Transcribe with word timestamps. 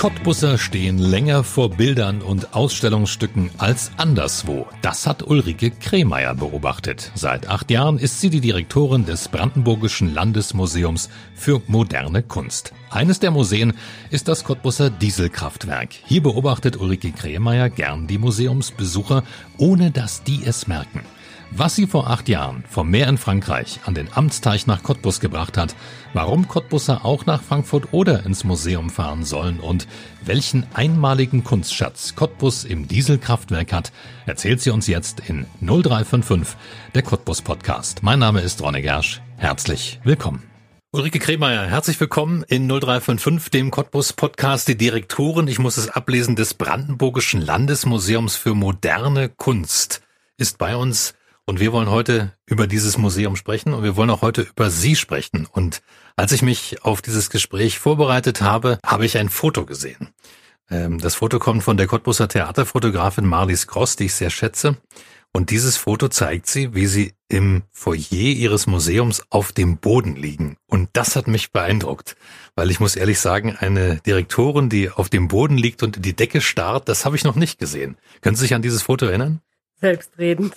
Cottbusser 0.00 0.56
stehen 0.56 0.96
länger 0.96 1.44
vor 1.44 1.68
Bildern 1.68 2.22
und 2.22 2.54
Ausstellungsstücken 2.54 3.50
als 3.58 3.90
anderswo. 3.98 4.66
Das 4.80 5.06
hat 5.06 5.22
Ulrike 5.22 5.72
Kremeyer 5.72 6.34
beobachtet. 6.34 7.12
Seit 7.14 7.50
acht 7.50 7.70
Jahren 7.70 7.98
ist 7.98 8.18
sie 8.18 8.30
die 8.30 8.40
Direktorin 8.40 9.04
des 9.04 9.28
Brandenburgischen 9.28 10.14
Landesmuseums 10.14 11.10
für 11.34 11.60
moderne 11.66 12.22
Kunst. 12.22 12.72
Eines 12.88 13.20
der 13.20 13.30
Museen 13.30 13.74
ist 14.08 14.28
das 14.28 14.42
Cottbusser 14.42 14.88
Dieselkraftwerk. 14.88 15.90
Hier 16.06 16.22
beobachtet 16.22 16.80
Ulrike 16.80 17.12
Kremeyer 17.12 17.68
gern 17.68 18.06
die 18.06 18.16
Museumsbesucher, 18.16 19.22
ohne 19.58 19.90
dass 19.90 20.22
die 20.22 20.40
es 20.46 20.66
merken. 20.66 21.02
Was 21.52 21.74
sie 21.74 21.88
vor 21.88 22.08
acht 22.08 22.28
Jahren 22.28 22.62
vom 22.70 22.90
Meer 22.90 23.08
in 23.08 23.18
Frankreich 23.18 23.80
an 23.84 23.94
den 23.94 24.06
Amtsteich 24.12 24.68
nach 24.68 24.84
Cottbus 24.84 25.18
gebracht 25.18 25.58
hat, 25.58 25.74
warum 26.12 26.46
Cottbusser 26.46 27.04
auch 27.04 27.26
nach 27.26 27.42
Frankfurt 27.42 27.92
oder 27.92 28.24
ins 28.24 28.44
Museum 28.44 28.88
fahren 28.88 29.24
sollen 29.24 29.58
und 29.58 29.88
welchen 30.24 30.64
einmaligen 30.74 31.42
Kunstschatz 31.42 32.14
Cottbus 32.14 32.64
im 32.64 32.86
Dieselkraftwerk 32.86 33.72
hat, 33.72 33.90
erzählt 34.26 34.60
sie 34.60 34.70
uns 34.70 34.86
jetzt 34.86 35.28
in 35.28 35.44
0355, 35.60 36.56
der 36.94 37.02
Cottbus 37.02 37.42
Podcast. 37.42 38.04
Mein 38.04 38.20
Name 38.20 38.42
ist 38.42 38.62
Ronne 38.62 38.80
Gersch. 38.80 39.20
Herzlich 39.36 39.98
willkommen. 40.04 40.44
Ulrike 40.92 41.18
Kremeyer, 41.18 41.66
herzlich 41.66 41.98
willkommen 41.98 42.44
in 42.44 42.68
0355, 42.68 43.50
dem 43.50 43.72
Cottbus 43.72 44.12
Podcast, 44.12 44.68
die 44.68 44.76
Direktorin, 44.76 45.48
ich 45.48 45.58
muss 45.58 45.78
es 45.78 45.88
ablesen, 45.88 46.36
des 46.36 46.54
Brandenburgischen 46.54 47.40
Landesmuseums 47.40 48.36
für 48.36 48.54
moderne 48.54 49.28
Kunst 49.28 50.02
ist 50.36 50.56
bei 50.56 50.76
uns. 50.76 51.14
Und 51.50 51.58
wir 51.58 51.72
wollen 51.72 51.90
heute 51.90 52.32
über 52.46 52.68
dieses 52.68 52.96
Museum 52.96 53.34
sprechen 53.34 53.74
und 53.74 53.82
wir 53.82 53.96
wollen 53.96 54.10
auch 54.10 54.22
heute 54.22 54.42
über 54.42 54.70
Sie 54.70 54.94
sprechen. 54.94 55.48
Und 55.50 55.82
als 56.14 56.30
ich 56.30 56.42
mich 56.42 56.84
auf 56.84 57.02
dieses 57.02 57.28
Gespräch 57.28 57.80
vorbereitet 57.80 58.40
habe, 58.40 58.78
habe 58.86 59.04
ich 59.04 59.18
ein 59.18 59.28
Foto 59.28 59.66
gesehen. 59.66 60.10
Ähm, 60.70 61.00
das 61.00 61.16
Foto 61.16 61.40
kommt 61.40 61.64
von 61.64 61.76
der 61.76 61.88
Cottbusser 61.88 62.28
Theaterfotografin 62.28 63.26
Marlies 63.26 63.66
Gross, 63.66 63.96
die 63.96 64.04
ich 64.04 64.14
sehr 64.14 64.30
schätze. 64.30 64.76
Und 65.32 65.50
dieses 65.50 65.76
Foto 65.76 66.06
zeigt 66.06 66.46
sie, 66.46 66.72
wie 66.72 66.86
sie 66.86 67.14
im 67.28 67.64
Foyer 67.72 68.12
ihres 68.12 68.68
Museums 68.68 69.24
auf 69.28 69.50
dem 69.50 69.78
Boden 69.78 70.14
liegen. 70.14 70.56
Und 70.68 70.90
das 70.92 71.16
hat 71.16 71.26
mich 71.26 71.50
beeindruckt, 71.50 72.14
weil 72.54 72.70
ich 72.70 72.78
muss 72.78 72.94
ehrlich 72.94 73.18
sagen, 73.18 73.56
eine 73.58 73.96
Direktorin, 74.06 74.68
die 74.68 74.88
auf 74.88 75.08
dem 75.08 75.26
Boden 75.26 75.58
liegt 75.58 75.82
und 75.82 75.96
in 75.96 76.02
die 76.02 76.14
Decke 76.14 76.42
starrt, 76.42 76.88
das 76.88 77.04
habe 77.04 77.16
ich 77.16 77.24
noch 77.24 77.34
nicht 77.34 77.58
gesehen. 77.58 77.96
Können 78.20 78.36
Sie 78.36 78.42
sich 78.42 78.54
an 78.54 78.62
dieses 78.62 78.82
Foto 78.82 79.06
erinnern? 79.06 79.40
Selbstredend. 79.80 80.54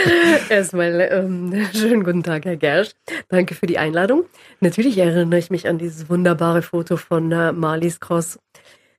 Erstmal 0.48 1.00
ähm, 1.10 1.66
schönen 1.72 2.02
guten 2.02 2.22
Tag, 2.22 2.44
Herr 2.44 2.56
Gersch. 2.56 2.90
Danke 3.28 3.54
für 3.54 3.66
die 3.66 3.78
Einladung. 3.78 4.24
Natürlich 4.60 4.98
erinnere 4.98 5.38
ich 5.38 5.50
mich 5.50 5.68
an 5.68 5.78
dieses 5.78 6.08
wunderbare 6.08 6.62
Foto 6.62 6.96
von 6.96 7.30
äh, 7.30 7.52
Marlies 7.52 8.00
Cross. 8.00 8.38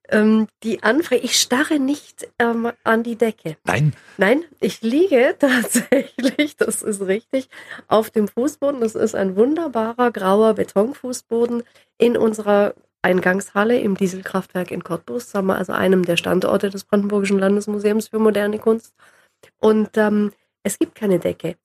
Ähm, 0.10 0.48
die 0.64 0.84
Anfrage, 0.84 1.22
ich 1.22 1.40
starre 1.40 1.80
nicht 1.80 2.28
ähm, 2.40 2.72
an 2.84 3.04
die 3.04 3.16
Decke. 3.16 3.58
Nein. 3.66 3.94
Nein, 4.18 4.44
ich 4.60 4.82
liege 4.82 5.36
tatsächlich, 5.40 6.56
das 6.58 6.82
ist 6.82 7.02
richtig, 7.02 7.50
auf 7.88 8.12
dem 8.12 8.28
Fußboden. 8.28 8.82
Das 8.82 8.96
ist 8.96 9.16
ein 9.16 9.36
wunderbarer 9.36 10.12
grauer 10.12 10.54
Betonfußboden 10.54 11.64
in 11.98 12.18
unserer 12.18 12.76
Eingangshalle 13.02 13.80
im 13.80 13.96
Dieselkraftwerk 13.96 14.72
in 14.72 14.84
Cottbus, 14.84 15.36
also 15.36 15.74
einem 15.74 16.06
der 16.06 16.18
Standorte 16.18 16.70
des 16.70 16.86
Brandenburgischen 16.86 17.38
Landesmuseums 17.38 18.08
für 18.08 18.20
moderne 18.20 18.58
Kunst. 18.58 18.96
Und 19.60 19.98
ähm, 19.98 20.32
es 20.64 20.80
gibt 20.80 20.96
keine 20.96 21.20
Decke. 21.20 21.56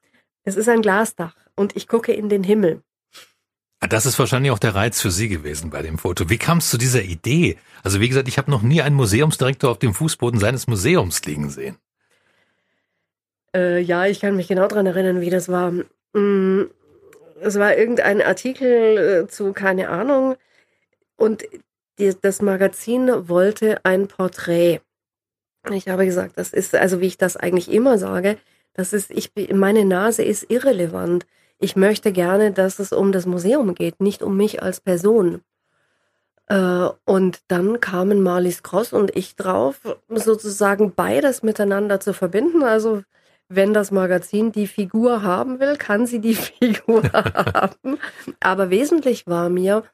Es 0.44 0.56
ist 0.56 0.68
ein 0.68 0.82
Glasdach 0.82 1.36
und 1.56 1.76
ich 1.76 1.88
gucke 1.88 2.12
in 2.12 2.28
den 2.28 2.42
Himmel. 2.42 2.82
Ah, 3.80 3.86
das 3.86 4.04
ist 4.04 4.18
wahrscheinlich 4.18 4.52
auch 4.52 4.58
der 4.58 4.74
Reiz 4.74 5.00
für 5.00 5.10
Sie 5.10 5.28
gewesen 5.28 5.70
bei 5.70 5.80
dem 5.80 5.96
Foto. 5.96 6.28
Wie 6.28 6.36
kam 6.36 6.58
es 6.58 6.68
zu 6.68 6.76
dieser 6.76 7.02
Idee? 7.02 7.56
Also 7.82 8.00
wie 8.00 8.08
gesagt, 8.08 8.28
ich 8.28 8.36
habe 8.36 8.50
noch 8.50 8.62
nie 8.62 8.82
einen 8.82 8.96
Museumsdirektor 8.96 9.70
auf 9.70 9.78
dem 9.78 9.94
Fußboden 9.94 10.38
seines 10.38 10.66
Museums 10.66 11.24
liegen 11.24 11.48
sehen. 11.48 11.76
Äh, 13.54 13.80
ja, 13.80 14.04
ich 14.04 14.20
kann 14.20 14.36
mich 14.36 14.48
genau 14.48 14.68
daran 14.68 14.86
erinnern, 14.86 15.22
wie 15.22 15.30
das 15.30 15.48
war. 15.48 15.72
Mm, 16.12 16.64
es 17.40 17.58
war 17.58 17.76
irgendein 17.76 18.20
Artikel 18.20 19.24
äh, 19.24 19.28
zu, 19.28 19.54
keine 19.54 19.88
Ahnung. 19.88 20.36
Und 21.16 21.44
die, 21.98 22.14
das 22.20 22.42
Magazin 22.42 23.28
wollte 23.28 23.84
ein 23.84 24.08
Porträt 24.08 24.80
ich 25.70 25.88
habe 25.88 26.06
gesagt, 26.06 26.32
das 26.36 26.52
ist, 26.52 26.74
also 26.74 27.00
wie 27.00 27.06
ich 27.06 27.18
das 27.18 27.36
eigentlich 27.36 27.70
immer 27.70 27.98
sage, 27.98 28.38
das 28.74 28.92
ist, 28.92 29.10
ich, 29.10 29.32
meine 29.52 29.84
Nase 29.84 30.22
ist 30.22 30.50
irrelevant. 30.50 31.26
Ich 31.58 31.76
möchte 31.76 32.12
gerne, 32.12 32.52
dass 32.52 32.78
es 32.78 32.92
um 32.92 33.12
das 33.12 33.26
Museum 33.26 33.74
geht, 33.74 34.00
nicht 34.00 34.22
um 34.22 34.36
mich 34.36 34.62
als 34.62 34.80
Person. 34.80 35.42
Äh, 36.46 36.88
und 37.04 37.40
dann 37.48 37.80
kamen 37.80 38.22
Marlies 38.22 38.62
Cross 38.62 38.92
und 38.92 39.14
ich 39.16 39.36
drauf, 39.36 39.80
sozusagen 40.08 40.94
beides 40.94 41.42
miteinander 41.42 42.00
zu 42.00 42.12
verbinden. 42.14 42.62
Also 42.62 43.02
wenn 43.48 43.74
das 43.74 43.90
Magazin 43.90 44.52
die 44.52 44.66
Figur 44.66 45.22
haben 45.22 45.60
will, 45.60 45.76
kann 45.76 46.06
sie 46.06 46.20
die 46.20 46.34
Figur 46.36 47.02
haben. 47.12 47.98
Aber 48.40 48.70
wesentlich 48.70 49.26
war 49.26 49.50
mir, 49.50 49.84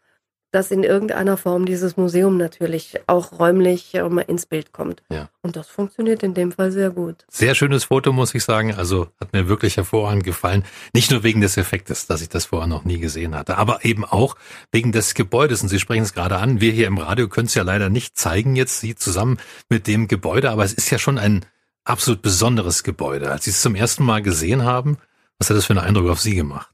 dass 0.56 0.70
in 0.70 0.84
irgendeiner 0.84 1.36
Form 1.36 1.66
dieses 1.66 1.98
Museum 1.98 2.38
natürlich 2.38 2.98
auch 3.06 3.38
räumlich 3.38 3.92
ähm, 3.92 4.16
ins 4.26 4.46
Bild 4.46 4.72
kommt. 4.72 5.02
Ja. 5.10 5.28
Und 5.42 5.54
das 5.54 5.68
funktioniert 5.68 6.22
in 6.22 6.32
dem 6.32 6.50
Fall 6.50 6.72
sehr 6.72 6.88
gut. 6.88 7.26
Sehr 7.28 7.54
schönes 7.54 7.84
Foto, 7.84 8.10
muss 8.10 8.34
ich 8.34 8.42
sagen. 8.42 8.74
Also 8.74 9.08
hat 9.20 9.34
mir 9.34 9.48
wirklich 9.48 9.76
hervorragend 9.76 10.24
gefallen. 10.24 10.64
Nicht 10.94 11.10
nur 11.10 11.22
wegen 11.24 11.42
des 11.42 11.58
Effektes, 11.58 12.06
dass 12.06 12.22
ich 12.22 12.30
das 12.30 12.46
vorher 12.46 12.66
noch 12.68 12.86
nie 12.86 12.98
gesehen 12.98 13.34
hatte, 13.34 13.58
aber 13.58 13.84
eben 13.84 14.06
auch 14.06 14.34
wegen 14.72 14.92
des 14.92 15.12
Gebäudes. 15.12 15.62
Und 15.62 15.68
Sie 15.68 15.78
sprechen 15.78 16.04
es 16.04 16.14
gerade 16.14 16.38
an. 16.38 16.58
Wir 16.58 16.72
hier 16.72 16.86
im 16.86 16.96
Radio 16.96 17.28
können 17.28 17.48
es 17.48 17.54
ja 17.54 17.62
leider 17.62 17.90
nicht 17.90 18.16
zeigen 18.16 18.56
jetzt, 18.56 18.80
Sie 18.80 18.94
zusammen 18.94 19.36
mit 19.68 19.86
dem 19.86 20.08
Gebäude, 20.08 20.50
aber 20.50 20.64
es 20.64 20.72
ist 20.72 20.88
ja 20.88 20.98
schon 20.98 21.18
ein 21.18 21.44
absolut 21.84 22.22
besonderes 22.22 22.82
Gebäude. 22.82 23.30
Als 23.30 23.44
Sie 23.44 23.50
es 23.50 23.60
zum 23.60 23.74
ersten 23.74 24.06
Mal 24.06 24.22
gesehen 24.22 24.64
haben, 24.64 24.96
was 25.38 25.50
hat 25.50 25.56
das 25.58 25.66
für 25.66 25.74
einen 25.74 25.86
Eindruck 25.86 26.08
auf 26.08 26.20
Sie 26.22 26.34
gemacht? 26.34 26.72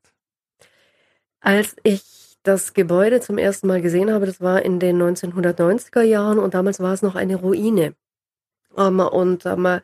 Als 1.41 1.75
ich 1.83 2.22
das 2.43 2.75
Gebäude 2.75 3.21
zum 3.21 3.39
ersten 3.39 3.67
Mal 3.67 3.83
gesehen 3.83 4.13
habe, 4.13 4.27
das 4.27 4.41
war 4.41 4.63
in 4.63 4.81
den 4.81 5.01
1990er 5.01 6.03
Jahren 6.03 6.39
und 6.39 6.55
damals 6.55 6.81
war 6.81 6.93
es 6.93 7.03
noch 7.03 7.15
eine 7.15 7.37
Ruine. 7.37 7.95
Ähm, 8.77 9.01
und 9.01 9.47
ähm, 9.47 9.81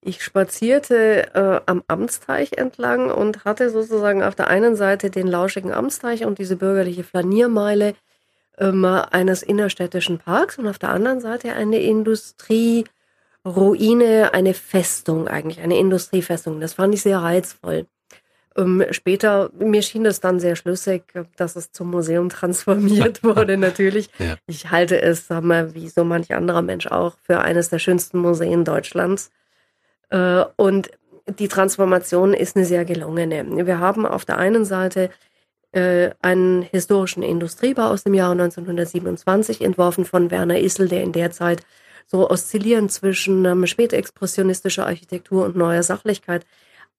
ich 0.00 0.24
spazierte 0.24 1.34
äh, 1.34 1.60
am 1.66 1.82
Amtsteich 1.86 2.54
entlang 2.54 3.10
und 3.10 3.44
hatte 3.44 3.70
sozusagen 3.70 4.22
auf 4.22 4.34
der 4.34 4.48
einen 4.48 4.74
Seite 4.74 5.10
den 5.10 5.28
lauschigen 5.28 5.72
Amtsteich 5.72 6.24
und 6.24 6.38
diese 6.38 6.56
bürgerliche 6.56 7.04
Flaniermeile 7.04 7.94
ähm, 8.58 8.84
eines 8.84 9.44
innerstädtischen 9.44 10.18
Parks 10.18 10.58
und 10.58 10.66
auf 10.66 10.78
der 10.78 10.90
anderen 10.90 11.20
Seite 11.20 11.52
eine 11.52 11.78
Industrieruine, 11.78 14.34
eine 14.34 14.54
Festung 14.54 15.28
eigentlich, 15.28 15.60
eine 15.60 15.78
Industriefestung. 15.78 16.60
Das 16.60 16.74
fand 16.74 16.94
ich 16.94 17.02
sehr 17.02 17.18
reizvoll. 17.18 17.86
Ähm, 18.56 18.84
später, 18.90 19.50
mir 19.58 19.82
schien 19.82 20.06
es 20.06 20.20
dann 20.20 20.40
sehr 20.40 20.56
schlüssig, 20.56 21.04
dass 21.36 21.56
es 21.56 21.72
zum 21.72 21.90
Museum 21.90 22.28
transformiert 22.28 23.22
wurde, 23.22 23.56
natürlich. 23.56 24.10
Ja. 24.18 24.36
Ich 24.46 24.70
halte 24.70 25.00
es, 25.00 25.26
sag 25.26 25.42
mal, 25.42 25.74
wie 25.74 25.88
so 25.88 26.04
manch 26.04 26.32
anderer 26.34 26.62
Mensch 26.62 26.86
auch, 26.86 27.16
für 27.22 27.40
eines 27.40 27.70
der 27.70 27.78
schönsten 27.78 28.18
Museen 28.18 28.64
Deutschlands. 28.64 29.30
Äh, 30.10 30.44
und 30.56 30.90
die 31.38 31.48
Transformation 31.48 32.34
ist 32.34 32.56
eine 32.56 32.64
sehr 32.64 32.84
gelungene. 32.84 33.66
Wir 33.66 33.78
haben 33.78 34.06
auf 34.06 34.24
der 34.24 34.38
einen 34.38 34.64
Seite 34.64 35.10
äh, 35.72 36.10
einen 36.20 36.62
historischen 36.62 37.22
Industriebau 37.22 37.88
aus 37.88 38.04
dem 38.04 38.14
Jahre 38.14 38.32
1927, 38.32 39.62
entworfen 39.62 40.04
von 40.04 40.30
Werner 40.30 40.60
Issel, 40.60 40.88
der 40.88 41.02
in 41.02 41.12
der 41.12 41.30
Zeit 41.30 41.62
so 42.06 42.28
oszillierend 42.28 42.92
zwischen 42.92 43.44
ähm, 43.44 43.66
spätexpressionistischer 43.66 44.86
Architektur 44.86 45.44
und 45.44 45.56
neuer 45.56 45.82
Sachlichkeit 45.82 46.44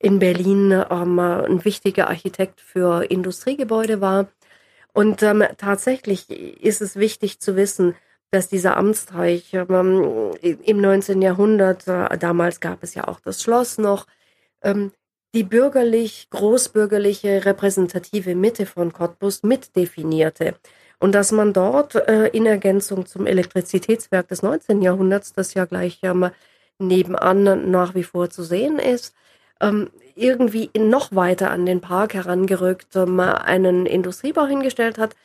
in 0.04 0.20
Berlin 0.20 0.84
ähm, 0.90 1.18
ein 1.18 1.64
wichtiger 1.64 2.10
Architekt 2.10 2.60
für 2.60 3.10
Industriegebäude 3.10 4.02
war. 4.02 4.28
Und 4.92 5.24
ähm, 5.24 5.44
tatsächlich 5.58 6.30
ist 6.30 6.82
es 6.82 6.98
wichtig 6.98 7.40
zu 7.40 7.56
wissen, 7.56 7.96
dass 8.30 8.50
dieser 8.50 8.76
Amtsteich 8.76 9.54
ähm, 9.54 10.32
im 10.42 10.82
19. 10.82 11.22
Jahrhundert, 11.22 11.88
äh, 11.88 12.18
damals 12.18 12.60
gab 12.60 12.84
es 12.84 12.96
ja 12.96 13.08
auch 13.08 13.22
das 13.22 13.42
Schloss 13.42 13.78
noch, 13.78 14.06
ähm, 14.62 14.92
die 15.34 15.44
bürgerlich, 15.44 16.28
großbürgerliche, 16.32 17.46
repräsentative 17.46 18.36
Mitte 18.36 18.66
von 18.66 18.92
Cottbus 18.92 19.42
mitdefinierte. 19.42 20.56
Und 21.00 21.16
dass 21.16 21.32
man 21.32 21.54
dort 21.54 21.96
äh, 21.96 22.28
in 22.28 22.46
Ergänzung 22.46 23.06
zum 23.06 23.26
Elektrizitätswerk 23.26 24.28
des 24.28 24.42
19. 24.42 24.82
Jahrhunderts, 24.82 25.32
das 25.32 25.54
ja 25.54 25.64
gleich 25.64 26.00
ähm, 26.04 26.30
nebenan 26.78 27.72
nach 27.72 27.96
wie 27.96 28.04
vor 28.04 28.30
zu 28.30 28.44
sehen 28.44 28.80
ist, 28.80 29.16
ähm, 29.64 29.90
irgendwie 30.16 30.70
noch 30.78 31.14
weiter 31.16 31.52
an 31.52 31.66
den 31.66 31.82
Park 31.82 32.14
herangerückt, 32.14 32.96
ähm, 32.96 33.20
einen 33.20 33.86
Industriebau 33.86 34.46
hingestellt 34.46 34.98
hat, 34.98 35.16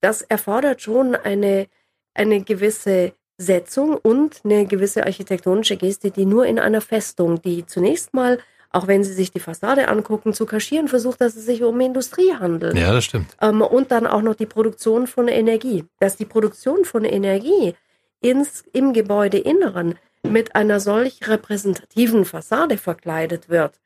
das 0.00 0.22
erfordert 0.22 0.82
schon 0.82 1.14
eine, 1.14 1.66
eine 2.14 2.42
gewisse 2.42 3.12
Setzung 3.38 3.96
und 3.96 4.40
eine 4.44 4.66
gewisse 4.66 5.04
architektonische 5.04 5.76
Geste, 5.76 6.10
die 6.10 6.26
nur 6.26 6.46
in 6.46 6.58
einer 6.58 6.80
Festung, 6.80 7.40
die 7.42 7.66
zunächst 7.66 8.14
mal, 8.14 8.38
auch 8.70 8.86
wenn 8.86 9.04
Sie 9.04 9.12
sich 9.12 9.30
die 9.30 9.40
Fassade 9.40 9.88
angucken, 9.88 10.32
zu 10.32 10.46
kaschieren 10.46 10.88
versucht, 10.88 11.20
dass 11.20 11.36
es 11.36 11.44
sich 11.44 11.62
um 11.62 11.78
Industrie 11.80 12.34
handelt. 12.34 12.76
Ja, 12.76 12.92
das 12.92 13.04
stimmt. 13.04 13.36
Ähm, 13.40 13.60
und 13.62 13.90
dann 13.90 14.06
auch 14.06 14.22
noch 14.22 14.34
die 14.34 14.46
Produktion 14.46 15.06
von 15.06 15.28
Energie. 15.28 15.84
Dass 16.00 16.16
die 16.16 16.24
Produktion 16.24 16.84
von 16.84 17.04
Energie 17.04 17.74
ins, 18.20 18.64
im 18.72 18.92
Gebäudeinneren 18.92 19.96
mit 20.22 20.54
einer 20.54 20.80
solch 20.80 21.26
repräsentativen 21.28 22.24
Fassade 22.24 22.78
verkleidet 22.78 23.48
wird, 23.48 23.80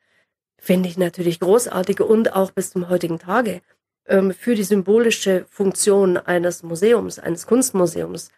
finde 0.58 0.88
ich 0.88 0.98
natürlich 0.98 1.40
großartig 1.40 2.00
und 2.00 2.34
auch 2.34 2.50
bis 2.50 2.70
zum 2.70 2.88
heutigen 2.88 3.18
Tage 3.18 3.62
ähm, 4.06 4.32
für 4.32 4.54
die 4.54 4.64
symbolische 4.64 5.46
Funktion 5.48 6.16
eines 6.16 6.62
Museums, 6.62 7.18
eines 7.18 7.46
Kunstmuseums 7.46 8.30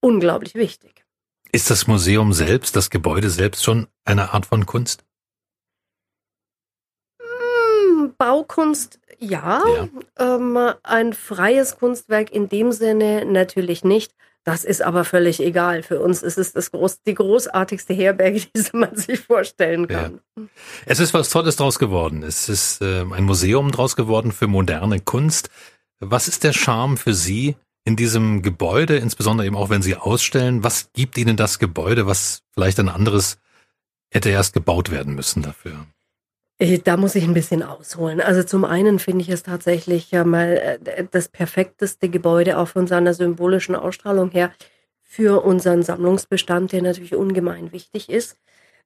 unglaublich 0.00 0.54
wichtig. 0.54 1.04
Ist 1.52 1.70
das 1.70 1.86
Museum 1.86 2.32
selbst, 2.32 2.76
das 2.76 2.90
Gebäude 2.90 3.30
selbst 3.30 3.64
schon 3.64 3.86
eine 4.04 4.32
Art 4.34 4.46
von 4.46 4.66
Kunst? 4.66 5.04
Hm, 7.20 8.14
Baukunst 8.18 9.00
ja, 9.18 9.62
ja. 9.66 9.88
Ähm, 10.18 10.58
ein 10.82 11.12
freies 11.14 11.78
Kunstwerk 11.78 12.30
in 12.30 12.48
dem 12.48 12.72
Sinne 12.72 13.24
natürlich 13.24 13.84
nicht. 13.84 14.14
Das 14.46 14.62
ist 14.62 14.80
aber 14.80 15.04
völlig 15.04 15.40
egal. 15.40 15.82
Für 15.82 15.98
uns 15.98 16.22
ist 16.22 16.38
es 16.38 16.52
das 16.52 16.70
groß, 16.70 17.02
die 17.02 17.14
großartigste 17.14 17.92
Herberge, 17.92 18.40
die 18.56 18.76
man 18.76 18.94
sich 18.94 19.18
vorstellen 19.18 19.88
kann. 19.88 20.20
Ja. 20.36 20.44
Es 20.86 21.00
ist 21.00 21.12
was 21.12 21.30
Tolles 21.30 21.56
draus 21.56 21.80
geworden. 21.80 22.22
Es 22.22 22.48
ist 22.48 22.80
äh, 22.80 23.00
ein 23.00 23.24
Museum 23.24 23.72
draus 23.72 23.96
geworden 23.96 24.30
für 24.30 24.46
moderne 24.46 25.00
Kunst. 25.00 25.50
Was 25.98 26.28
ist 26.28 26.44
der 26.44 26.52
Charme 26.52 26.96
für 26.96 27.12
Sie 27.12 27.56
in 27.84 27.96
diesem 27.96 28.40
Gebäude, 28.42 28.98
insbesondere 28.98 29.48
eben 29.48 29.56
auch 29.56 29.68
wenn 29.68 29.82
Sie 29.82 29.96
ausstellen? 29.96 30.62
Was 30.62 30.92
gibt 30.92 31.18
Ihnen 31.18 31.36
das 31.36 31.58
Gebäude, 31.58 32.06
was 32.06 32.42
vielleicht 32.54 32.78
ein 32.78 32.88
anderes 32.88 33.38
hätte 34.12 34.30
erst 34.30 34.54
gebaut 34.54 34.92
werden 34.92 35.16
müssen 35.16 35.42
dafür? 35.42 35.86
Äh, 36.58 36.78
da 36.78 36.96
muss 36.96 37.14
ich 37.14 37.24
ein 37.24 37.34
bisschen 37.34 37.62
ausholen. 37.62 38.20
Also 38.20 38.42
zum 38.42 38.64
einen 38.64 38.98
finde 38.98 39.22
ich 39.22 39.28
es 39.28 39.42
tatsächlich 39.42 40.10
ja 40.10 40.24
mal 40.24 40.78
äh, 40.86 41.04
das 41.10 41.28
perfekteste 41.28 42.08
Gebäude 42.08 42.58
auch 42.58 42.68
von 42.68 42.86
seiner 42.86 43.14
symbolischen 43.14 43.74
Ausstrahlung 43.74 44.30
her 44.30 44.52
für 45.02 45.44
unseren 45.44 45.82
Sammlungsbestand, 45.82 46.72
der 46.72 46.82
natürlich 46.82 47.14
ungemein 47.14 47.72
wichtig 47.72 48.08
ist. 48.10 48.36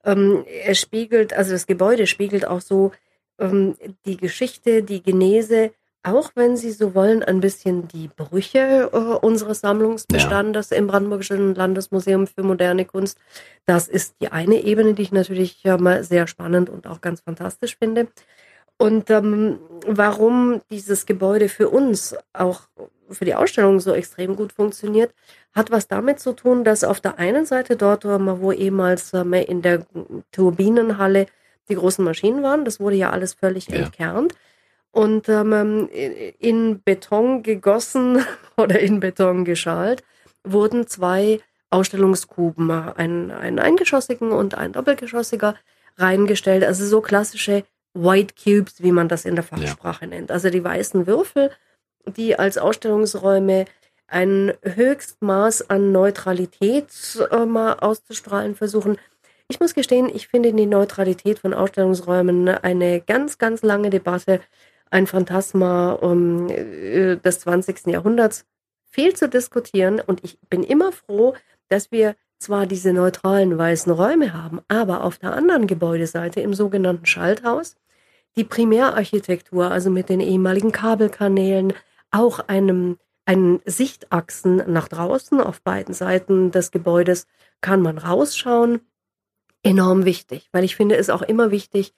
Ähm, 0.05 0.45
er 0.47 0.75
spiegelt, 0.75 1.33
also 1.33 1.53
das 1.53 1.67
Gebäude 1.67 2.07
spiegelt 2.07 2.47
auch 2.47 2.61
so 2.61 2.93
ähm, 3.39 3.77
die 4.07 4.17
Geschichte, 4.17 4.83
die 4.83 5.03
Genese 5.03 5.73
auch 6.03 6.31
wenn 6.35 6.57
Sie 6.57 6.71
so 6.71 6.95
wollen, 6.95 7.23
ein 7.23 7.41
bisschen 7.41 7.87
die 7.89 8.09
Brüche 8.09 8.91
äh, 8.93 8.97
unseres 8.97 9.61
Sammlungsbestandes 9.61 10.71
ja. 10.71 10.77
im 10.79 10.87
Brandenburgischen 10.87 11.55
Landesmuseum 11.55 12.27
für 12.27 12.43
moderne 12.43 12.85
Kunst. 12.87 13.19
Das 13.67 13.87
ist 13.87 14.15
die 14.21 14.33
eine 14.33 14.63
Ebene, 14.63 14.95
die 14.95 15.03
ich 15.03 15.13
natürlich 15.13 15.63
ja 15.63 15.77
mal 15.77 16.03
sehr 16.03 16.27
spannend 16.27 16.71
und 16.71 16.87
auch 16.87 17.01
ganz 17.01 17.21
fantastisch 17.21 17.77
finde. 17.77 18.09
Und 18.79 19.11
ähm, 19.11 19.59
warum 19.87 20.63
dieses 20.71 21.05
Gebäude 21.05 21.51
für 21.51 21.69
uns 21.69 22.17
auch 22.33 22.63
für 23.11 23.27
die 23.27 23.35
Ausstellung 23.35 23.79
so 23.81 23.93
extrem 23.93 24.37
gut 24.37 24.53
funktioniert, 24.53 25.13
hat 25.53 25.71
was 25.71 25.87
damit 25.87 26.21
zu 26.21 26.33
tun, 26.33 26.65
dass 26.65 26.85
auf 26.85 27.01
der 27.01 27.19
einen 27.19 27.45
Seite 27.45 27.77
dort, 27.77 28.05
wo 28.05 28.53
ehemals 28.53 29.13
ähm, 29.13 29.35
in 29.35 29.61
der 29.61 29.85
Turbinenhalle 30.33 31.27
die 31.69 31.75
großen 31.75 32.05
Maschinen 32.05 32.43
waren, 32.43 32.65
das 32.65 32.81
wurde 32.81 32.97
ja 32.97 33.11
alles 33.11 33.35
völlig 33.35 33.69
ja. 33.69 33.85
entkernt 33.85 34.35
und 34.93 35.29
ähm, 35.29 35.89
in 36.39 36.81
Beton 36.83 37.43
gegossen 37.43 38.25
oder 38.57 38.81
in 38.81 39.01
Beton 39.01 39.45
geschalt 39.45 40.03
wurden 40.45 40.87
zwei 40.87 41.41
Ausstellungskuben, 41.71 42.71
ein, 42.71 43.31
ein 43.31 43.59
eingeschossigen 43.59 44.33
und 44.33 44.57
ein 44.57 44.73
doppelgeschossiger, 44.73 45.55
reingestellt. 45.97 46.65
Also 46.65 46.87
so 46.87 47.01
klassische 47.01 47.65
White 47.95 48.35
Cubes, 48.43 48.83
wie 48.83 48.93
man 48.93 49.09
das 49.09 49.25
in 49.25 49.35
der 49.35 49.45
Fachsprache 49.45 50.05
ja. 50.05 50.11
nennt. 50.11 50.31
Also 50.31 50.51
die 50.51 50.65
weißen 50.65 51.07
Würfel, 51.07 51.51
die 52.07 52.39
als 52.39 52.59
Ausstellungsräume 52.59 53.67
ein 54.07 54.53
Höchstmaß 54.63 55.71
an 55.71 55.93
Neutralität 55.93 56.89
äh, 57.31 57.45
mal 57.45 57.75
auszustrahlen 57.75 58.57
versuchen. 58.57 58.99
Ich 59.49 59.61
muss 59.61 59.75
gestehen, 59.75 60.11
ich 60.13 60.29
finde 60.29 60.53
die 60.53 60.67
Neutralität 60.67 61.39
von 61.41 61.55
Ausstellungsräumen 61.55 62.49
eine 62.49 63.01
ganz, 63.01 63.39
ganz 63.39 63.63
lange 63.63 63.91
Debatte 63.91 64.41
ein 64.91 65.07
Phantasma 65.07 65.93
um, 65.93 66.49
äh, 66.49 67.17
des 67.17 67.41
20. 67.41 67.87
Jahrhunderts 67.87 68.45
viel 68.91 69.15
zu 69.15 69.29
diskutieren. 69.29 70.01
Und 70.05 70.25
ich 70.25 70.39
bin 70.49 70.63
immer 70.63 70.93
froh, 70.93 71.35
dass 71.69 71.91
wir 71.91 72.17
zwar 72.39 72.67
diese 72.67 72.93
neutralen 72.93 73.57
weißen 73.57 73.93
Räume 73.93 74.33
haben, 74.33 74.61
aber 74.69 75.05
auf 75.05 75.19
der 75.19 75.35
anderen 75.35 75.67
Gebäudeseite 75.67 76.41
im 76.41 76.55
sogenannten 76.55 77.07
Schalthaus 77.07 77.77
die 78.37 78.45
Primärarchitektur, 78.45 79.71
also 79.71 79.91
mit 79.91 80.09
den 80.09 80.21
ehemaligen 80.21 80.73
Kabelkanälen, 80.73 81.73
auch 82.11 82.41
einem, 82.49 82.99
einen 83.27 83.61
Sichtachsen 83.65 84.63
nach 84.73 84.89
draußen 84.89 85.41
auf 85.41 85.63
beiden 85.63 85.95
Seiten 85.95 86.51
des 86.51 86.71
Gebäudes 86.71 87.27
kann 87.61 87.83
man 87.83 87.99
rausschauen. 87.99 88.81
Enorm 89.63 90.05
wichtig, 90.05 90.49
weil 90.53 90.65
ich 90.65 90.77
finde 90.77 90.97
es 90.97 91.11
auch 91.11 91.23
immer 91.23 91.51
wichtig, 91.51 91.93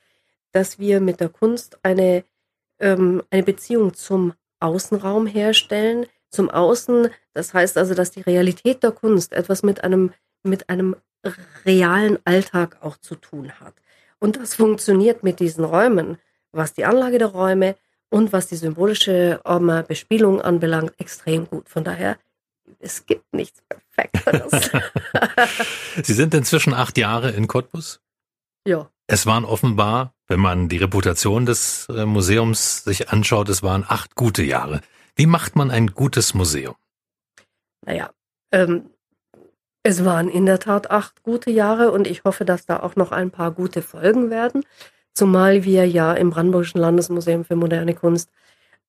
dass 0.50 0.78
wir 0.78 1.00
mit 1.00 1.20
der 1.20 1.28
Kunst 1.28 1.78
eine 1.82 2.24
ähm, 2.82 3.22
eine 3.30 3.42
Beziehung 3.42 3.94
zum 3.94 4.34
Außenraum 4.60 5.26
herstellen, 5.26 6.06
zum 6.30 6.50
Außen. 6.50 7.08
Das 7.32 7.54
heißt 7.54 7.78
also, 7.78 7.94
dass 7.94 8.10
die 8.10 8.20
Realität 8.20 8.82
der 8.82 8.92
Kunst 8.92 9.32
etwas 9.32 9.62
mit 9.62 9.82
einem, 9.84 10.12
mit 10.42 10.68
einem 10.68 10.96
realen 11.64 12.18
Alltag 12.24 12.78
auch 12.80 12.96
zu 12.98 13.14
tun 13.14 13.52
hat. 13.60 13.74
Und 14.18 14.36
das 14.36 14.54
funktioniert 14.54 15.22
mit 15.22 15.40
diesen 15.40 15.64
Räumen, 15.64 16.18
was 16.52 16.74
die 16.74 16.84
Anlage 16.84 17.18
der 17.18 17.28
Räume 17.28 17.76
und 18.10 18.32
was 18.32 18.46
die 18.46 18.56
symbolische 18.56 19.40
ähm, 19.44 19.84
Bespielung 19.88 20.40
anbelangt, 20.40 20.92
extrem 20.98 21.48
gut. 21.48 21.68
Von 21.68 21.82
daher, 21.82 22.18
es 22.78 23.06
gibt 23.06 23.32
nichts 23.32 23.62
Perfektes. 23.68 24.70
Sie 26.02 26.12
sind 26.12 26.34
inzwischen 26.34 26.74
acht 26.74 26.98
Jahre 26.98 27.30
in 27.30 27.46
Cottbus? 27.46 28.00
Ja. 28.66 28.90
Es 29.12 29.26
waren 29.26 29.44
offenbar, 29.44 30.14
wenn 30.26 30.40
man 30.40 30.70
die 30.70 30.78
Reputation 30.78 31.44
des 31.44 31.86
äh, 31.90 32.06
Museums 32.06 32.82
sich 32.82 33.10
anschaut, 33.10 33.50
es 33.50 33.62
waren 33.62 33.84
acht 33.86 34.14
gute 34.14 34.42
Jahre. 34.42 34.80
Wie 35.14 35.26
macht 35.26 35.54
man 35.54 35.70
ein 35.70 35.88
gutes 35.88 36.32
Museum? 36.32 36.76
Naja, 37.84 38.08
ähm, 38.52 38.88
es 39.82 40.06
waren 40.06 40.30
in 40.30 40.46
der 40.46 40.60
Tat 40.60 40.90
acht 40.90 41.22
gute 41.24 41.50
Jahre 41.50 41.92
und 41.92 42.06
ich 42.06 42.24
hoffe, 42.24 42.46
dass 42.46 42.64
da 42.64 42.80
auch 42.80 42.96
noch 42.96 43.12
ein 43.12 43.30
paar 43.30 43.50
gute 43.50 43.82
Folgen 43.82 44.30
werden. 44.30 44.64
Zumal 45.12 45.64
wir 45.64 45.86
ja 45.86 46.14
im 46.14 46.30
Brandenburgischen 46.30 46.80
Landesmuseum 46.80 47.44
für 47.44 47.54
moderne 47.54 47.92
Kunst 47.92 48.30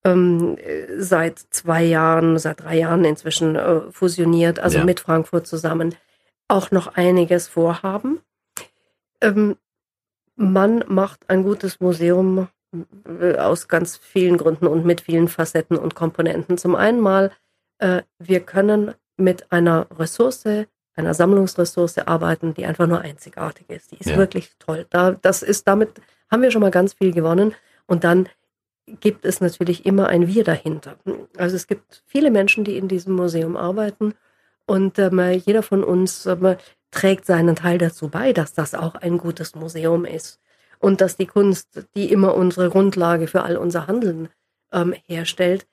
ähm, 0.06 0.58
seit 1.00 1.38
zwei 1.38 1.84
Jahren, 1.84 2.40
seit 2.40 2.62
drei 2.62 2.78
Jahren 2.78 3.04
inzwischen 3.04 3.58
äh, 3.58 3.92
fusioniert, 3.92 4.58
also 4.60 4.78
ja. 4.78 4.86
mit 4.86 5.02
Frankfurt 5.02 5.48
zusammen, 5.48 5.96
auch 6.48 6.72
noch 6.72 6.96
einiges 6.96 7.50
vorhaben. 7.50 8.22
Ähm, 9.20 9.58
man 10.36 10.84
macht 10.88 11.30
ein 11.30 11.44
gutes 11.44 11.80
Museum 11.80 12.48
äh, 13.22 13.38
aus 13.38 13.68
ganz 13.68 13.98
vielen 13.98 14.38
Gründen 14.38 14.68
und 14.68 14.86
mit 14.86 15.02
vielen 15.02 15.28
Facetten 15.28 15.78
und 15.78 15.96
Komponenten. 15.96 16.58
Zum 16.58 16.76
einen 16.76 17.00
mal, 17.00 17.32
äh, 17.80 18.02
wir 18.20 18.40
können 18.40 18.94
mit 19.18 19.52
einer 19.52 19.88
Ressource, 19.98 20.46
einer 20.96 21.14
Sammlungsressource 21.14 22.00
arbeiten, 22.00 22.54
die 22.54 22.66
einfach 22.66 22.88
nur 22.88 23.02
einzigartig 23.02 23.70
ist. 23.70 23.92
Die 23.92 23.98
ist 23.98 24.10
ja. 24.10 24.18
wirklich 24.18 24.52
toll. 24.60 24.86
Da, 24.90 25.12
das 25.12 25.44
ist 25.44 25.68
damit 25.68 26.02
haben 26.34 26.42
wir 26.42 26.52
schon 26.52 26.62
mal 26.62 26.72
ganz 26.72 26.94
viel 26.94 27.14
gewonnen. 27.14 27.54
Und 27.86 28.04
dann 28.04 28.28
gibt 28.88 29.24
es 29.24 29.40
natürlich 29.40 29.86
immer 29.86 30.08
ein 30.08 30.28
Wir 30.28 30.44
dahinter. 30.44 30.98
Also 31.38 31.56
es 31.56 31.68
gibt 31.68 32.04
viele 32.06 32.32
Menschen, 32.32 32.64
die 32.64 32.78
in 32.78 32.88
diesem 32.88 33.14
Museum 33.14 33.56
arbeiten 33.56 34.16
und 34.66 34.98
ähm, 35.00 35.20
jeder 35.46 35.64
von 35.64 35.84
uns 35.84 36.26
ähm, 36.26 36.58
trägt 36.94 37.26
seinen 37.26 37.56
Teil 37.56 37.78
dazu 37.78 38.08
bei, 38.08 38.34
dass 38.34 38.54
das 38.54 38.76
auch 38.76 38.96
ein 38.96 39.18
gutes 39.18 39.56
Museum 39.56 40.06
ist 40.06 40.40
und 40.80 41.02
dass 41.02 41.18
die 41.18 41.26
Kunst, 41.26 41.88
die 41.96 42.12
immer 42.12 42.36
unsere 42.36 42.70
Grundlage 42.70 43.28
für 43.28 43.44
all 43.44 43.58
unser 43.58 43.88
Handeln 43.88 44.30
ähm, 44.72 44.94
herstellt, 45.08 45.66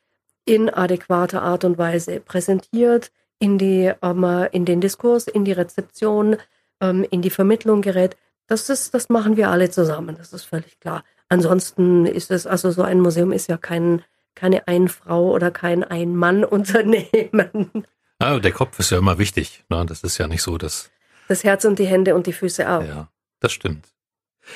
in 0.44 0.70
adäquater 0.70 1.42
Art 1.42 1.64
und 1.64 1.78
Weise 1.78 2.20
präsentiert, 2.20 3.12
in, 3.38 3.58
die, 3.58 3.92
ähm, 4.02 4.48
in 4.52 4.64
den 4.64 4.80
Diskurs, 4.80 5.28
in 5.28 5.44
die 5.44 5.52
Rezeption, 5.52 6.36
ähm, 6.80 7.06
in 7.10 7.22
die 7.22 7.30
Vermittlung 7.30 7.82
gerät. 7.82 8.16
Das, 8.46 8.68
ist, 8.68 8.94
das 8.94 9.08
machen 9.08 9.36
wir 9.36 9.50
alle 9.50 9.70
zusammen, 9.70 10.16
das 10.16 10.32
ist 10.32 10.44
völlig 10.44 10.80
klar. 10.80 11.04
Ansonsten 11.28 12.06
ist 12.06 12.30
es, 12.30 12.46
also 12.46 12.70
so 12.70 12.82
ein 12.82 13.00
Museum 13.00 13.32
ist 13.32 13.48
ja 13.48 13.56
kein, 13.56 14.02
keine 14.34 14.66
Ein-Frau- 14.66 15.30
oder 15.30 15.50
kein 15.50 15.84
Ein-Mann-Unternehmen. 15.84 17.86
Ah, 18.18 18.38
der 18.38 18.52
Kopf 18.52 18.78
ist 18.78 18.90
ja 18.90 18.98
immer 18.98 19.18
wichtig. 19.18 19.64
Ne? 19.68 19.84
Das 19.86 20.02
ist 20.02 20.18
ja 20.18 20.28
nicht 20.28 20.42
so, 20.42 20.58
dass 20.58 20.90
das 21.30 21.44
Herz 21.44 21.64
und 21.64 21.78
die 21.78 21.86
Hände 21.86 22.16
und 22.16 22.26
die 22.26 22.32
Füße 22.32 22.68
auch. 22.68 22.82
Ja, 22.82 23.08
das 23.38 23.52
stimmt. 23.52 23.86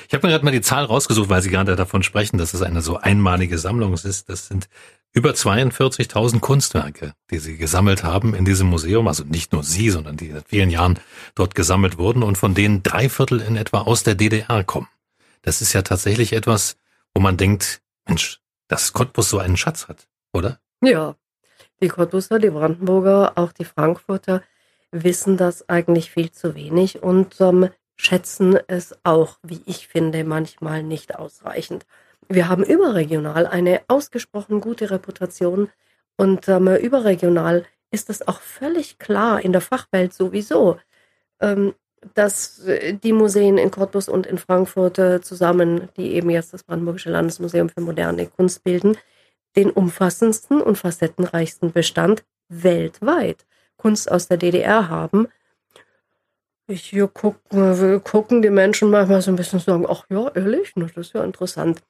Ich 0.08 0.14
habe 0.14 0.26
mir 0.26 0.32
gerade 0.32 0.44
mal 0.44 0.50
die 0.50 0.60
Zahl 0.60 0.84
rausgesucht, 0.84 1.28
weil 1.28 1.40
Sie 1.40 1.50
gerade 1.50 1.76
davon 1.76 2.02
sprechen, 2.02 2.36
dass 2.36 2.52
es 2.52 2.62
eine 2.62 2.82
so 2.82 2.96
einmalige 2.96 3.58
Sammlung 3.58 3.94
ist. 3.94 4.28
Das 4.28 4.48
sind 4.48 4.68
über 5.12 5.30
42.000 5.30 6.40
Kunstwerke, 6.40 7.14
die 7.30 7.38
Sie 7.38 7.58
gesammelt 7.58 8.02
haben 8.02 8.34
in 8.34 8.44
diesem 8.44 8.66
Museum. 8.66 9.06
Also 9.06 9.22
nicht 9.22 9.52
nur 9.52 9.62
Sie, 9.62 9.90
sondern 9.90 10.16
die 10.16 10.32
seit 10.32 10.48
vielen 10.48 10.68
Jahren 10.68 10.98
dort 11.36 11.54
gesammelt 11.54 11.96
wurden 11.96 12.24
und 12.24 12.36
von 12.36 12.54
denen 12.54 12.82
drei 12.82 13.08
Viertel 13.08 13.40
in 13.40 13.56
etwa 13.56 13.82
aus 13.82 14.02
der 14.02 14.16
DDR 14.16 14.64
kommen. 14.64 14.88
Das 15.42 15.62
ist 15.62 15.74
ja 15.74 15.82
tatsächlich 15.82 16.32
etwas, 16.32 16.76
wo 17.14 17.20
man 17.20 17.36
denkt, 17.36 17.82
Mensch, 18.08 18.40
dass 18.66 18.92
Cottbus 18.92 19.30
so 19.30 19.38
einen 19.38 19.56
Schatz 19.56 19.86
hat, 19.86 20.08
oder? 20.32 20.58
Ja, 20.82 21.14
die 21.80 21.88
Cottbuser, 21.88 22.40
die 22.40 22.50
Brandenburger, 22.50 23.34
auch 23.36 23.52
die 23.52 23.64
Frankfurter, 23.64 24.42
wissen 24.94 25.36
das 25.36 25.68
eigentlich 25.68 26.10
viel 26.10 26.30
zu 26.30 26.54
wenig 26.54 27.02
und 27.02 27.40
ähm, 27.40 27.68
schätzen 27.96 28.58
es 28.68 28.94
auch, 29.02 29.38
wie 29.42 29.60
ich 29.66 29.88
finde, 29.88 30.24
manchmal 30.24 30.82
nicht 30.82 31.16
ausreichend. 31.16 31.84
Wir 32.28 32.48
haben 32.48 32.64
überregional 32.64 33.46
eine 33.46 33.82
ausgesprochen 33.88 34.60
gute 34.60 34.90
Reputation 34.90 35.68
und 36.16 36.48
ähm, 36.48 36.68
überregional 36.68 37.64
ist 37.90 38.08
es 38.08 38.26
auch 38.26 38.40
völlig 38.40 38.98
klar 38.98 39.44
in 39.44 39.52
der 39.52 39.60
Fachwelt 39.60 40.14
sowieso, 40.14 40.78
ähm, 41.40 41.74
dass 42.14 42.60
äh, 42.60 42.94
die 42.94 43.12
Museen 43.12 43.58
in 43.58 43.70
Cottbus 43.70 44.08
und 44.08 44.26
in 44.26 44.38
Frankfurt 44.38 44.98
äh, 44.98 45.20
zusammen, 45.20 45.88
die 45.96 46.12
eben 46.12 46.30
jetzt 46.30 46.54
das 46.54 46.62
Brandenburgische 46.62 47.10
Landesmuseum 47.10 47.68
für 47.68 47.80
moderne 47.80 48.26
Kunst 48.26 48.62
bilden, 48.62 48.96
den 49.56 49.70
umfassendsten 49.70 50.60
und 50.60 50.78
facettenreichsten 50.78 51.72
Bestand 51.72 52.24
weltweit 52.48 53.44
Kunst 53.84 54.10
aus 54.10 54.28
der 54.28 54.38
DDR 54.38 54.88
haben. 54.88 55.28
Ich 56.66 56.86
hier 56.86 57.06
gucken, 57.06 58.02
gucken 58.02 58.40
die 58.40 58.48
Menschen 58.48 58.88
manchmal 58.88 59.20
so 59.20 59.30
ein 59.30 59.36
bisschen 59.36 59.58
sagen, 59.58 59.84
ach 59.86 60.06
ja, 60.08 60.30
ehrlich, 60.34 60.72
das 60.74 60.92
ist 60.96 61.12
ja 61.12 61.22
interessant. 61.22 61.82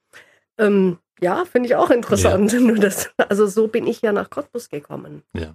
Ähm, 0.59 0.99
ja, 1.21 1.45
finde 1.45 1.69
ich 1.69 1.77
auch 1.77 1.91
interessant. 1.91 2.53
Ja. 2.53 2.59
Das, 2.81 3.11
also 3.17 3.47
so 3.47 3.69
bin 3.69 3.87
ich 3.87 4.03
ja 4.03 4.11
nach 4.11 4.29
Cottbus 4.29 4.71
gekommen. 4.71 5.23
Ja. 5.37 5.55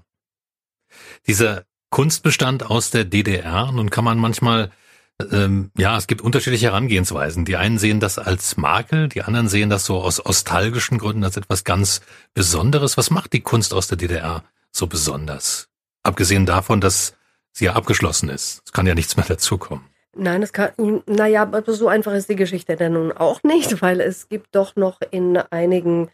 Dieser 1.27 1.65
Kunstbestand 1.89 2.65
aus 2.65 2.89
der 2.89 3.03
DDR, 3.03 3.73
nun 3.73 3.89
kann 3.89 4.05
man 4.05 4.17
manchmal 4.17 4.71
ähm, 5.33 5.71
ja, 5.77 5.97
es 5.97 6.07
gibt 6.07 6.21
unterschiedliche 6.21 6.67
Herangehensweisen. 6.67 7.43
Die 7.43 7.57
einen 7.57 7.77
sehen 7.77 7.99
das 7.99 8.17
als 8.17 8.55
Makel, 8.55 9.09
die 9.09 9.23
anderen 9.23 9.49
sehen 9.49 9.69
das 9.69 9.83
so 9.83 10.01
aus 10.01 10.23
nostalgischen 10.23 10.99
Gründen 10.99 11.25
als 11.25 11.35
etwas 11.35 11.65
ganz 11.65 11.99
Besonderes. 12.33 12.95
Was 12.95 13.09
macht 13.09 13.33
die 13.33 13.41
Kunst 13.41 13.73
aus 13.73 13.89
der 13.89 13.97
DDR 13.97 14.45
so 14.71 14.87
besonders? 14.87 15.68
Abgesehen 16.03 16.45
davon, 16.45 16.81
dass 16.81 17.15
sie 17.51 17.65
ja 17.65 17.73
abgeschlossen 17.73 18.29
ist. 18.29 18.61
Es 18.65 18.71
kann 18.71 18.87
ja 18.87 18.95
nichts 18.95 19.17
mehr 19.17 19.25
dazukommen. 19.25 19.85
Nein, 20.15 20.41
es 20.41 20.53
kann, 20.53 20.71
naja, 21.05 21.43
aber 21.43 21.63
so 21.71 21.87
einfach 21.87 22.13
ist 22.13 22.29
die 22.29 22.35
Geschichte 22.35 22.75
denn 22.75 22.93
nun 22.93 23.11
auch 23.11 23.43
nicht, 23.43 23.81
weil 23.81 24.01
es 24.01 24.29
gibt 24.29 24.55
doch 24.55 24.75
noch 24.75 24.99
in 25.11 25.37
einigen 25.37 26.09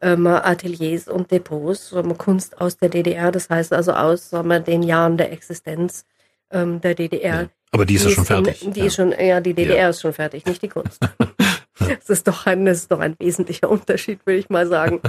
ähm, 0.00 0.26
Ateliers 0.26 1.08
und 1.08 1.30
Depots 1.30 1.92
ähm, 1.92 2.16
Kunst 2.18 2.60
aus 2.60 2.76
der 2.76 2.88
DDR, 2.88 3.32
das 3.32 3.50
heißt 3.50 3.72
also 3.72 3.92
aus 3.92 4.32
ähm, 4.32 4.64
den 4.64 4.82
Jahren 4.82 5.16
der 5.16 5.32
Existenz 5.32 6.04
ähm, 6.50 6.80
der 6.80 6.94
DDR. 6.94 7.42
Ja, 7.42 7.48
aber 7.72 7.84
die 7.84 7.94
ist 7.94 8.04
ja 8.04 8.10
schon 8.10 8.24
fertig. 8.24 8.64
In, 8.64 8.72
die 8.72 8.80
ja. 8.80 8.86
ist 8.86 8.94
schon, 8.94 9.12
ja, 9.12 9.40
die 9.40 9.54
DDR 9.54 9.76
ja. 9.76 9.88
ist 9.88 10.00
schon 10.00 10.12
fertig, 10.12 10.46
nicht 10.46 10.62
die 10.62 10.68
Kunst. 10.68 11.00
das 11.78 12.10
ist 12.10 12.28
doch 12.28 12.46
ein, 12.46 12.64
das 12.64 12.78
ist 12.78 12.92
doch 12.92 13.00
ein 13.00 13.16
wesentlicher 13.18 13.68
Unterschied, 13.70 14.20
würde 14.24 14.38
ich 14.38 14.50
mal 14.50 14.66
sagen. 14.66 15.00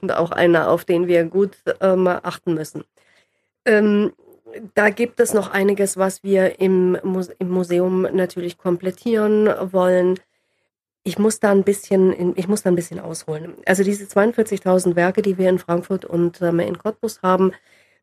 Und 0.00 0.12
auch 0.12 0.30
einer, 0.30 0.68
auf 0.68 0.84
den 0.84 1.06
wir 1.06 1.24
gut 1.24 1.56
ähm, 1.80 2.06
achten 2.06 2.54
müssen. 2.54 2.84
Ähm, 3.66 4.12
da 4.74 4.90
gibt 4.90 5.20
es 5.20 5.34
noch 5.34 5.50
einiges, 5.50 5.96
was 5.96 6.22
wir 6.22 6.60
im, 6.60 6.98
Muse 7.02 7.34
im 7.38 7.50
Museum 7.50 8.02
natürlich 8.12 8.56
komplettieren 8.56 9.48
wollen. 9.72 10.18
Ich 11.02 11.18
muss 11.18 11.40
da 11.40 11.50
ein 11.50 11.62
bisschen, 11.62 12.34
ich 12.36 12.48
muss 12.48 12.62
da 12.62 12.70
ein 12.70 12.76
bisschen 12.76 13.00
ausholen. 13.00 13.54
Also 13.66 13.84
diese 13.84 14.04
42.000 14.06 14.96
Werke, 14.96 15.22
die 15.22 15.36
wir 15.38 15.48
in 15.48 15.58
Frankfurt 15.58 16.04
und 16.04 16.40
ähm, 16.42 16.60
in 16.60 16.78
Cottbus 16.78 17.20
haben, 17.22 17.52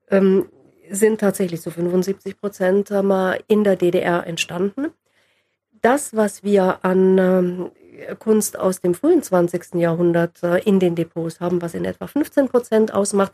ähm, 0.09 0.45
sind 0.89 1.19
tatsächlich 1.19 1.61
zu 1.61 1.71
75 1.71 2.39
Prozent 2.39 2.91
ähm, 2.91 3.11
in 3.47 3.63
der 3.63 3.75
DDR 3.75 4.27
entstanden. 4.27 4.91
Das, 5.81 6.15
was 6.15 6.43
wir 6.43 6.85
an 6.85 7.17
ähm, 7.17 7.71
Kunst 8.19 8.57
aus 8.57 8.81
dem 8.81 8.93
frühen 8.93 9.23
20. 9.23 9.75
Jahrhundert 9.75 10.41
äh, 10.43 10.59
in 10.59 10.79
den 10.79 10.95
Depots 10.95 11.39
haben, 11.39 11.61
was 11.61 11.73
in 11.73 11.85
etwa 11.85 12.07
15 12.07 12.47
Prozent 12.47 12.93
ausmacht, 12.93 13.33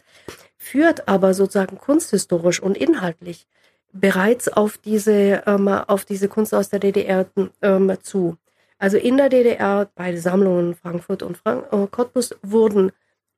führt 0.57 1.07
aber 1.07 1.33
sozusagen 1.33 1.77
kunsthistorisch 1.77 2.61
und 2.61 2.77
inhaltlich 2.77 3.47
bereits 3.91 4.47
auf 4.49 4.77
diese, 4.77 5.43
ähm, 5.45 5.67
auf 5.67 6.05
diese 6.05 6.27
Kunst 6.27 6.53
aus 6.53 6.69
der 6.69 6.79
DDR 6.79 7.25
ähm, 7.61 7.97
zu. 8.01 8.37
Also 8.77 8.97
in 8.97 9.17
der 9.17 9.29
DDR, 9.29 9.89
beide 9.95 10.19
Sammlungen 10.19 10.75
Frankfurt 10.75 11.23
und 11.23 11.37
Frank 11.37 11.65
äh, 11.71 11.87
Cottbus 11.87 12.35
wurden 12.41 12.91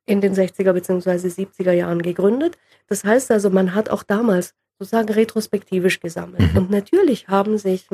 in 0.06 0.20
den 0.20 0.34
60er 0.34 0.72
bzw. 0.72 1.28
70er 1.28 1.72
Jahren 1.72 2.02
gegründet. 2.02 2.58
Das 2.88 3.04
heißt 3.04 3.30
also, 3.30 3.50
man 3.50 3.74
hat 3.74 3.88
auch 3.88 4.02
damals 4.02 4.54
sozusagen 4.78 5.12
retrospektivisch 5.12 6.00
gesammelt. 6.00 6.52
Mhm. 6.52 6.58
Und 6.58 6.70
natürlich 6.70 7.28
haben 7.28 7.58
sich 7.58 7.86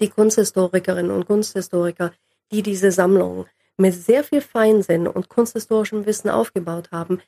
die 0.00 0.08
Kunsthistorikerinnen 0.08 1.10
und 1.10 1.26
Kunsthistoriker, 1.26 2.12
die 2.50 2.62
diese 2.62 2.90
Sammlung 2.90 3.46
mit 3.76 3.94
sehr 3.94 4.24
viel 4.24 4.40
Feinsinn 4.40 5.06
und 5.06 5.28
kunsthistorischem 5.28 6.04
Wissen 6.06 6.30
aufgebaut 6.30 6.90
haben, 6.90 7.20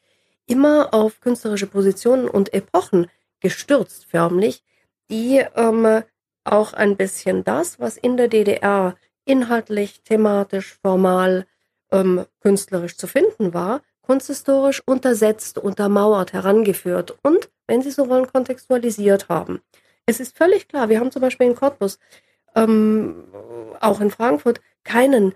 immer 0.47 0.93
auf 0.93 1.21
künstlerische 1.21 1.69
Positionen 1.69 2.29
und 2.29 2.53
Epochen 2.53 3.07
gestürzt, 3.41 4.07
förmlich, 4.07 4.65
die 5.11 5.45
ähm, 5.55 6.03
auch 6.45 6.73
ein 6.73 6.97
bisschen 6.97 7.45
das, 7.45 7.79
was 7.79 7.97
in 7.97 8.17
der 8.17 8.29
DDR 8.29 8.97
inhaltlich, 9.25 10.03
thematisch, 10.03 10.79
formal, 10.83 11.47
ähm, 11.93 12.27
künstlerisch 12.41 12.97
zu 12.97 13.07
finden 13.07 13.55
war, 13.55 13.83
kunsthistorisch 14.03 14.83
untersetzt, 14.87 15.59
untermauert, 15.59 16.33
herangeführt 16.33 17.17
und, 17.23 17.49
wenn 17.67 17.83
Sie 17.83 17.91
so 17.91 18.09
wollen, 18.09 18.27
kontextualisiert 18.27 19.29
haben. 19.29 19.61
Es 20.07 20.19
ist 20.19 20.37
völlig 20.37 20.67
klar, 20.67 20.89
wir 20.89 20.99
haben 20.99 21.13
zum 21.13 21.23
Beispiel 21.23 21.47
in 21.47 21.55
Cottbus, 21.55 21.99
ähm, 22.57 23.25
auch 23.81 24.01
in 24.01 24.11
Frankfurt, 24.11 24.61
keinen 24.85 25.35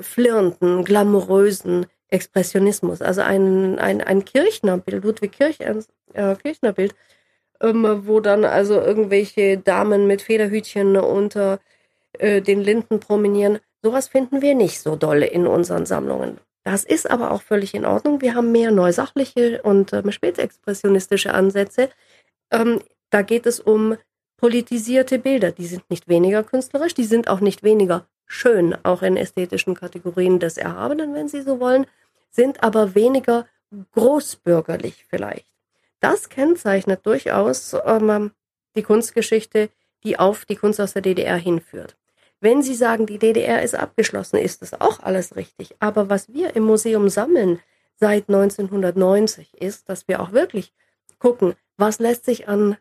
flirrenden, 0.00 0.84
glamourösen 0.84 1.86
Expressionismus, 2.08 3.02
also 3.02 3.20
ein, 3.22 3.78
ein, 3.78 4.00
ein 4.00 4.24
Kirchnerbild, 4.24 5.04
Ludwig 5.04 5.32
Kirch, 5.32 5.60
äh, 5.60 6.36
Kirchnerbild, 6.36 6.94
ähm, 7.60 8.02
wo 8.06 8.20
dann 8.20 8.44
also 8.44 8.80
irgendwelche 8.80 9.58
Damen 9.58 10.06
mit 10.06 10.22
Federhütchen 10.22 10.96
unter 10.96 11.60
äh, 12.14 12.40
den 12.40 12.60
Linden 12.60 13.00
promenieren. 13.00 13.58
Sowas 13.82 14.08
finden 14.08 14.42
wir 14.42 14.54
nicht 14.54 14.80
so 14.80 14.96
dolle 14.96 15.26
in 15.26 15.46
unseren 15.46 15.86
Sammlungen. 15.86 16.38
Das 16.64 16.84
ist 16.84 17.10
aber 17.10 17.30
auch 17.30 17.42
völlig 17.42 17.74
in 17.74 17.84
Ordnung. 17.84 18.20
Wir 18.20 18.34
haben 18.34 18.52
mehr 18.52 18.70
neusachliche 18.70 19.62
und 19.62 19.92
ähm, 19.92 20.10
spätexpressionistische 20.10 21.32
Ansätze. 21.32 21.90
Ähm, 22.50 22.80
da 23.10 23.22
geht 23.22 23.46
es 23.46 23.60
um 23.60 23.96
politisierte 24.38 25.18
Bilder. 25.18 25.52
Die 25.52 25.66
sind 25.66 25.90
nicht 25.90 26.08
weniger 26.08 26.42
künstlerisch, 26.42 26.94
die 26.94 27.04
sind 27.04 27.28
auch 27.28 27.40
nicht 27.40 27.62
weniger 27.62 28.06
schön, 28.26 28.74
auch 28.84 29.02
in 29.02 29.16
ästhetischen 29.16 29.74
Kategorien 29.74 30.38
des 30.38 30.56
Erhabenen, 30.56 31.12
wenn 31.14 31.28
Sie 31.28 31.42
so 31.42 31.60
wollen, 31.60 31.86
sind 32.30 32.62
aber 32.62 32.94
weniger 32.94 33.46
großbürgerlich 33.92 35.04
vielleicht. 35.08 35.46
Das 36.00 36.28
kennzeichnet 36.28 37.04
durchaus 37.04 37.74
ähm, 37.84 38.30
die 38.76 38.82
Kunstgeschichte, 38.82 39.68
die 40.04 40.18
auf 40.18 40.44
die 40.44 40.56
Kunst 40.56 40.80
aus 40.80 40.92
der 40.92 41.02
DDR 41.02 41.36
hinführt. 41.36 41.96
Wenn 42.40 42.62
Sie 42.62 42.74
sagen, 42.74 43.06
die 43.06 43.18
DDR 43.18 43.62
ist 43.62 43.74
abgeschlossen, 43.74 44.36
ist 44.36 44.62
das 44.62 44.80
auch 44.80 45.00
alles 45.00 45.34
richtig. 45.34 45.74
Aber 45.80 46.08
was 46.08 46.32
wir 46.32 46.54
im 46.54 46.62
Museum 46.62 47.08
sammeln 47.08 47.60
seit 47.96 48.28
1990 48.28 49.60
ist, 49.60 49.88
dass 49.88 50.06
wir 50.06 50.20
auch 50.20 50.30
wirklich 50.30 50.72
gucken, 51.18 51.54
was 51.76 51.98
lässt 51.98 52.24
sich 52.24 52.48
an, 52.48 52.76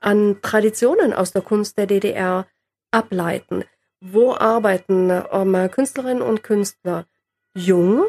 an 0.00 0.38
Traditionen 0.42 1.12
aus 1.12 1.32
der 1.32 1.42
Kunst 1.42 1.78
der 1.78 1.86
DDR 1.86 2.46
ableiten. 2.90 3.64
Wo 4.00 4.34
arbeiten 4.34 5.10
ähm, 5.30 5.70
Künstlerinnen 5.70 6.22
und 6.22 6.42
Künstler 6.42 7.06
jung, 7.54 8.04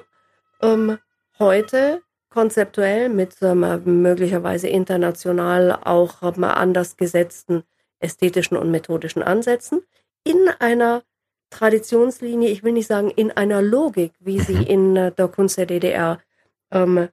ähm, 0.61 0.97
heute 1.37 2.01
konzeptuell 2.29 3.09
mit 3.09 3.35
ähm, 3.41 4.01
möglicherweise 4.01 4.69
international 4.69 5.77
auch 5.83 6.23
ähm, 6.23 6.43
anders 6.45 6.95
gesetzten 6.95 7.63
ästhetischen 7.99 8.57
und 8.57 8.71
methodischen 8.71 9.21
Ansätzen 9.21 9.81
in 10.23 10.49
einer 10.59 11.03
Traditionslinie, 11.49 12.49
ich 12.49 12.63
will 12.63 12.71
nicht 12.71 12.87
sagen 12.87 13.11
in 13.11 13.31
einer 13.31 13.61
Logik, 13.61 14.13
wie 14.19 14.39
sie 14.39 14.63
in 14.67 14.95
äh, 14.95 15.11
der 15.11 15.27
Kunst 15.27 15.57
der 15.57 15.65
DDR 15.65 16.19
ähm, 16.71 17.09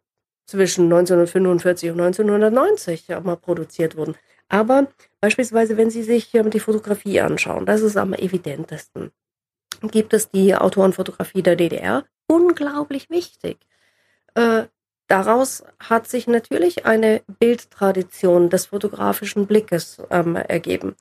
zwischen 0.47 0.85
1945 0.85 1.90
und 1.90 2.00
1990 2.00 3.08
ja, 3.08 3.20
mal 3.20 3.37
produziert 3.37 3.97
wurden. 3.97 4.14
Aber 4.49 4.88
beispielsweise, 5.21 5.76
wenn 5.76 5.90
Sie 5.90 6.02
sich 6.02 6.35
ähm, 6.35 6.50
die 6.50 6.61
Fotografie 6.61 7.21
anschauen, 7.21 7.67
das 7.67 7.83
ist 7.83 7.97
am 7.97 8.14
evidentesten, 8.14 9.12
gibt 9.83 10.14
es 10.14 10.31
die 10.31 10.55
Autorenfotografie 10.55 11.43
der 11.43 11.57
DDR, 11.57 12.05
unglaublich 12.26 13.11
wichtig. 13.11 13.59
Äh, 14.35 14.64
daraus 15.07 15.64
hat 15.78 16.09
sich 16.09 16.26
natürlich 16.26 16.87
eine 16.87 17.23
Bildtradition 17.38 18.50
des 18.50 18.67
fotografischen 18.67 19.47
Blickes 19.47 20.02
ähm, 20.11 20.37
ergeben. 20.37 20.97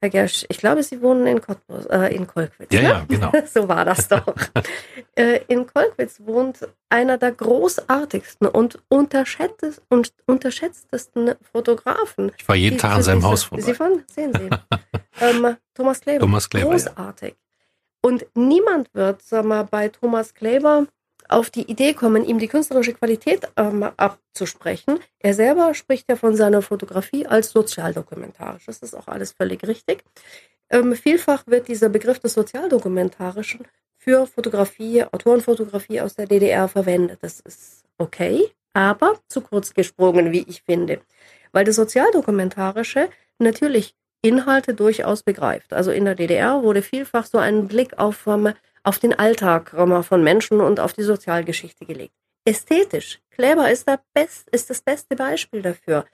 Herr 0.00 0.10
Gersch, 0.10 0.46
ich 0.48 0.58
glaube, 0.58 0.82
Sie 0.84 1.02
wohnen 1.02 1.26
in 1.26 1.40
Cottbus, 1.40 1.86
äh, 1.86 2.14
in 2.14 2.28
Kolkwitz. 2.28 2.72
Ja, 2.72 2.80
ne? 2.80 2.88
ja, 2.88 3.04
genau. 3.08 3.32
so 3.52 3.68
war 3.68 3.84
das 3.84 4.06
doch. 4.06 4.32
äh, 5.16 5.40
in 5.48 5.66
Kolkwitz 5.66 6.20
wohnt 6.24 6.68
einer 6.88 7.18
der 7.18 7.32
großartigsten 7.32 8.46
und, 8.46 8.78
unterschätztes, 8.88 9.82
und 9.88 10.12
unterschätztesten 10.26 11.34
Fotografen. 11.52 12.30
Ich 12.38 12.46
war 12.46 12.54
jeden 12.54 12.78
Tag 12.78 12.92
an 12.92 13.02
seinem 13.02 13.24
Haus 13.24 13.42
vorbei. 13.42 13.64
Sie 13.64 13.74
fahren, 13.74 14.04
sehen 14.14 14.32
Sie. 14.34 14.48
ähm, 15.20 15.56
Thomas 15.74 16.00
Kleber. 16.00 16.20
Thomas 16.20 16.48
Kleber. 16.48 16.70
Großartig. 16.70 17.30
Ja. 17.30 18.08
Und 18.08 18.26
niemand 18.34 18.94
wird, 18.94 19.22
sag 19.22 19.44
mal, 19.44 19.64
bei 19.64 19.88
Thomas 19.88 20.32
Kleber 20.32 20.86
auf 21.28 21.50
die 21.50 21.70
Idee 21.70 21.94
kommen, 21.94 22.24
ihm 22.24 22.38
die 22.38 22.48
künstlerische 22.48 22.94
Qualität 22.94 23.48
ähm, 23.56 23.82
abzusprechen. 23.96 24.98
Er 25.18 25.34
selber 25.34 25.74
spricht 25.74 26.08
ja 26.08 26.16
von 26.16 26.36
seiner 26.36 26.62
Fotografie 26.62 27.26
als 27.26 27.50
sozialdokumentarisch. 27.50 28.66
Das 28.66 28.78
ist 28.78 28.94
auch 28.94 29.08
alles 29.08 29.32
völlig 29.32 29.66
richtig. 29.66 30.04
Ähm, 30.70 30.94
vielfach 30.94 31.46
wird 31.46 31.68
dieser 31.68 31.88
Begriff 31.88 32.18
des 32.18 32.34
Sozialdokumentarischen 32.34 33.66
für 33.96 34.26
Fotografie, 34.26 35.04
Autorenfotografie 35.04 36.00
aus 36.00 36.14
der 36.14 36.26
DDR 36.26 36.68
verwendet. 36.68 37.18
Das 37.22 37.40
ist 37.40 37.84
okay, 37.98 38.50
aber 38.72 39.18
zu 39.28 39.40
kurz 39.40 39.74
gesprungen, 39.74 40.32
wie 40.32 40.44
ich 40.48 40.62
finde. 40.62 41.00
Weil 41.52 41.64
das 41.64 41.76
Sozialdokumentarische 41.76 43.08
natürlich 43.38 43.94
Inhalte 44.22 44.74
durchaus 44.74 45.22
begreift. 45.22 45.72
Also 45.72 45.90
in 45.90 46.04
der 46.04 46.14
DDR 46.14 46.62
wurde 46.62 46.82
vielfach 46.82 47.26
so 47.26 47.38
ein 47.38 47.68
Blick 47.68 47.98
auf, 47.98 48.26
ähm, 48.26 48.52
auf 48.88 48.98
den 48.98 49.12
Alltag 49.12 49.74
ähm, 49.76 50.02
von 50.02 50.24
Menschen 50.24 50.62
und 50.62 50.80
auf 50.80 50.94
die 50.94 51.02
Sozialgeschichte 51.02 51.84
gelegt. 51.84 52.14
Ästhetisch, 52.46 53.20
Kleber 53.30 53.70
ist, 53.70 53.86
Best, 54.14 54.48
ist 54.50 54.70
das 54.70 54.80
beste 54.80 55.14
Beispiel 55.14 55.60
dafür. 55.60 56.06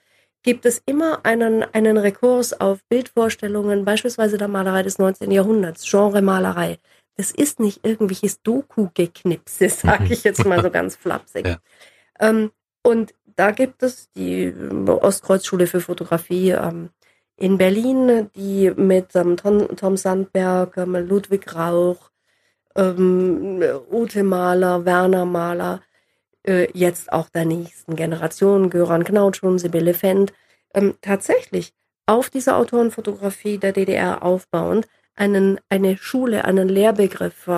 Gibt 0.42 0.66
es 0.66 0.82
immer 0.84 1.24
einen, 1.24 1.62
einen 1.62 1.96
Rekurs 1.96 2.52
auf 2.60 2.80
Bildvorstellungen, 2.88 3.84
beispielsweise 3.84 4.38
der 4.38 4.48
Malerei 4.48 4.82
des 4.82 4.98
19. 4.98 5.30
Jahrhunderts, 5.30 5.88
Genremalerei. 5.88 6.78
Das 7.16 7.30
ist 7.30 7.60
nicht 7.60 7.86
irgendwelches 7.86 8.42
Doku-Geknipse, 8.42 9.68
sage 9.70 10.12
ich 10.12 10.24
jetzt 10.24 10.44
mal 10.44 10.60
so 10.60 10.70
ganz 10.70 10.96
flapsig. 10.96 11.46
Ja. 11.46 11.58
Ähm, 12.18 12.50
und 12.82 13.14
da 13.36 13.52
gibt 13.52 13.84
es 13.84 14.10
die 14.16 14.52
Ostkreuzschule 14.88 15.68
für 15.68 15.80
Fotografie, 15.80 16.50
ähm, 16.50 16.90
in 17.36 17.56
Berlin, 17.56 18.30
die 18.34 18.72
mit 18.76 19.14
ähm, 19.14 19.36
Tom, 19.36 19.76
Tom, 19.76 19.96
Sandberg, 19.96 20.76
ähm, 20.76 20.94
Ludwig 20.94 21.54
Rauch, 21.54 22.10
ähm, 22.76 23.62
Ute 23.90 24.22
Mahler, 24.22 24.84
Werner 24.84 25.24
Mahler, 25.24 25.82
äh, 26.46 26.68
jetzt 26.72 27.12
auch 27.12 27.28
der 27.28 27.44
nächsten 27.44 27.96
Generation, 27.96 28.70
Göran 28.70 29.04
Knautschun, 29.04 29.58
Sibylle 29.58 29.94
Fendt, 29.94 30.32
ähm, 30.74 30.94
tatsächlich 31.00 31.72
auf 32.06 32.30
dieser 32.30 32.56
Autorenfotografie 32.56 33.58
der 33.58 33.72
DDR 33.72 34.22
aufbauend 34.22 34.86
einen, 35.14 35.58
eine 35.68 35.96
Schule, 35.96 36.44
einen 36.44 36.68
Lehrbegriff 36.68 37.48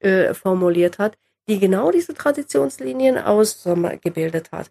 äh, 0.00 0.34
formuliert 0.34 0.98
hat, 0.98 1.18
die 1.48 1.58
genau 1.58 1.90
diese 1.90 2.14
Traditionslinien 2.14 3.18
ausgebildet 3.18 4.50
hat 4.52 4.70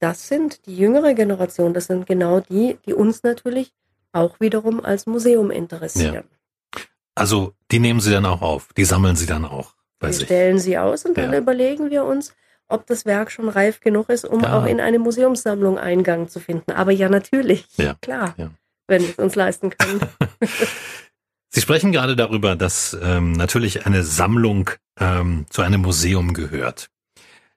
das 0.00 0.26
sind 0.26 0.66
die 0.66 0.76
jüngere 0.76 1.14
Generation, 1.14 1.74
das 1.74 1.86
sind 1.86 2.06
genau 2.06 2.40
die, 2.40 2.78
die 2.86 2.94
uns 2.94 3.22
natürlich 3.22 3.72
auch 4.12 4.40
wiederum 4.40 4.82
als 4.82 5.06
Museum 5.06 5.50
interessieren. 5.50 6.14
Ja. 6.14 6.39
Also 7.14 7.54
die 7.70 7.78
nehmen 7.78 8.00
Sie 8.00 8.10
dann 8.10 8.26
auch 8.26 8.42
auf, 8.42 8.72
die 8.76 8.84
sammeln 8.84 9.16
Sie 9.16 9.26
dann 9.26 9.44
auch. 9.44 9.74
Wir 10.00 10.12
stellen 10.12 10.58
sie 10.58 10.78
aus 10.78 11.04
und 11.04 11.16
dann 11.18 11.32
ja. 11.32 11.38
überlegen 11.38 11.90
wir 11.90 12.04
uns, 12.04 12.34
ob 12.68 12.86
das 12.86 13.04
Werk 13.04 13.30
schon 13.30 13.48
reif 13.48 13.80
genug 13.80 14.08
ist, 14.08 14.24
um 14.24 14.42
ja. 14.42 14.58
auch 14.58 14.64
in 14.64 14.80
eine 14.80 14.98
Museumssammlung 14.98 15.78
Eingang 15.78 16.28
zu 16.28 16.40
finden. 16.40 16.72
Aber 16.72 16.92
ja, 16.92 17.08
natürlich, 17.08 17.66
ja. 17.76 17.96
klar, 18.00 18.34
wenn 18.86 19.02
wir 19.02 19.10
es 19.10 19.18
uns 19.18 19.34
leisten 19.34 19.70
können. 19.70 20.00
Sie 21.50 21.60
sprechen 21.60 21.92
gerade 21.92 22.16
darüber, 22.16 22.56
dass 22.56 22.96
ähm, 23.02 23.32
natürlich 23.32 23.84
eine 23.84 24.04
Sammlung 24.04 24.70
ähm, 24.98 25.46
zu 25.50 25.62
einem 25.62 25.82
Museum 25.82 26.32
gehört. 26.32 26.88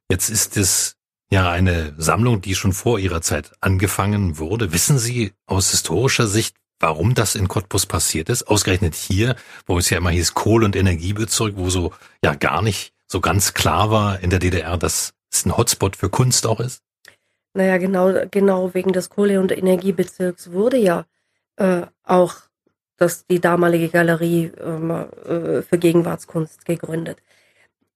Jetzt 0.10 0.30
ist 0.30 0.58
es 0.58 0.96
ja 1.30 1.50
eine 1.50 1.94
Sammlung, 1.98 2.42
die 2.42 2.56
schon 2.56 2.74
vor 2.74 3.00
ihrer 3.00 3.22
Zeit 3.22 3.52
angefangen 3.62 4.38
wurde. 4.40 4.74
Wissen 4.74 4.98
Sie 4.98 5.34
aus 5.46 5.72
historischer 5.72 6.28
Sicht, 6.28 6.56
warum 6.84 7.16
das 7.16 7.36
in 7.36 7.48
Cottbus 7.48 7.86
passiert 7.86 8.28
ist? 8.30 8.44
Ausgerechnet 8.44 8.94
hier, 8.94 9.38
wo 9.66 9.78
es 9.78 9.90
ja 9.90 9.98
immer 9.98 10.10
hieß 10.10 10.34
Kohl- 10.34 10.66
und 10.66 10.76
Energiebezirk, 10.76 11.54
wo 11.56 11.70
so 11.70 11.94
ja 12.24 12.36
gar 12.36 12.62
nicht 12.62 12.94
so 13.08 13.22
ganz 13.22 13.54
klar 13.54 13.90
war 13.90 14.20
in 14.20 14.30
der 14.30 14.40
DDR, 14.40 14.78
dass 14.78 15.14
es 15.32 15.46
ein 15.46 15.56
Hotspot 15.56 15.96
für 15.96 16.10
Kunst 16.10 16.46
auch 16.46 16.60
ist? 16.60 16.84
Naja, 17.54 17.78
genau, 17.78 18.26
genau 18.30 18.74
wegen 18.74 18.92
des 18.92 19.10
Kohle- 19.10 19.40
und 19.40 19.58
Energiebezirks 19.58 20.52
wurde 20.52 20.76
ja 20.78 21.06
äh, 21.56 21.84
auch 22.04 22.36
das, 22.98 23.26
die 23.28 23.40
damalige 23.40 23.88
Galerie 23.88 24.52
ähm, 24.60 24.92
äh, 24.92 25.62
für 25.62 25.78
Gegenwartskunst 25.78 26.66
gegründet. 26.66 27.20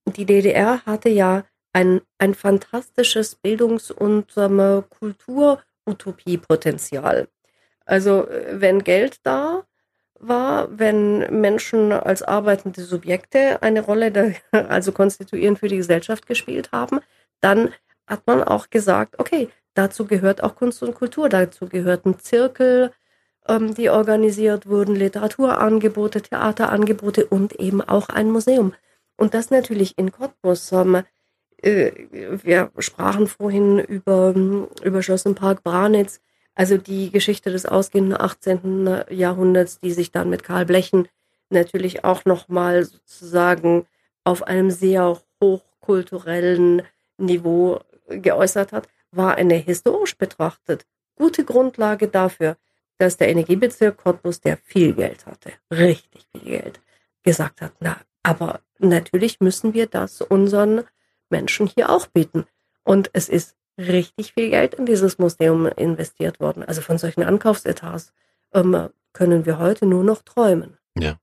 Die 0.06 0.26
DDR 0.26 0.86
hatte 0.86 1.10
ja 1.10 1.44
ein, 1.74 2.00
ein 2.20 2.36
fantastisches 2.36 3.36
Bildungs- 3.36 3.92
und 3.92 4.32
ähm, 4.38 4.86
Kulturutopiepotenzial. 4.90 7.28
Also 7.88 8.28
wenn 8.52 8.84
Geld 8.84 9.20
da 9.24 9.64
war, 10.20 10.68
wenn 10.78 11.42
Menschen 11.42 11.92
als 11.92 12.22
arbeitende 12.22 12.82
Subjekte 12.82 13.62
eine 13.64 13.82
Rolle, 13.82 14.12
da, 14.12 14.32
also 14.70 14.92
konstituierend 14.92 15.60
für 15.60 15.68
die 15.68 15.78
Gesellschaft 15.78 16.28
gespielt 16.28 16.72
haben, 16.72 17.00
dann 17.42 17.74
hat 18.06 18.28
man 18.28 18.44
auch 18.44 18.70
gesagt, 18.70 19.20
okay, 19.20 19.50
dazu 19.74 20.06
gehört 20.06 20.44
auch 20.44 20.56
Kunst 20.56 20.84
und 20.84 20.96
Kultur, 20.96 21.30
dazu 21.30 21.68
gehörten 21.68 22.20
Zirkel, 22.20 22.92
ähm, 23.48 23.74
die 23.74 23.90
organisiert 23.90 24.68
wurden, 24.68 24.96
Literaturangebote, 24.96 26.22
Theaterangebote 26.22 27.26
und 27.26 27.54
eben 27.60 27.82
auch 27.82 28.10
ein 28.10 28.32
Museum. 28.32 28.74
Und 29.16 29.34
das 29.34 29.50
natürlich 29.50 29.98
in 29.98 30.12
Cottbus. 30.12 30.72
Ähm, 30.72 31.04
äh, 31.62 31.92
wir 32.44 32.72
sprachen 32.80 33.28
vorhin 33.28 33.80
über, 33.80 34.34
über 34.84 35.02
Schloss 35.02 35.26
im 35.26 35.36
Park 35.36 35.64
Branitz, 35.64 36.22
also 36.58 36.78
die 36.78 37.12
Geschichte 37.12 37.52
des 37.52 37.68
ausgehenden 37.68 38.20
18. 38.20 39.06
Jahrhunderts, 39.12 39.80
die 39.80 39.92
sich 39.92 40.12
dann 40.12 40.30
mit 40.30 40.44
Karl 40.44 40.66
Blechen 40.66 41.08
natürlich 41.50 42.04
auch 42.04 42.26
nochmal 42.26 42.84
sozusagen 42.84 43.86
auf 44.24 44.42
einem 44.44 44.72
sehr 44.72 45.22
hochkulturellen 45.42 46.82
Niveau 47.18 47.80
geäußert 48.10 48.72
hat, 48.72 48.88
war 49.12 49.36
eine 49.36 49.54
historisch 49.54 50.18
betrachtet 50.18 50.86
gute 51.16 51.44
Grundlage 51.44 52.08
dafür, 52.08 52.58
dass 52.98 53.18
der 53.18 53.30
Energiebezirk 53.30 53.98
Cottbus, 53.98 54.42
der 54.42 54.58
viel 54.58 54.94
Geld 54.94 55.26
hatte, 55.26 55.52
richtig 55.72 56.26
viel 56.32 56.42
Geld, 56.42 56.80
gesagt 57.24 57.62
hat, 57.62 57.74
na, 57.80 57.98
aber 58.24 58.62
natürlich 58.80 59.40
müssen 59.40 59.74
wir 59.74 59.88
das 59.88 60.22
unseren 60.22 60.84
Menschen 61.30 61.68
hier 61.68 61.90
auch 61.90 62.08
bieten. 62.08 62.46
Und 62.84 63.10
es 63.14 63.30
ist 63.30 63.57
richtig 63.78 64.34
viel 64.34 64.50
Geld 64.50 64.74
in 64.76 64.86
dieses 64.86 65.18
Museum 65.18 65.68
investiert 65.68 66.40
worden. 66.40 66.64
Also 66.64 66.82
von 66.82 66.98
solchen 66.98 67.24
Ankaufsetats 67.24 68.12
ähm, 68.54 68.90
können 69.14 69.46
wir 69.46 69.60
heute 69.60 69.86
nur 69.86 70.04
noch 70.04 70.22
träumen. 70.22 70.78
Ja. 70.98 71.18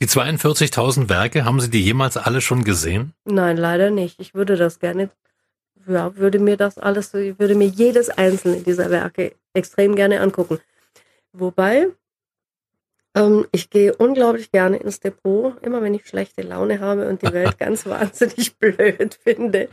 Die 0.00 0.06
42.000 0.06 1.08
Werke, 1.08 1.44
haben 1.44 1.60
Sie 1.60 1.70
die 1.70 1.82
jemals 1.82 2.16
alle 2.16 2.40
schon 2.40 2.64
gesehen? 2.64 3.14
Nein, 3.24 3.56
leider 3.56 3.90
nicht. 3.90 4.20
Ich 4.20 4.34
würde 4.34 4.56
das 4.56 4.78
gerne, 4.78 5.08
ja, 5.86 6.14
würde 6.16 6.38
mir 6.38 6.58
das 6.58 6.76
alles, 6.76 7.14
ich 7.14 7.38
würde 7.38 7.54
mir 7.54 7.68
jedes 7.68 8.10
einzelne 8.10 8.60
dieser 8.60 8.90
Werke 8.90 9.34
extrem 9.54 9.96
gerne 9.96 10.20
angucken. 10.20 10.58
Wobei, 11.32 11.88
ähm, 13.16 13.46
ich 13.52 13.70
gehe 13.70 13.94
unglaublich 13.96 14.52
gerne 14.52 14.76
ins 14.76 15.00
Depot. 15.00 15.54
Immer 15.62 15.80
wenn 15.80 15.94
ich 15.94 16.06
schlechte 16.06 16.42
Laune 16.42 16.80
habe 16.80 17.08
und 17.08 17.22
die 17.22 17.32
Welt 17.32 17.58
ganz 17.58 17.86
wahnsinnig 17.86 18.56
blöd 18.58 19.18
finde, 19.24 19.68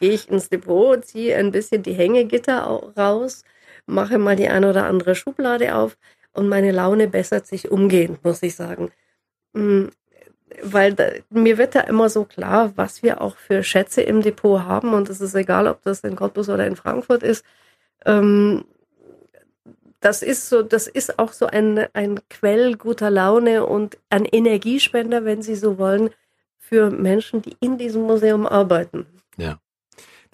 gehe 0.00 0.12
ich 0.12 0.28
ins 0.28 0.48
Depot, 0.48 1.04
ziehe 1.04 1.36
ein 1.36 1.50
bisschen 1.50 1.82
die 1.82 1.94
Hängegitter 1.94 2.62
raus, 2.96 3.44
mache 3.86 4.18
mal 4.18 4.36
die 4.36 4.48
eine 4.48 4.70
oder 4.70 4.86
andere 4.86 5.14
Schublade 5.14 5.74
auf 5.74 5.96
und 6.32 6.48
meine 6.48 6.72
Laune 6.72 7.08
bessert 7.08 7.46
sich 7.46 7.70
umgehend, 7.70 8.24
muss 8.24 8.42
ich 8.42 8.56
sagen. 8.56 8.90
Mm, 9.52 9.86
weil 10.62 10.94
da, 10.94 11.04
mir 11.30 11.58
wird 11.58 11.74
da 11.74 11.80
immer 11.80 12.08
so 12.08 12.24
klar, 12.24 12.72
was 12.76 13.02
wir 13.02 13.20
auch 13.20 13.36
für 13.36 13.62
Schätze 13.62 14.02
im 14.02 14.22
Depot 14.22 14.62
haben 14.62 14.94
und 14.94 15.08
es 15.08 15.20
ist 15.20 15.34
egal, 15.34 15.66
ob 15.68 15.82
das 15.82 16.00
in 16.00 16.16
Cottbus 16.16 16.48
oder 16.48 16.66
in 16.66 16.76
Frankfurt 16.76 17.22
ist. 17.22 17.44
Ähm, 18.04 18.64
das 20.00 20.22
ist 20.22 20.50
so, 20.50 20.62
das 20.62 20.86
ist 20.86 21.18
auch 21.18 21.32
so 21.32 21.46
ein, 21.46 21.86
ein 21.94 22.20
Quell 22.28 22.76
guter 22.76 23.10
Laune 23.10 23.64
und 23.64 23.96
ein 24.10 24.26
Energiespender, 24.26 25.24
wenn 25.24 25.40
Sie 25.40 25.54
so 25.54 25.78
wollen, 25.78 26.10
für 26.58 26.90
Menschen, 26.90 27.40
die 27.40 27.56
in 27.60 27.78
diesem 27.78 28.02
Museum 28.02 28.46
arbeiten. 28.46 29.06
Ja. 29.36 29.58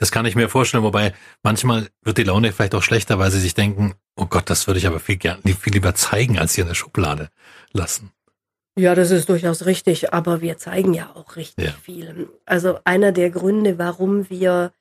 Das 0.00 0.10
kann 0.10 0.24
ich 0.24 0.34
mir 0.34 0.48
vorstellen, 0.48 0.82
wobei 0.82 1.12
manchmal 1.42 1.88
wird 2.02 2.16
die 2.16 2.24
Laune 2.24 2.52
vielleicht 2.52 2.74
auch 2.74 2.82
schlechter, 2.82 3.18
weil 3.18 3.30
sie 3.30 3.38
sich 3.38 3.52
denken, 3.52 3.94
oh 4.16 4.24
Gott, 4.24 4.48
das 4.48 4.66
würde 4.66 4.78
ich 4.78 4.86
aber 4.86 4.98
viel, 4.98 5.18
gern, 5.18 5.42
viel 5.42 5.74
lieber 5.74 5.94
zeigen, 5.94 6.38
als 6.38 6.54
hier 6.54 6.62
in 6.62 6.68
der 6.68 6.74
Schublade 6.74 7.28
lassen. 7.72 8.10
Ja, 8.78 8.94
das 8.94 9.10
ist 9.10 9.28
durchaus 9.28 9.66
richtig, 9.66 10.14
aber 10.14 10.40
wir 10.40 10.56
zeigen 10.56 10.94
ja 10.94 11.10
auch 11.14 11.36
richtig 11.36 11.66
ja. 11.66 11.72
viel. 11.72 12.30
Also 12.46 12.78
einer 12.84 13.12
der 13.12 13.28
Gründe, 13.28 13.78
warum 13.78 14.30
wir 14.30 14.72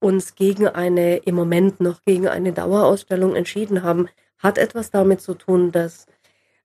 uns 0.00 0.34
gegen 0.34 0.66
eine, 0.66 1.18
im 1.18 1.36
Moment 1.36 1.80
noch 1.80 2.02
gegen 2.02 2.26
eine 2.26 2.52
Dauerausstellung 2.52 3.36
entschieden 3.36 3.84
haben, 3.84 4.08
hat 4.38 4.58
etwas 4.58 4.90
damit 4.90 5.20
zu 5.20 5.34
tun, 5.34 5.70
dass 5.70 6.06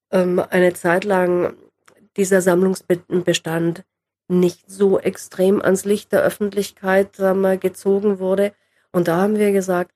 ähm, 0.10 0.41
eine 0.50 0.74
Zeit 0.74 1.04
lang 1.04 1.54
dieser 2.17 2.41
Sammlungsbestand 2.41 3.84
nicht 4.30 4.72
so 4.72 4.98
extrem 4.98 5.62
ans 5.62 5.84
Licht 5.84 6.13
der 6.13 6.22
Öffentlichkeit 6.22 7.20
ähm, 7.20 7.60
gezogen 7.60 8.20
wurde. 8.20 8.54
Und 8.94 9.10
da 9.10 9.18
haben 9.18 9.38
wir 9.38 9.52
gesagt, 9.52 9.92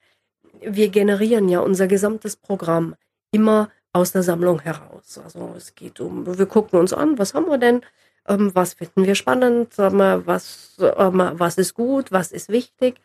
wir 0.62 0.90
generieren 0.90 1.48
ja 1.48 1.62
unser 1.62 1.88
gesamtes 1.88 2.36
Programm 2.36 2.96
immer 3.32 3.70
aus 3.94 4.12
der 4.12 4.24
Sammlung 4.24 4.60
heraus. 4.60 5.18
Also 5.24 5.54
es 5.56 5.74
geht 5.76 6.02
um, 6.02 6.38
wir 6.38 6.46
gucken 6.48 6.78
uns 6.80 6.92
an, 6.92 7.18
was 7.18 7.34
haben 7.34 7.48
wir 7.48 7.58
denn, 7.58 7.82
Ähm, 8.26 8.56
was 8.56 8.74
finden 8.76 9.04
wir 9.04 9.16
spannend? 9.16 9.78
Was, 9.78 10.76
was 10.78 11.58
ist 11.58 11.74
gut? 11.74 12.12
Was 12.12 12.32
ist 12.32 12.48
wichtig? 12.48 13.02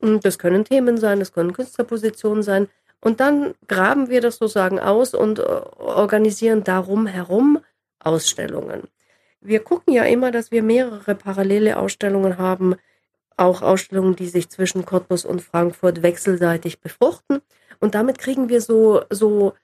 Das 0.00 0.36
können 0.36 0.64
Themen 0.64 0.98
sein, 0.98 1.20
das 1.20 1.32
können 1.32 1.52
Künstlerpositionen 1.52 2.42
sein. 2.42 2.66
Und 3.00 3.20
dann 3.20 3.54
graben 3.68 4.08
wir 4.08 4.20
das 4.20 4.38
sozusagen 4.38 4.80
aus 4.80 5.14
und 5.14 5.38
äh, 5.38 5.42
organisieren 5.78 6.64
darum 6.64 7.06
herum 7.06 7.60
Ausstellungen. 8.00 8.88
Wir 9.40 9.60
gucken 9.60 9.94
ja 9.94 10.04
immer, 10.04 10.30
dass 10.30 10.50
wir 10.50 10.62
mehrere 10.62 11.14
parallele 11.14 11.78
Ausstellungen 11.78 12.38
haben, 12.38 12.74
auch 13.36 13.62
Ausstellungen, 13.62 14.16
die 14.16 14.28
sich 14.28 14.48
zwischen 14.48 14.84
Cottbus 14.84 15.24
und 15.24 15.42
Frankfurt 15.42 16.02
wechselseitig 16.02 16.80
befruchten. 16.80 17.40
Und 17.80 17.94
damit 17.94 18.18
kriegen 18.18 18.48
wir 18.48 18.60
so, 18.60 19.02
so, 19.10 19.54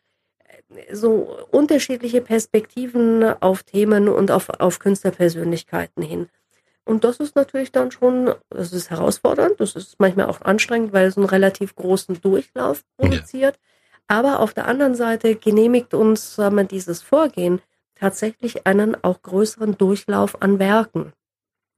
so 0.93 1.39
unterschiedliche 1.51 2.21
Perspektiven 2.21 3.25
auf 3.41 3.65
Themen 3.65 4.09
und 4.09 4.31
auf, 4.31 4.49
auf 4.61 4.79
Künstlerpersönlichkeiten 4.79 6.03
hin. 6.03 6.29
Und 6.85 7.05
das 7.05 7.17
ist 7.17 7.35
natürlich 7.35 7.73
dann 7.73 7.91
schon, 7.91 8.35
das 8.51 8.73
ist 8.73 8.91
herausfordernd, 8.91 9.59
das 9.59 9.75
ist 9.75 9.99
manchmal 9.99 10.27
auch 10.27 10.43
anstrengend, 10.43 10.93
weil 10.93 11.07
es 11.07 11.17
einen 11.17 11.27
relativ 11.27 11.75
großen 11.75 12.21
Durchlauf 12.21 12.85
produziert. 12.97 13.57
Ja. 13.57 13.61
Aber 14.07 14.41
auf 14.41 14.53
der 14.53 14.67
anderen 14.67 14.95
Seite 14.95 15.35
genehmigt 15.35 15.95
uns 15.95 16.35
sagen 16.35 16.57
wir, 16.57 16.65
dieses 16.65 17.01
Vorgehen 17.01 17.63
tatsächlich 18.05 18.67
einen 18.67 19.03
auch 19.03 19.23
größeren 19.23 19.79
Durchlauf 19.79 20.43
an 20.43 20.59
Werken. 20.59 21.15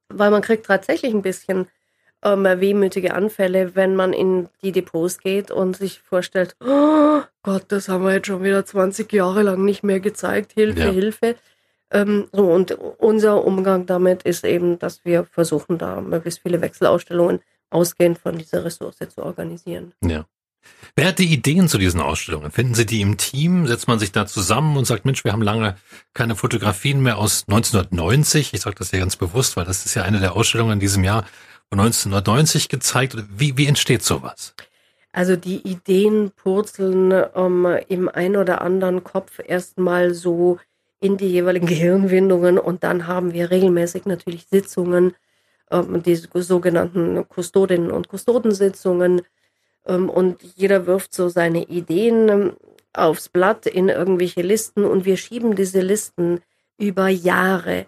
Weil 0.09 0.33
man 0.33 0.43
kriegt 0.43 0.67
tatsächlich 0.67 1.15
ein 1.15 1.23
bisschen 1.23 1.69
ähm, 2.25 2.45
wehmütige 2.45 3.15
Anfälle, 3.15 3.77
wenn 3.77 3.95
man 3.95 4.13
in 4.13 4.49
die 4.61 4.73
Depots 4.73 5.19
geht 5.19 5.53
und 5.53 5.77
sich 5.77 6.01
vorstellt, 6.01 6.57
oh 6.59 7.21
Gott, 7.45 7.67
das 7.69 7.89
haben 7.89 8.05
wir 8.05 8.15
jetzt 8.15 8.27
schon 8.27 8.43
wieder 8.43 8.65
20 8.65 9.13
Jahre 9.13 9.43
lang 9.43 9.65
nicht 9.65 9.85
mehr 9.85 10.01
gezeigt, 10.01 10.53
Hilfe, 10.53 10.81
ja. 10.81 10.91
Hilfe. 10.91 11.37
Ähm, 11.93 12.27
so, 12.33 12.53
und 12.53 12.73
unser 12.73 13.45
Umgang 13.45 13.87
damit 13.87 14.25
ist 14.25 14.45
eben, 14.45 14.81
dass 14.81 15.05
wir 15.05 15.27
versuchen, 15.27 15.79
da 15.79 16.01
möglichst 16.01 16.41
viele 16.41 16.61
Wechselausstellungen 16.61 17.39
ausgehend 17.71 18.19
von 18.19 18.37
dieser 18.37 18.65
Ressource 18.65 18.99
zu 18.99 19.23
organisieren. 19.23 19.93
Ja. 20.03 20.27
Wer 20.95 21.09
hat 21.09 21.19
die 21.19 21.33
Ideen 21.33 21.69
zu 21.69 21.77
diesen 21.77 22.01
Ausstellungen? 22.01 22.51
Finden 22.51 22.75
Sie 22.75 22.87
die 22.87 23.03
im 23.03 23.19
Team? 23.19 23.67
Setzt 23.67 23.87
man 23.87 23.99
sich 23.99 24.13
da 24.13 24.27
zusammen 24.27 24.77
und 24.77 24.87
sagt, 24.87 25.05
Mensch, 25.05 25.25
wir 25.25 25.33
haben 25.33 25.43
lange 25.43 25.77
keine 26.15 26.37
Fotografien 26.37 27.03
mehr 27.03 27.19
aus 27.19 27.45
1990. 27.49 28.55
Ich 28.55 28.63
sage 28.63 28.77
das 28.79 28.93
ja 28.93 28.99
ganz 28.99 29.17
bewusst, 29.17 29.57
weil 29.57 29.67
das 29.67 29.85
ist 29.85 29.95
ja 29.95 30.03
eine 30.03 30.21
der 30.21 30.35
Ausstellungen 30.35 30.75
in 30.75 30.81
diesem 30.81 31.05
Jahr 31.05 31.25
von 31.69 31.81
1990 31.81 32.69
gezeigt. 32.69 33.17
Wie, 33.37 33.59
wie 33.59 33.67
entsteht 33.67 34.03
sowas? 34.03 34.55
Also 35.13 35.37
die 35.37 35.67
Ideen 35.67 36.31
purzeln 36.31 37.25
ähm, 37.35 37.67
im 37.89 38.09
ein 38.09 38.37
oder 38.37 38.61
anderen 38.61 39.03
Kopf 39.03 39.41
erstmal 39.45 40.15
so 40.15 40.59
in 41.01 41.17
die 41.17 41.29
jeweiligen 41.29 41.67
Gehirnwindungen 41.75 42.59
und 42.59 42.85
dann 42.85 43.07
haben 43.07 43.33
wir 43.33 43.51
regelmäßig 43.51 44.07
natürlich 44.07 44.47
Sitzungen, 44.51 45.15
ähm, 45.71 46.03
die 46.03 46.17
sogenannten 46.17 47.29
Kustodinnen 47.29 47.91
und 47.91 48.09
Kustodensitzungen 48.09 49.23
und 49.87 50.43
jeder 50.57 50.87
wirft 50.87 51.15
so 51.15 51.29
seine 51.29 51.65
Ideen 51.65 52.29
ähm, 52.29 52.57
aufs 52.93 53.29
Blatt 53.29 53.67
in 53.67 53.89
irgendwelche 53.89 54.43
Listen 54.43 54.85
und 54.85 55.05
wir 55.05 55.17
schieben 55.17 55.55
diese 55.55 55.81
Listen 55.81 56.41
über 56.79 57.09
Jahre 57.09 57.87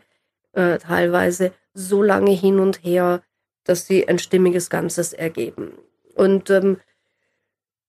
äh, 0.53 0.79
teilweise 0.79 1.53
so 1.75 2.03
lange 2.03 2.33
hin 2.33 2.59
und 2.59 2.85
her, 2.85 3.23
dass 3.65 3.87
sie 3.87 4.09
ein 4.09 4.19
stimmiges 4.19 4.71
Ganzes 4.71 5.13
ergeben. 5.13 5.73
Und 6.15 6.51
ähm, 6.51 6.79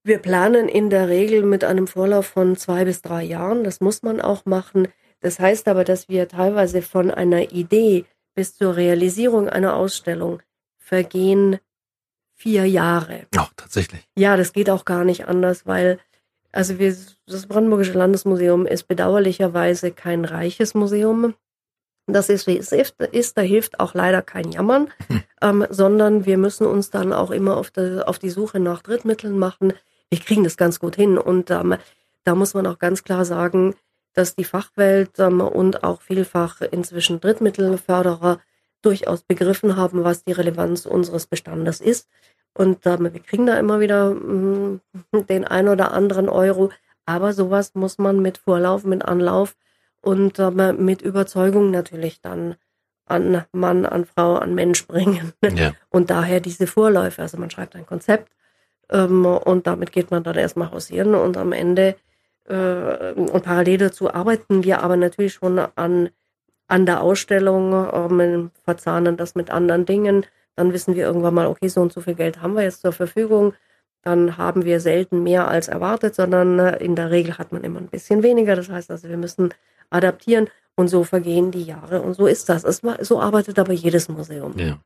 wir 0.03 0.19
planen 0.19 0.69
in 0.69 0.89
der 0.89 1.07
Regel 1.07 1.43
mit 1.43 1.63
einem 1.63 1.87
Vorlauf 1.87 2.27
von 2.27 2.55
zwei 2.55 2.85
bis 2.85 3.01
drei 3.01 3.23
Jahren. 3.23 3.63
Das 3.63 3.81
muss 3.81 4.01
man 4.01 4.21
auch 4.21 4.45
machen. 4.45 4.87
Das 5.19 5.39
heißt 5.39 5.67
aber, 5.67 5.83
dass 5.83 6.07
wir 6.09 6.27
teilweise 6.27 6.81
von 6.81 7.11
einer 7.11 7.51
Idee 7.51 8.05
bis 8.33 8.55
zur 8.55 8.75
Realisierung 8.75 9.49
einer 9.49 9.75
Ausstellung 9.75 10.41
vergehen 10.77 11.59
vier 12.39 12.65
Jahre. 12.65 13.27
Ach, 13.35 13.51
tatsächlich. 13.55 14.07
Ja, 14.17 14.37
das 14.37 14.53
geht 14.53 14.69
auch 14.69 14.85
gar 14.85 15.03
nicht 15.03 15.27
anders, 15.27 15.65
weil 15.65 15.99
also 16.51 16.79
wir, 16.79 16.95
das 17.27 17.45
Brandenburgische 17.45 17.93
Landesmuseum 17.93 18.65
ist 18.65 18.87
bedauerlicherweise 18.87 19.91
kein 19.91 20.25
reiches 20.25 20.73
Museum. 20.73 21.35
Das 22.07 22.29
ist, 22.29 22.47
wie 22.47 22.57
es 22.57 22.71
ist, 22.71 23.37
da 23.37 23.41
hilft 23.41 23.79
auch 23.79 23.93
leider 23.93 24.23
kein 24.23 24.51
Jammern, 24.51 24.89
hm. 25.07 25.23
ähm, 25.41 25.67
sondern 25.69 26.25
wir 26.25 26.39
müssen 26.39 26.65
uns 26.65 26.89
dann 26.89 27.13
auch 27.13 27.29
immer 27.29 27.57
auf 27.57 27.69
die, 27.69 28.01
auf 28.03 28.17
die 28.17 28.31
Suche 28.31 28.59
nach 28.59 28.81
Drittmitteln 28.81 29.37
machen. 29.37 29.73
Wir 30.09 30.19
kriegen 30.19 30.43
das 30.43 30.57
ganz 30.57 30.79
gut 30.79 30.95
hin 30.95 31.19
und 31.19 31.51
ähm, 31.51 31.75
da 32.23 32.33
muss 32.33 32.55
man 32.55 32.65
auch 32.65 32.79
ganz 32.79 33.03
klar 33.03 33.25
sagen, 33.25 33.75
dass 34.13 34.35
die 34.35 34.43
Fachwelt 34.43 35.19
ähm, 35.19 35.41
und 35.41 35.83
auch 35.83 36.01
vielfach 36.01 36.61
inzwischen 36.61 37.19
Drittmittelförderer 37.19 38.39
durchaus 38.81 39.23
begriffen 39.23 39.75
haben, 39.75 40.03
was 40.03 40.23
die 40.23 40.31
Relevanz 40.31 40.85
unseres 40.85 41.27
Bestandes 41.27 41.81
ist. 41.81 42.07
Und 42.53 42.85
äh, 42.85 42.99
wir 42.99 43.21
kriegen 43.21 43.45
da 43.45 43.57
immer 43.59 43.79
wieder 43.79 44.13
mh, 44.13 44.79
mm, 45.11 45.25
den 45.27 45.45
ein 45.45 45.67
oder 45.67 45.91
anderen 45.91 46.29
Euro. 46.29 46.71
Aber 47.05 47.33
sowas 47.33 47.75
muss 47.75 47.97
man 47.97 48.21
mit 48.21 48.37
Vorlauf, 48.37 48.83
mit 48.83 49.05
Anlauf 49.05 49.55
und 50.01 50.39
äh, 50.39 50.73
mit 50.73 51.01
Überzeugung 51.01 51.71
natürlich 51.71 52.21
dann 52.21 52.55
an 53.05 53.43
Mann, 53.51 53.85
an 53.85 54.05
Frau, 54.05 54.35
an 54.35 54.55
Mensch 54.55 54.85
bringen. 54.87 55.33
Ja. 55.41 55.73
Und 55.89 56.09
daher 56.09 56.39
diese 56.39 56.67
Vorläufe. 56.67 57.21
Also 57.21 57.37
man 57.37 57.49
schreibt 57.49 57.75
ein 57.75 57.85
Konzept 57.85 58.31
ähm, 58.91 59.25
und 59.25 59.67
damit 59.67 59.91
geht 59.91 60.11
man 60.11 60.23
dann 60.23 60.35
erstmal 60.35 60.71
hausieren 60.71 61.15
und 61.15 61.37
am 61.37 61.51
Ende 61.51 61.95
äh, 62.47 63.13
und 63.13 63.43
parallel 63.43 63.77
dazu 63.77 64.13
arbeiten 64.13 64.63
wir 64.63 64.81
aber 64.81 64.97
natürlich 64.97 65.33
schon 65.33 65.59
an, 65.59 66.09
an 66.69 66.85
der 66.85 67.01
Ausstellung, 67.01 67.73
ähm, 67.93 68.51
verzahnen 68.63 69.17
das 69.17 69.35
mit 69.35 69.49
anderen 69.49 69.85
Dingen. 69.85 70.25
Dann 70.55 70.71
wissen 70.71 70.95
wir 70.95 71.05
irgendwann 71.05 71.33
mal, 71.33 71.47
okay, 71.47 71.67
so 71.67 71.81
und 71.81 71.91
so 71.91 71.99
viel 71.99 72.15
Geld 72.15 72.41
haben 72.41 72.55
wir 72.55 72.63
jetzt 72.63 72.81
zur 72.81 72.93
Verfügung. 72.93 73.53
Dann 74.03 74.37
haben 74.37 74.63
wir 74.63 74.79
selten 74.79 75.23
mehr 75.23 75.47
als 75.47 75.67
erwartet, 75.67 76.15
sondern 76.15 76.59
äh, 76.59 76.77
in 76.77 76.95
der 76.95 77.11
Regel 77.11 77.37
hat 77.37 77.51
man 77.51 77.63
immer 77.63 77.79
ein 77.79 77.87
bisschen 77.87 78.23
weniger. 78.23 78.55
Das 78.55 78.69
heißt 78.69 78.91
also, 78.91 79.09
wir 79.09 79.17
müssen 79.17 79.53
adaptieren 79.89 80.47
und 80.75 80.87
so 80.87 81.03
vergehen 81.03 81.51
die 81.51 81.63
Jahre 81.63 82.01
und 82.01 82.13
so 82.13 82.27
ist 82.27 82.47
das. 82.47 82.63
Es, 82.63 82.81
so 83.01 83.19
arbeitet 83.19 83.59
aber 83.59 83.73
jedes 83.73 84.07
Museum. 84.07 84.57
Ja. 84.57 84.79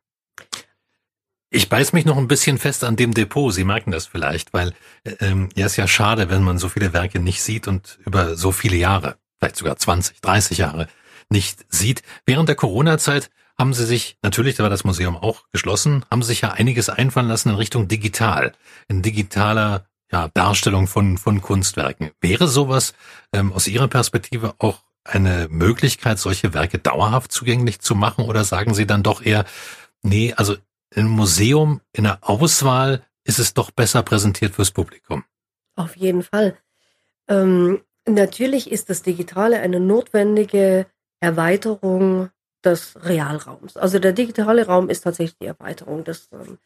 Ich 1.50 1.70
beiß 1.70 1.94
mich 1.94 2.06
noch 2.06 2.18
ein 2.18 2.28
bisschen 2.28 2.58
fest 2.58 2.84
an 2.84 2.96
dem 2.96 3.14
Depot. 3.14 3.54
Sie 3.54 3.64
merken 3.64 3.92
das 3.92 4.08
vielleicht, 4.08 4.54
weil 4.54 4.72
ähm, 5.20 5.50
ja 5.54 5.68
ist 5.68 5.76
ja 5.76 5.88
schade, 5.88 6.30
wenn 6.30 6.42
man 6.42 6.58
so 6.58 6.70
viele 6.70 6.94
Werke 6.94 7.20
nicht 7.20 7.44
sieht 7.44 7.68
und 7.68 8.00
über 8.06 8.36
so 8.36 8.52
viele 8.52 8.78
Jahre, 8.78 9.18
vielleicht 9.38 9.58
sogar 9.58 9.78
20, 9.78 10.22
30 10.22 10.58
Jahre 10.58 10.88
nicht 11.30 11.66
sieht. 11.70 12.04
Während 12.26 12.50
der 12.50 12.56
Corona-Zeit 12.56 13.30
haben 13.58 13.74
Sie 13.74 13.86
sich, 13.86 14.18
natürlich, 14.22 14.56
da 14.56 14.64
war 14.64 14.70
das 14.70 14.84
Museum 14.84 15.16
auch 15.16 15.44
geschlossen, 15.52 16.06
haben 16.10 16.24
sich 16.24 16.42
ja 16.42 16.52
einiges 16.52 16.90
einfallen 16.90 17.28
lassen 17.28 17.50
in 17.50 17.56
Richtung 17.56 17.88
digital, 17.88 18.54
in 18.88 19.02
digitaler 19.02 19.88
ja, 20.12 20.30
Darstellung 20.34 20.88
von, 20.88 21.18
von 21.18 21.42
Kunstwerken. 21.42 22.12
Wäre 22.22 22.48
sowas 22.48 22.94
ähm, 23.32 23.54
aus 23.54 23.68
Ihrer 23.68 23.88
Perspektive 23.88 24.56
auch 24.60 24.80
eine 25.04 25.48
Möglichkeit, 25.50 26.20
solche 26.20 26.54
Werke 26.54 26.80
dauerhaft 26.80 27.32
zugänglich 27.32 27.80
zu 27.80 27.96
machen? 27.96 28.26
Oder 28.26 28.44
sagen 28.44 28.74
Sie 28.74 28.88
dann 28.88 29.04
doch 29.04 29.24
eher, 29.24 29.46
nee, 30.02 30.34
also 30.36 30.56
im 30.94 31.08
Museum, 31.08 31.82
in 31.94 32.04
der 32.04 32.20
Auswahl 32.22 33.04
ist 33.24 33.40
es 33.40 33.54
doch 33.54 33.72
besser 33.72 34.04
präsentiert 34.04 34.56
fürs 34.56 34.72
Publikum. 34.72 35.24
Auf 35.76 35.96
jeden 35.96 36.24
Fall. 36.24 36.58
Ähm, 37.28 37.82
natürlich 38.08 38.72
ist 38.72 38.90
das 38.90 39.02
Digitale 39.02 39.60
eine 39.60 39.80
notwendige 39.80 40.86
Erweiterung 41.24 42.30
des 42.66 42.96
Realraums. 43.02 43.78
Also 43.78 43.98
der 43.98 44.12
digitale 44.12 44.66
Raum 44.66 44.90
ist 44.90 45.02
tatsächlich 45.02 45.38
die 45.40 45.48
Erweiterung 45.48 46.04
des, 46.04 46.30
ähm, 46.34 46.58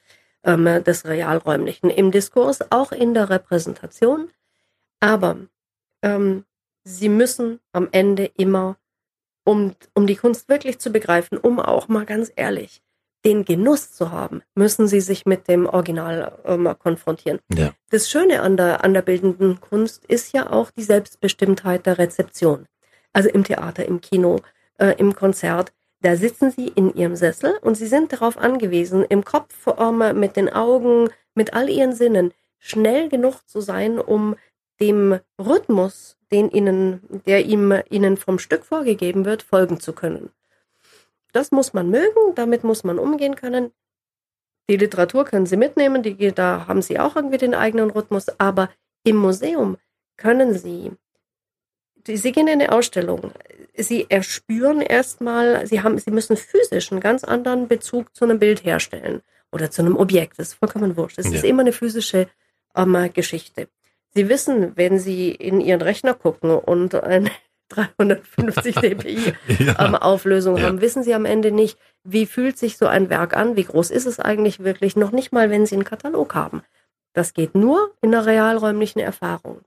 ähm 0.44 0.84
des 0.84 1.06
Realräumlichen 1.06 1.92
im 1.92 2.12
Diskurs, 2.12 2.72
auch 2.72 2.92
in 2.92 3.14
der 3.14 3.30
Repräsentation. 3.30 4.32
Aber 5.00 5.38
ähm, 6.02 6.44
sie 6.84 7.10
müssen 7.10 7.60
am 7.72 7.88
Ende 7.92 8.26
immer, 8.26 8.78
um, 9.44 9.76
um 9.94 10.08
die 10.08 10.16
Kunst 10.16 10.50
wirklich 10.50 10.80
zu 10.80 10.90
begreifen, 10.90 11.38
um 11.38 11.60
auch 11.60 11.88
mal 11.88 12.06
ganz 12.06 12.32
ehrlich 12.36 12.82
den 13.26 13.46
Genuss 13.46 13.92
zu 13.92 14.12
haben, 14.12 14.42
müssen 14.56 14.88
sie 14.88 15.02
sich 15.02 15.26
mit 15.26 15.48
dem 15.48 15.66
Original 15.66 16.40
äh, 16.46 16.76
konfrontieren. 16.76 17.40
Ja. 17.54 17.74
Das 17.90 18.10
Schöne 18.10 18.42
an 18.42 18.58
der, 18.58 18.84
an 18.84 18.94
der 18.94 19.02
bildenden 19.02 19.60
Kunst 19.60 20.06
ist 20.06 20.34
ja 20.34 20.52
auch 20.52 20.72
die 20.72 20.84
Selbstbestimmtheit 20.84 21.86
der 21.86 21.98
Rezeption. 21.98 22.68
Also 23.18 23.30
im 23.30 23.44
Theater, 23.44 23.84
im 23.84 24.00
Kino, 24.00 24.42
äh, 24.78 24.94
im 25.00 25.16
Konzert. 25.16 25.74
Da 26.02 26.16
sitzen 26.16 26.52
sie 26.52 26.68
in 26.68 26.94
ihrem 26.94 27.16
Sessel 27.16 27.58
und 27.62 27.74
sie 27.74 27.88
sind 27.88 28.14
darauf 28.14 28.38
angewiesen, 28.38 29.04
im 29.06 29.26
Kopf, 29.26 29.56
mit 30.14 30.36
den 30.36 30.54
Augen, 30.54 31.10
mit 31.34 31.56
all 31.56 31.68
ihren 31.68 31.94
Sinnen 31.94 32.32
schnell 32.60 33.10
genug 33.10 33.40
zu 33.48 33.60
sein, 33.60 33.98
um 33.98 34.36
dem 34.80 35.20
Rhythmus, 35.40 36.16
den 36.32 36.52
ihnen, 36.52 37.02
der 37.26 37.44
ihm, 37.46 37.74
ihnen 37.90 38.18
vom 38.18 38.38
Stück 38.38 38.64
vorgegeben 38.64 39.26
wird, 39.26 39.42
folgen 39.42 39.80
zu 39.80 39.94
können. 39.94 40.30
Das 41.34 41.50
muss 41.50 41.74
man 41.74 41.90
mögen, 41.90 42.36
damit 42.36 42.64
muss 42.64 42.84
man 42.84 43.00
umgehen 43.00 43.36
können. 43.36 43.72
Die 44.70 44.78
Literatur 44.78 45.26
können 45.26 45.48
Sie 45.48 45.58
mitnehmen, 45.58 46.04
die, 46.04 46.32
da 46.34 46.68
haben 46.68 46.84
Sie 46.84 47.00
auch 47.00 47.16
irgendwie 47.16 47.40
den 47.40 47.56
eigenen 47.56 47.90
Rhythmus, 47.90 48.28
aber 48.38 48.70
im 49.04 49.16
Museum 49.16 49.78
können 50.18 50.54
Sie 50.54 50.92
Sie 52.16 52.32
gehen 52.32 52.48
in 52.48 52.62
eine 52.62 52.72
Ausstellung. 52.72 53.32
Sie 53.76 54.08
erspüren 54.10 54.82
erstmal, 54.82 55.68
Sie 55.68 55.82
haben, 55.82 55.98
Sie 55.98 56.12
müssen 56.12 56.38
physisch 56.38 56.92
einen 56.92 57.02
ganz 57.02 57.24
anderen 57.24 57.68
Bezug 57.68 58.16
zu 58.16 58.26
einem 58.26 58.40
Bild 58.40 58.64
herstellen 58.64 59.22
oder 59.52 59.70
zu 59.70 59.82
einem 59.82 59.98
Objekt. 59.98 60.40
Das 60.40 60.50
ist 60.50 60.54
vollkommen 60.56 60.98
wurscht. 60.98 61.20
Es 61.20 61.28
ja. 61.28 61.36
ist 61.36 61.44
immer 61.44 61.62
eine 61.62 61.74
physische 61.74 62.28
ähm, 62.76 63.10
Geschichte. 63.14 63.68
Sie 64.14 64.30
wissen, 64.30 64.72
wenn 64.76 65.00
Sie 65.00 65.32
in 65.32 65.62
Ihren 65.62 65.82
Rechner 65.82 66.14
gucken 66.14 66.52
und 66.52 66.96
eine 66.96 67.30
350 67.70 68.76
dpi 68.82 69.34
ja. 69.60 69.86
ähm, 69.86 69.96
Auflösung 69.96 70.58
ja. 70.58 70.64
haben, 70.64 70.82
wissen 70.82 71.04
Sie 71.04 71.14
am 71.14 71.26
Ende 71.26 71.52
nicht, 71.52 71.78
wie 72.04 72.26
fühlt 72.26 72.58
sich 72.58 72.78
so 72.78 72.88
ein 72.88 73.10
Werk 73.10 73.36
an, 73.36 73.58
wie 73.58 73.66
groß 73.66 73.92
ist 73.92 74.06
es 74.06 74.20
eigentlich 74.20 74.64
wirklich, 74.64 74.96
noch 74.96 75.12
nicht 75.12 75.34
mal, 75.34 75.50
wenn 75.50 75.66
Sie 75.66 75.76
einen 75.76 75.84
Katalog 75.84 76.34
haben. 76.34 76.64
Das 77.14 77.34
geht 77.34 77.56
nur 77.56 77.92
in 78.02 78.12
der 78.12 78.26
realräumlichen 78.26 79.02
Erfahrung. 79.02 79.62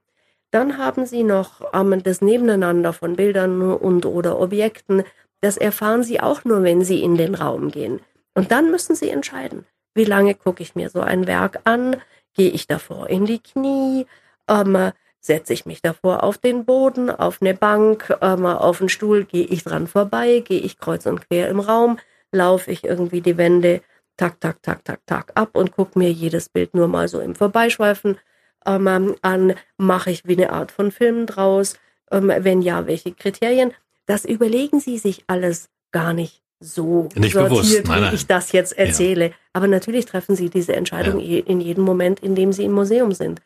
Dann 0.51 0.79
haben 0.79 1.07
Sie 1.07 1.23
noch 1.23 1.61
ähm, 1.73 2.03
das 2.03 2.21
Nebeneinander 2.21 2.93
von 2.93 3.17
Bildern 3.17 3.63
und 3.63 4.05
oder 4.07 4.41
Objekten. 4.41 5.05
Das 5.41 5.57
erfahren 5.57 6.03
Sie 6.03 6.21
auch 6.21 6.45
nur, 6.45 6.63
wenn 6.63 6.85
Sie 6.85 7.03
in 7.03 7.17
den 7.17 7.35
Raum 7.35 7.71
gehen. 7.71 8.01
Und 8.35 8.51
dann 8.51 8.71
müssen 8.71 8.95
Sie 8.95 9.11
entscheiden, 9.11 9.65
wie 9.95 10.05
lange 10.05 10.35
gucke 10.35 10.63
ich 10.63 10.75
mir 10.75 10.91
so 10.91 11.01
ein 11.01 11.27
Werk 11.27 11.61
an? 11.65 11.97
Gehe 12.35 12.51
ich 12.51 12.67
davor 12.67 13.09
in 13.09 13.27
die 13.27 13.41
Knie? 13.41 14.07
Ähm, 14.49 14.93
setze 15.21 15.53
ich 15.53 15.67
mich 15.67 15.83
davor 15.83 16.23
auf 16.23 16.39
den 16.39 16.65
Boden, 16.65 17.11
auf 17.11 17.39
eine 17.41 17.55
Bank, 17.55 18.17
ähm, 18.21 18.47
auf 18.47 18.81
einen 18.81 18.89
Stuhl, 18.89 19.25
gehe 19.25 19.47
ich 19.47 19.65
dran 19.65 19.87
vorbei, 19.87 20.41
gehe 20.41 20.61
ich 20.61 20.79
kreuz 20.79 21.07
und 21.07 21.29
quer 21.29 21.49
im 21.49 21.61
Raum, 21.61 21.99
laufe 22.33 22.71
ich 22.71 22.85
irgendwie 22.85 23.21
die 23.21 23.37
Wände 23.37 23.83
tak, 24.17 24.41
tak, 24.41 24.63
tak, 24.63 24.85
tak, 24.85 25.01
tak 25.07 25.33
ab 25.35 25.51
und 25.57 25.73
gucke 25.73 25.99
mir 25.99 26.11
jedes 26.11 26.49
Bild 26.49 26.75
nur 26.75 26.89
mal 26.89 27.09
so 27.09 27.21
im 27.21 27.35
Vorbeischweifen 27.35 28.19
ähm, 28.67 29.17
an, 29.23 29.55
mache 29.77 30.11
ich 30.11 30.27
wie 30.27 30.37
eine 30.37 30.53
Art 30.53 30.73
von 30.73 30.91
Film 30.91 31.27
draus, 31.27 31.75
ähm, 32.11 32.33
wenn 32.39 32.63
ja, 32.63 32.87
welche 32.87 33.13
Kriterien. 33.13 33.73
Das 34.07 34.25
überlegen 34.25 34.81
Sie 34.81 34.99
sich 34.99 35.25
alles 35.27 35.71
gar 35.93 36.13
nicht 36.13 36.43
so 36.61 37.09
nicht 37.15 37.35
bewusst. 37.35 37.85
Nein, 37.87 38.03
nein. 38.03 38.13
wie 38.13 38.17
ich 38.17 38.27
das 38.27 38.53
jetzt 38.53 38.77
erzähle. 38.77 39.29
Ja. 39.29 39.35
Aber 39.53 39.67
natürlich 39.67 40.05
treffen 40.05 40.37
Sie 40.37 40.51
diese 40.51 40.77
Entscheidung 40.77 41.19
ja. 41.21 41.43
in 41.45 41.61
jedem 41.61 41.85
Moment, 41.85 42.21
in 42.21 42.35
dem 42.35 42.53
Sie 42.53 42.65
im 42.65 42.73
Museum 42.73 43.13
sind. 43.13 43.41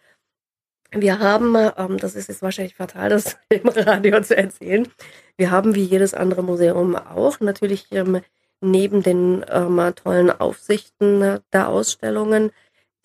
Wir 0.90 1.18
haben, 1.18 1.57
ähm, 1.77 1.98
das 1.98 2.14
ist 2.14 2.29
jetzt 2.29 2.42
wahrscheinlich 2.42 2.74
fatal, 2.74 3.09
das 3.09 3.37
im 3.48 3.68
Radio 3.68 4.20
zu 4.22 4.37
erzählen, 4.37 4.88
wir 5.37 5.50
haben 5.50 5.74
wie 5.74 5.83
jedes 5.83 6.14
andere 6.14 6.42
Museum 6.42 6.94
auch 6.94 7.40
natürlich 7.40 7.87
ähm, 7.90 8.20
neben 8.61 9.03
den 9.03 9.44
ähm, 9.50 9.92
tollen 9.96 10.31
Aufsichten 10.31 11.40
der 11.53 11.68
Ausstellungen, 11.68 12.53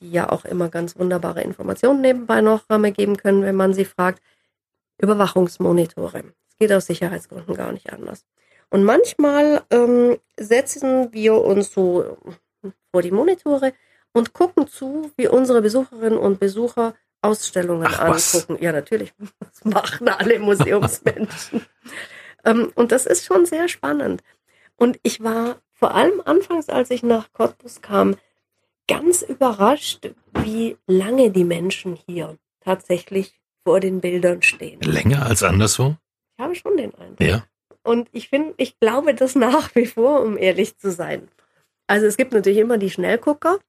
die 0.02 0.12
ja 0.12 0.30
auch 0.30 0.46
immer 0.46 0.70
ganz 0.70 0.98
wunderbare 0.98 1.42
Informationen 1.42 2.02
nebenbei 2.02 2.42
noch 2.42 2.64
ähm, 2.70 2.92
geben 2.94 3.18
können, 3.18 3.44
wenn 3.44 3.56
man 3.56 3.74
sie 3.74 3.86
fragt, 3.86 4.22
Überwachungsmonitore. 5.02 6.24
Es 6.50 6.58
geht 6.58 6.72
aus 6.72 6.88
Sicherheitsgründen 6.88 7.56
gar 7.56 7.72
nicht 7.72 7.92
anders. 7.92 8.26
Und 8.70 8.84
manchmal 8.84 9.64
ähm, 9.72 10.18
setzen 10.38 11.12
wir 11.14 11.36
uns 11.36 11.74
so 11.74 12.18
vor 12.92 13.02
die 13.02 13.12
Monitore 13.12 13.74
und 14.14 14.34
gucken 14.34 14.68
zu, 14.68 15.12
wie 15.18 15.28
unsere 15.28 15.62
Besucherinnen 15.62 16.20
und 16.20 16.40
Besucher 16.40 16.94
Ausstellungen 17.22 17.88
Ach, 17.88 18.00
angucken. 18.00 18.56
Was? 18.56 18.62
Ja, 18.62 18.72
natürlich. 18.72 19.14
Das 19.40 19.66
machen 19.66 20.08
alle 20.08 20.40
Museumsmenschen. 20.40 21.66
ähm, 22.46 22.72
und 22.76 22.92
das 22.94 23.06
ist 23.06 23.26
schon 23.26 23.46
sehr 23.46 23.68
spannend. 23.68 24.24
Und 24.78 25.00
ich 25.04 25.22
war 25.22 25.58
vor 25.72 25.96
allem 25.96 26.22
anfangs, 26.24 26.70
als 26.70 26.92
ich 26.92 27.04
nach 27.04 27.34
Cottbus 27.34 27.82
kam, 27.82 28.16
ganz 28.90 29.22
überrascht, 29.22 30.10
wie 30.34 30.78
lange 30.88 31.32
die 31.32 31.44
Menschen 31.44 31.98
hier 32.08 32.38
tatsächlich 32.60 33.40
vor 33.64 33.80
den 33.80 34.02
Bildern 34.02 34.42
stehen. 34.42 34.82
Länger 34.82 35.26
als 35.26 35.44
anderswo? 35.44 35.96
Ich 36.36 36.44
habe 36.44 36.56
schon 36.56 36.76
den 36.76 36.94
Eindruck. 36.96 37.22
Ja. 37.22 37.44
Und 37.84 38.10
ich 38.12 38.30
finde, 38.30 38.56
ich 38.58 38.80
glaube 38.80 39.14
das 39.14 39.36
nach 39.36 39.74
wie 39.76 39.86
vor, 39.86 40.22
um 40.22 40.38
ehrlich 40.38 40.78
zu 40.78 40.92
sein. 40.92 41.30
Also 41.88 42.06
es 42.08 42.18
gibt 42.18 42.34
natürlich 42.34 42.60
immer 42.60 42.78
die 42.78 42.90
Schnellgucker, 42.90 43.60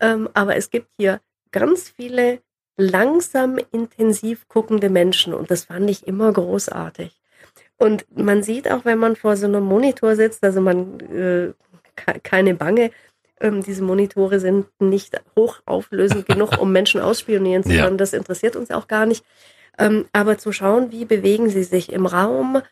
ähm, 0.00 0.28
aber 0.34 0.56
es 0.56 0.70
gibt 0.70 0.88
hier 0.98 1.20
ganz 1.50 1.88
viele 1.88 2.40
langsam 2.76 3.58
intensiv 3.72 4.46
guckende 4.48 4.90
Menschen 4.90 5.34
und 5.34 5.50
das 5.50 5.64
fand 5.64 5.88
ich 5.90 6.06
immer 6.06 6.32
großartig. 6.32 7.20
Und 7.76 8.06
man 8.16 8.42
sieht 8.42 8.70
auch, 8.70 8.84
wenn 8.84 8.98
man 8.98 9.16
vor 9.16 9.36
so 9.36 9.46
einem 9.46 9.64
Monitor 9.64 10.16
sitzt, 10.16 10.42
also 10.42 10.60
man 10.60 11.00
äh, 11.00 11.52
keine 12.22 12.54
Bange, 12.54 12.90
ähm, 13.40 13.62
diese 13.62 13.82
Monitore 13.82 14.40
sind 14.40 14.66
nicht 14.80 15.20
hochauflösend 15.36 16.26
genug, 16.28 16.58
um 16.58 16.72
Menschen 16.72 17.00
ausspionieren 17.00 17.62
zu 17.62 17.70
können. 17.70 17.80
Ja. 17.80 17.90
Das 17.90 18.12
interessiert 18.12 18.56
uns 18.56 18.70
auch 18.70 18.88
gar 18.88 19.06
nicht. 19.06 19.24
Ähm, 19.78 20.06
aber 20.12 20.38
zu 20.38 20.52
schauen, 20.52 20.90
wie 20.90 21.04
bewegen 21.04 21.48
sie 21.50 21.62
sich 21.62 21.92
im 21.92 22.06
Raum, 22.06 22.62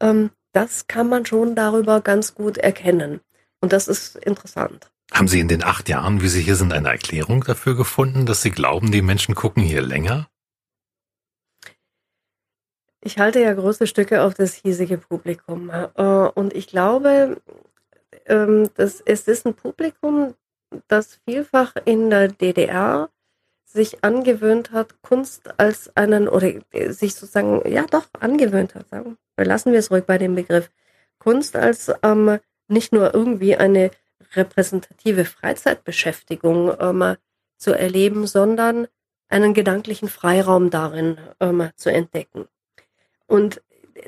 ähm, 0.00 0.30
das 0.52 0.86
kann 0.86 1.08
man 1.08 1.24
schon 1.24 1.54
darüber 1.54 2.00
ganz 2.00 2.34
gut 2.34 2.58
erkennen. 2.58 3.20
Und 3.60 3.72
das 3.72 3.88
ist 3.88 4.16
interessant. 4.16 4.90
Haben 5.12 5.28
Sie 5.28 5.40
in 5.40 5.48
den 5.48 5.64
acht 5.64 5.88
Jahren, 5.88 6.22
wie 6.22 6.28
Sie 6.28 6.40
hier 6.40 6.56
sind, 6.56 6.72
eine 6.72 6.88
Erklärung 6.88 7.42
dafür 7.42 7.76
gefunden, 7.76 8.26
dass 8.26 8.42
Sie 8.42 8.50
glauben, 8.50 8.92
die 8.92 9.02
Menschen 9.02 9.34
gucken 9.34 9.62
hier 9.62 9.82
länger? 9.82 10.28
Ich 13.02 13.18
halte 13.18 13.40
ja 13.40 13.52
große 13.52 13.86
Stücke 13.86 14.22
auf 14.22 14.34
das 14.34 14.54
hiesige 14.54 14.98
Publikum. 14.98 15.70
Äh, 15.70 16.02
und 16.02 16.52
ich 16.54 16.66
glaube, 16.68 17.40
ähm, 18.30 18.70
dass 18.74 19.00
es 19.00 19.28
ist 19.28 19.46
ein 19.46 19.54
Publikum, 19.54 20.34
das 20.88 21.20
vielfach 21.26 21.74
in 21.84 22.10
der 22.10 22.28
DDR 22.28 23.10
sich 23.64 24.02
angewöhnt 24.02 24.72
hat, 24.72 25.00
Kunst 25.02 25.58
als 25.60 25.94
einen, 25.96 26.28
oder 26.28 26.52
sich 26.88 27.14
sozusagen, 27.14 27.62
ja 27.70 27.86
doch, 27.86 28.06
angewöhnt 28.18 28.74
hat, 28.74 28.88
sagen. 28.88 29.16
Lassen 29.36 29.72
wir 29.72 29.78
es 29.78 29.90
ruhig 29.90 30.04
bei 30.04 30.18
dem 30.18 30.34
Begriff. 30.34 30.70
Kunst 31.18 31.54
als 31.56 31.92
ähm, 32.02 32.38
nicht 32.68 32.92
nur 32.92 33.14
irgendwie 33.14 33.56
eine 33.56 33.90
repräsentative 34.34 35.24
Freizeitbeschäftigung 35.24 36.72
ähm, 36.80 37.16
zu 37.58 37.72
erleben, 37.72 38.26
sondern 38.26 38.86
einen 39.28 39.54
gedanklichen 39.54 40.08
Freiraum 40.08 40.70
darin 40.70 41.18
ähm, 41.40 41.70
zu 41.76 41.92
entdecken. 41.92 42.48
Und 43.26 43.62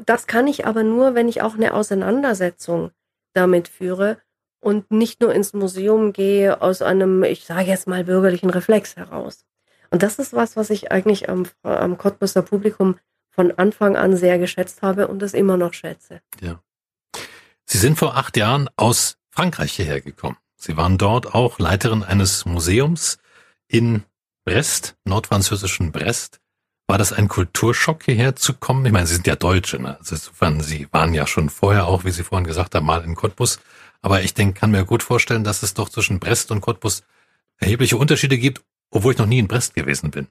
das 0.04 0.26
kann 0.26 0.46
ich 0.46 0.66
aber 0.66 0.82
nur, 0.82 1.14
wenn 1.14 1.28
ich 1.28 1.42
auch 1.42 1.54
eine 1.54 1.74
Auseinandersetzung 1.74 2.90
damit 3.32 3.68
führe 3.68 4.18
und 4.60 4.90
nicht 4.90 5.20
nur 5.20 5.34
ins 5.34 5.52
Museum 5.52 6.12
gehe 6.12 6.60
aus 6.62 6.82
einem, 6.82 7.24
ich 7.24 7.44
sage 7.44 7.68
jetzt 7.68 7.88
mal, 7.88 8.04
bürgerlichen 8.04 8.50
Reflex 8.50 8.96
heraus. 8.96 9.44
Und 9.90 10.02
das 10.02 10.18
ist 10.18 10.32
was, 10.32 10.56
was 10.56 10.70
ich 10.70 10.92
eigentlich 10.92 11.28
am, 11.28 11.46
am 11.62 11.98
Cottbuser 11.98 12.42
Publikum 12.42 12.98
von 13.30 13.52
Anfang 13.52 13.96
an 13.96 14.16
sehr 14.16 14.38
geschätzt 14.38 14.82
habe 14.82 15.08
und 15.08 15.20
das 15.20 15.34
immer 15.34 15.56
noch 15.56 15.74
schätze. 15.74 16.20
Ja. 16.40 16.62
Sie 17.64 17.78
sind 17.78 17.98
vor 17.98 18.16
acht 18.16 18.36
Jahren 18.36 18.68
aus 18.76 19.16
Frankreich 19.30 19.72
hierher 19.72 20.00
gekommen. 20.00 20.36
Sie 20.56 20.76
waren 20.76 20.98
dort 20.98 21.34
auch 21.34 21.58
Leiterin 21.58 22.02
eines 22.02 22.44
Museums 22.44 23.18
in 23.66 24.04
Brest, 24.44 24.96
nordfranzösischen 25.04 25.92
Brest. 25.92 26.40
War 26.92 26.98
das 26.98 27.14
ein 27.14 27.26
Kulturschock, 27.26 28.02
hierher 28.02 28.36
zu 28.36 28.52
kommen? 28.52 28.84
Ich 28.84 28.92
meine, 28.92 29.06
Sie 29.06 29.14
sind 29.14 29.26
ja 29.26 29.34
Deutsche, 29.34 29.80
ne? 29.80 29.96
Also 29.98 30.14
insofern, 30.14 30.60
Sie 30.60 30.88
waren 30.90 31.14
ja 31.14 31.26
schon 31.26 31.48
vorher 31.48 31.86
auch, 31.86 32.04
wie 32.04 32.10
Sie 32.10 32.22
vorhin 32.22 32.46
gesagt 32.46 32.74
haben, 32.74 32.84
mal 32.84 33.02
in 33.02 33.14
Cottbus. 33.14 33.60
Aber 34.02 34.20
ich 34.20 34.34
denke, 34.34 34.60
kann 34.60 34.72
mir 34.72 34.84
gut 34.84 35.02
vorstellen, 35.02 35.42
dass 35.42 35.62
es 35.62 35.72
doch 35.72 35.88
zwischen 35.88 36.20
Brest 36.20 36.50
und 36.50 36.60
Cottbus 36.60 37.02
erhebliche 37.56 37.96
Unterschiede 37.96 38.36
gibt, 38.36 38.60
obwohl 38.90 39.14
ich 39.14 39.18
noch 39.18 39.24
nie 39.24 39.38
in 39.38 39.48
Brest 39.48 39.74
gewesen 39.74 40.10
bin. 40.10 40.26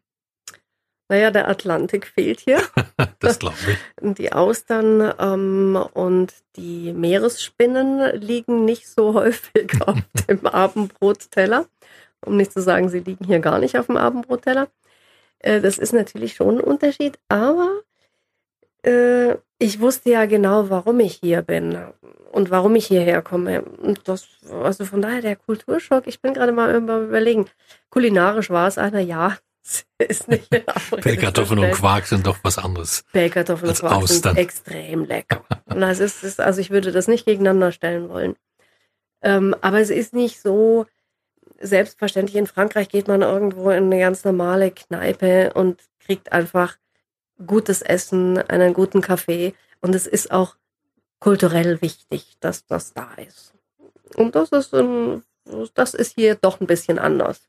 Naja, 1.09 1.31
der 1.31 1.49
Atlantik 1.49 2.05
fehlt 2.05 2.41
hier. 2.41 2.61
das 3.19 3.39
glaube 3.39 3.57
ich. 3.67 3.77
Die 4.19 4.31
Austern 4.31 5.15
ähm, 5.17 5.83
und 5.93 6.31
die 6.57 6.93
Meeresspinnen 6.93 8.21
liegen 8.21 8.65
nicht 8.65 8.87
so 8.87 9.15
häufig 9.15 9.81
auf 9.81 9.97
dem 10.29 10.45
Abendbrotteller. 10.45 11.65
Um 12.23 12.37
nicht 12.37 12.53
zu 12.53 12.61
sagen, 12.61 12.87
sie 12.89 12.99
liegen 12.99 13.25
hier 13.25 13.39
gar 13.39 13.57
nicht 13.57 13.79
auf 13.79 13.87
dem 13.87 13.97
Abendbrotteller. 13.97 14.67
Äh, 15.41 15.61
das 15.61 15.77
ist 15.77 15.93
natürlich 15.93 16.35
schon 16.35 16.57
ein 16.57 16.63
Unterschied, 16.63 17.17
aber 17.27 17.81
äh, 18.83 19.35
ich 19.57 19.79
wusste 19.79 20.11
ja 20.11 20.25
genau, 20.25 20.69
warum 20.69 20.99
ich 20.99 21.19
hier 21.21 21.41
bin 21.41 21.77
und 22.31 22.49
warum 22.49 22.75
ich 22.75 22.87
hierher 22.87 23.21
komme. 23.21 23.61
Und 23.63 24.07
das, 24.07 24.27
also 24.49 24.85
von 24.85 25.01
daher 25.01 25.21
der 25.21 25.35
Kulturschock, 25.35 26.07
ich 26.07 26.21
bin 26.21 26.33
gerade 26.33 26.51
mal 26.51 26.73
überlegen. 26.75 27.45
Kulinarisch 27.89 28.49
war 28.49 28.67
es 28.67 28.77
einer, 28.77 28.99
ja, 28.99 29.37
ist 29.99 30.27
nicht 30.27 30.49
Pellkartoffeln 31.01 31.59
und 31.59 31.71
Quark 31.71 32.07
sind 32.07 32.25
doch 32.25 32.37
was 32.43 32.57
anderes. 32.57 33.03
Pellkartoffeln 33.11 33.69
und 33.69 33.79
Quark 33.79 33.93
Austern. 33.93 34.35
sind 34.35 34.41
extrem 34.41 35.05
lecker. 35.05 35.43
Das 35.67 35.99
ist, 35.99 36.23
ist, 36.23 36.39
also 36.39 36.61
ich 36.61 36.71
würde 36.71 36.91
das 36.91 37.07
nicht 37.07 37.25
gegeneinander 37.25 37.71
stellen 37.71 38.09
wollen. 38.09 38.35
Ähm, 39.23 39.55
aber 39.61 39.79
es 39.79 39.91
ist 39.91 40.13
nicht 40.13 40.41
so 40.41 40.87
selbstverständlich. 41.61 42.35
In 42.35 42.47
Frankreich 42.47 42.89
geht 42.89 43.07
man 43.07 43.21
irgendwo 43.21 43.69
in 43.69 43.85
eine 43.85 43.99
ganz 43.99 44.23
normale 44.23 44.71
Kneipe 44.71 45.53
und 45.53 45.81
kriegt 45.99 46.31
einfach 46.31 46.77
gutes 47.45 47.81
Essen, 47.81 48.37
einen 48.37 48.73
guten 48.73 49.01
Kaffee. 49.01 49.53
Und 49.81 49.95
es 49.95 50.07
ist 50.07 50.31
auch 50.31 50.55
kulturell 51.19 51.81
wichtig, 51.81 52.37
dass 52.39 52.65
das 52.65 52.93
da 52.93 53.13
ist. 53.15 53.53
Und 54.15 54.35
das 54.35 54.49
ist, 54.49 54.73
ein, 54.73 55.23
das 55.73 55.93
ist 55.93 56.15
hier 56.15 56.35
doch 56.35 56.59
ein 56.59 56.67
bisschen 56.67 56.99
anders. 56.99 57.47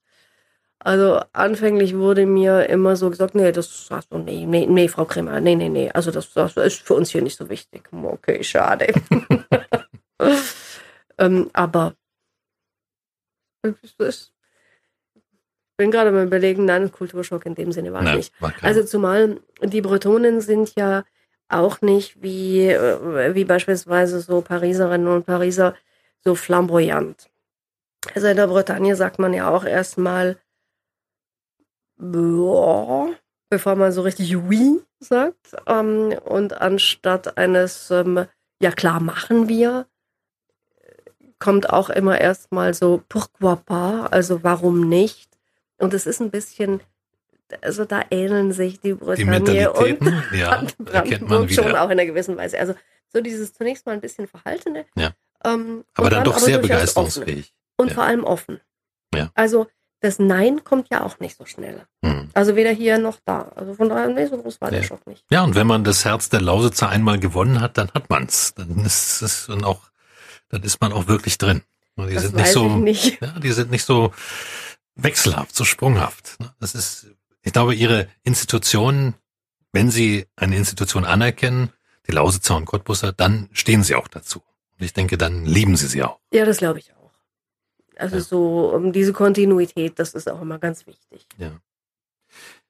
Also 0.78 1.20
anfänglich 1.32 1.96
wurde 1.96 2.26
mir 2.26 2.68
immer 2.68 2.96
so 2.96 3.08
gesagt, 3.10 3.36
nee, 3.36 3.52
das 3.52 3.86
hast 3.90 4.12
du, 4.12 4.18
nee, 4.18 4.46
nee, 4.46 4.66
nee, 4.66 4.88
Frau 4.88 5.04
Kremer, 5.04 5.40
nee, 5.40 5.54
nee, 5.54 5.68
nee, 5.68 5.90
also 5.92 6.10
das, 6.10 6.32
das 6.32 6.56
ist 6.56 6.82
für 6.82 6.94
uns 6.94 7.10
hier 7.10 7.22
nicht 7.22 7.38
so 7.38 7.48
wichtig. 7.48 7.88
Okay, 7.92 8.42
schade. 8.42 8.92
ähm, 11.18 11.50
aber 11.52 11.94
ich 13.62 13.96
bin 15.76 15.90
gerade 15.90 16.12
mal 16.12 16.26
überlegen, 16.26 16.64
nein, 16.64 16.92
Kulturschock 16.92 17.46
in 17.46 17.54
dem 17.54 17.72
Sinne 17.72 17.92
war 17.92 18.02
nein, 18.02 18.18
nicht. 18.18 18.32
War 18.40 18.52
also 18.62 18.84
zumal 18.84 19.40
die 19.62 19.80
Bretonen 19.80 20.40
sind 20.40 20.74
ja 20.76 21.04
auch 21.48 21.80
nicht 21.80 22.22
wie, 22.22 22.66
äh, 22.66 23.34
wie 23.34 23.44
beispielsweise 23.44 24.20
so 24.20 24.40
Pariserinnen 24.40 25.08
und 25.08 25.26
Pariser 25.26 25.74
so 26.24 26.34
flamboyant. 26.34 27.30
Also 28.14 28.26
in 28.26 28.36
der 28.36 28.46
Bretagne 28.46 28.96
sagt 28.96 29.18
man 29.18 29.32
ja 29.32 29.48
auch 29.48 29.64
erstmal, 29.64 30.38
bevor 31.96 33.76
man 33.76 33.92
so 33.92 34.02
richtig 34.02 34.36
oui 34.36 34.80
sagt. 34.98 35.54
Ähm, 35.66 36.14
und 36.24 36.60
anstatt 36.60 37.36
eines, 37.36 37.90
ähm, 37.90 38.26
ja 38.60 38.72
klar, 38.72 39.00
machen 39.00 39.48
wir, 39.48 39.86
kommt 41.42 41.68
auch 41.70 41.90
immer 41.90 42.20
erstmal 42.20 42.72
so 42.72 43.02
pourquoi 43.08 43.56
pas, 43.56 44.06
also 44.12 44.44
warum 44.44 44.88
nicht. 44.88 45.28
Und 45.76 45.92
es 45.92 46.06
ist 46.06 46.20
ein 46.20 46.30
bisschen, 46.30 46.80
also 47.62 47.84
da 47.84 48.02
ähneln 48.10 48.52
sich 48.52 48.78
die 48.78 48.94
Bretagne 48.94 49.72
und 49.72 49.98
ja, 50.32 50.64
Brandenburg 50.78 51.50
schon 51.50 51.74
auch 51.74 51.86
in 51.86 51.98
einer 51.98 52.06
gewissen 52.06 52.36
Weise. 52.36 52.60
Also 52.60 52.74
so 53.12 53.20
dieses 53.20 53.52
zunächst 53.52 53.86
mal 53.86 53.92
ein 53.92 54.00
bisschen 54.00 54.28
verhaltene. 54.28 54.84
Ja. 54.94 55.10
Ähm, 55.44 55.84
aber 55.94 56.10
dann, 56.10 56.18
dann 56.18 56.24
doch 56.26 56.36
aber 56.36 56.44
sehr 56.44 56.58
begeisterungsfähig. 56.58 57.52
Und 57.76 57.88
ja. 57.88 57.94
vor 57.94 58.04
allem 58.04 58.22
offen. 58.22 58.60
Ja. 59.12 59.32
Also 59.34 59.66
das 59.98 60.20
Nein 60.20 60.62
kommt 60.62 60.90
ja 60.90 61.02
auch 61.02 61.18
nicht 61.18 61.36
so 61.36 61.44
schnell. 61.44 61.86
Hm. 62.04 62.30
Also 62.34 62.54
weder 62.54 62.70
hier 62.70 62.98
noch 62.98 63.18
da. 63.24 63.50
Also 63.56 63.74
von 63.74 63.88
daher, 63.88 64.08
nee, 64.08 64.26
so 64.26 64.38
groß 64.38 64.60
war 64.60 64.72
ja. 64.72 64.78
der 64.78 64.84
Schock 64.84 65.04
nicht. 65.08 65.24
Ja, 65.30 65.42
und 65.42 65.56
wenn 65.56 65.66
man 65.66 65.82
das 65.82 66.04
Herz 66.04 66.28
der 66.28 66.40
Lausitzer 66.40 66.88
einmal 66.88 67.18
gewonnen 67.18 67.60
hat, 67.60 67.78
dann 67.78 67.90
hat 67.92 68.08
man's. 68.10 68.54
Dann 68.54 68.84
ist 68.84 69.22
es 69.22 69.46
dann 69.46 69.64
auch, 69.64 69.91
dann 70.52 70.62
ist 70.62 70.80
man 70.80 70.92
auch 70.92 71.08
wirklich 71.08 71.38
drin. 71.38 71.62
Die 71.96 72.14
das 72.14 72.24
sind 72.24 72.36
nicht 72.36 72.52
so, 72.52 72.68
nicht. 72.68 73.20
ja, 73.20 73.38
die 73.38 73.52
sind 73.52 73.70
nicht 73.70 73.84
so 73.84 74.12
wechselhaft, 74.94 75.54
so 75.54 75.64
sprunghaft. 75.64 76.36
Das 76.60 76.74
ist, 76.74 77.06
ich 77.42 77.52
glaube, 77.52 77.74
ihre 77.74 78.08
Institutionen, 78.22 79.14
wenn 79.72 79.90
sie 79.90 80.26
eine 80.36 80.56
Institution 80.56 81.04
anerkennen, 81.04 81.70
die 82.06 82.12
Lausitzer 82.12 82.56
und 82.56 82.66
Cottbusser, 82.66 83.12
dann 83.12 83.48
stehen 83.52 83.82
sie 83.82 83.94
auch 83.94 84.08
dazu. 84.08 84.42
Und 84.78 84.84
ich 84.84 84.92
denke, 84.92 85.16
dann 85.16 85.44
lieben 85.44 85.76
sie 85.76 85.86
sie 85.86 86.02
auch. 86.02 86.18
Ja, 86.32 86.44
das 86.44 86.58
glaube 86.58 86.78
ich 86.78 86.92
auch. 86.94 87.12
Also 87.96 88.16
ja. 88.16 88.22
so 88.22 88.74
um 88.74 88.92
diese 88.92 89.12
Kontinuität, 89.12 89.98
das 89.98 90.14
ist 90.14 90.30
auch 90.30 90.42
immer 90.42 90.58
ganz 90.58 90.86
wichtig. 90.86 91.26
Ja. 91.38 91.52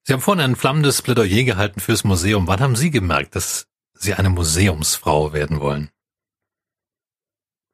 Sie 0.05 0.12
haben 0.12 0.21
vorhin 0.21 0.45
ein 0.45 0.57
flammendes 0.57 1.03
Plädoyer 1.03 1.45
gehalten 1.45 1.81
fürs 1.81 2.05
Museum. 2.05 2.47
Wann 2.47 2.61
haben 2.61 2.77
Sie 2.77 2.90
gemerkt, 2.90 3.37
dass 3.37 3.66
Sie 3.95 4.14
eine 4.14 4.31
Museumsfrau 4.31 5.33
werden 5.33 5.61
wollen? 5.61 5.90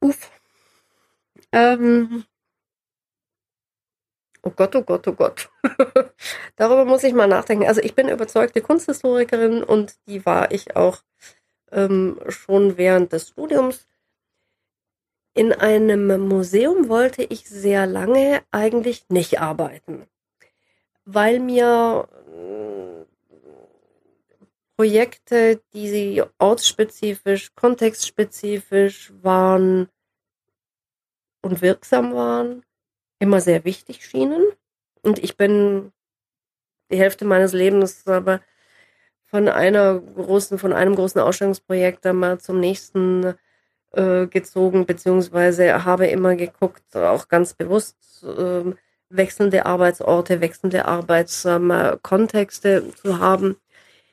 Uff. 0.01 0.31
Ähm. 1.51 2.25
Oh 4.41 4.51
Gott, 4.51 4.75
oh 4.75 4.83
Gott, 4.83 5.07
oh 5.07 5.13
Gott. 5.13 5.49
Darüber 6.55 6.85
muss 6.85 7.03
ich 7.03 7.13
mal 7.13 7.27
nachdenken. 7.27 7.67
Also 7.67 7.81
ich 7.81 7.95
bin 7.95 8.07
überzeugte 8.07 8.61
Kunsthistorikerin 8.61 9.63
und 9.63 9.95
die 10.07 10.25
war 10.25 10.51
ich 10.51 10.75
auch 10.77 11.03
ähm, 11.71 12.19
schon 12.29 12.77
während 12.77 13.11
des 13.11 13.29
Studiums. 13.29 13.87
In 15.33 15.53
einem 15.53 16.27
Museum 16.27 16.89
wollte 16.89 17.23
ich 17.23 17.49
sehr 17.49 17.85
lange 17.85 18.41
eigentlich 18.51 19.05
nicht 19.09 19.39
arbeiten, 19.39 20.07
weil 21.05 21.39
mir 21.39 22.07
Projekte, 24.79 25.59
die 25.73 26.23
ortsspezifisch, 26.37 27.53
kontextspezifisch 27.53 29.11
waren 29.21 29.89
und 31.41 31.61
wirksam 31.61 32.13
waren, 32.13 32.63
immer 33.19 33.41
sehr 33.41 33.65
wichtig 33.65 34.05
schienen. 34.05 34.41
Und 35.01 35.19
ich 35.19 35.35
bin 35.35 35.91
die 36.89 36.97
Hälfte 36.97 37.25
meines 37.25 37.51
Lebens 37.51 38.07
aber 38.07 38.39
von 39.25 39.49
einer 39.49 39.99
großen, 39.99 40.57
von 40.57 40.71
einem 40.71 40.95
großen 40.95 41.19
Ausstellungsprojekt 41.19 42.05
dann 42.05 42.39
zum 42.39 42.61
nächsten 42.61 43.33
äh, 43.91 44.27
gezogen, 44.27 44.85
beziehungsweise 44.85 45.83
habe 45.83 46.07
immer 46.07 46.37
geguckt, 46.37 46.95
auch 46.95 47.27
ganz 47.27 47.53
bewusst 47.53 48.23
äh, 48.23 48.73
wechselnde 49.09 49.65
Arbeitsorte, 49.65 50.39
wechselnde 50.39 50.85
Arbeitskontexte 50.85 52.69
ähm, 52.69 52.95
zu 52.95 53.19
haben. 53.19 53.57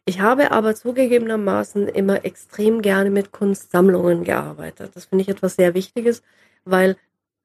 Ich 0.08 0.20
habe 0.20 0.52
aber 0.52 0.74
zugegebenermaßen 0.74 1.88
immer 1.88 2.24
extrem 2.24 2.80
gerne 2.80 3.10
mit 3.10 3.32
Kunstsammlungen 3.32 4.24
gearbeitet. 4.24 4.92
Das 4.94 5.06
finde 5.06 5.22
ich 5.22 5.28
etwas 5.28 5.56
sehr 5.56 5.74
Wichtiges, 5.74 6.22
weil 6.64 6.96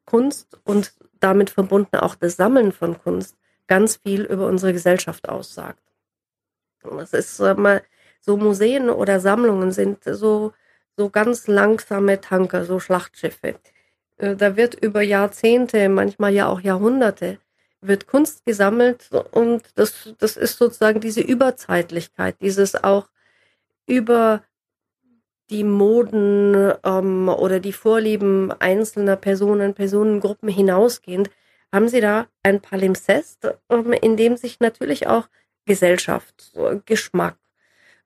Kunst 0.06 0.60
und 0.64 0.94
damit 1.20 1.50
verbunden 1.50 1.98
auch 1.98 2.16
das 2.16 2.38
Sammeln 2.38 2.72
von 2.72 3.00
Kunst 3.02 3.36
ganz 3.68 3.98
viel 3.98 4.22
über 4.24 4.48
unsere 4.48 4.74
Gesellschaft 4.74 5.28
aussagt. 5.28 5.82
Das 6.84 7.14
ist 7.14 7.40
mal 7.40 7.82
so 8.20 8.38
Museen 8.38 8.90
oder 8.90 9.20
Sammlungen 9.20 9.72
sind 9.72 10.04
so 10.04 10.54
so 10.98 11.10
ganz 11.10 11.48
langsame 11.48 12.22
Tanker, 12.22 12.66
so 12.66 12.80
Schlachtschiffe. 12.80 13.56
Äh, 14.18 14.36
da 14.36 14.56
wird 14.56 14.76
über 14.76 15.02
Jahrzehnte, 15.02 15.90
manchmal 15.90 16.34
ja 16.34 16.48
auch 16.48 16.62
Jahrhunderte, 16.62 17.40
wird 17.82 18.08
Kunst 18.08 18.46
gesammelt 18.46 19.10
und 19.32 19.64
das, 19.76 20.14
das 20.20 20.38
ist 20.38 20.58
sozusagen 20.58 21.00
diese 21.00 21.22
Überzeitlichkeit, 21.22 22.36
dieses 22.42 22.82
auch 22.84 23.10
über 23.88 24.44
die 25.50 25.64
Moden 25.64 26.74
ähm, 26.84 27.28
oder 27.28 27.60
die 27.60 27.74
Vorlieben 27.74 28.52
einzelner 28.60 29.18
Personen, 29.18 29.74
Personengruppen 29.74 30.48
hinausgehend, 30.48 31.30
haben 31.74 31.90
sie 31.90 32.02
da 32.02 32.28
ein 32.44 32.62
Palimpsest, 32.62 33.48
ähm, 33.70 33.92
in 33.94 34.16
dem 34.16 34.38
sich 34.38 34.60
natürlich 34.60 35.08
auch 35.08 35.28
Gesellschaft, 35.66 36.54
Geschmack, 36.86 37.38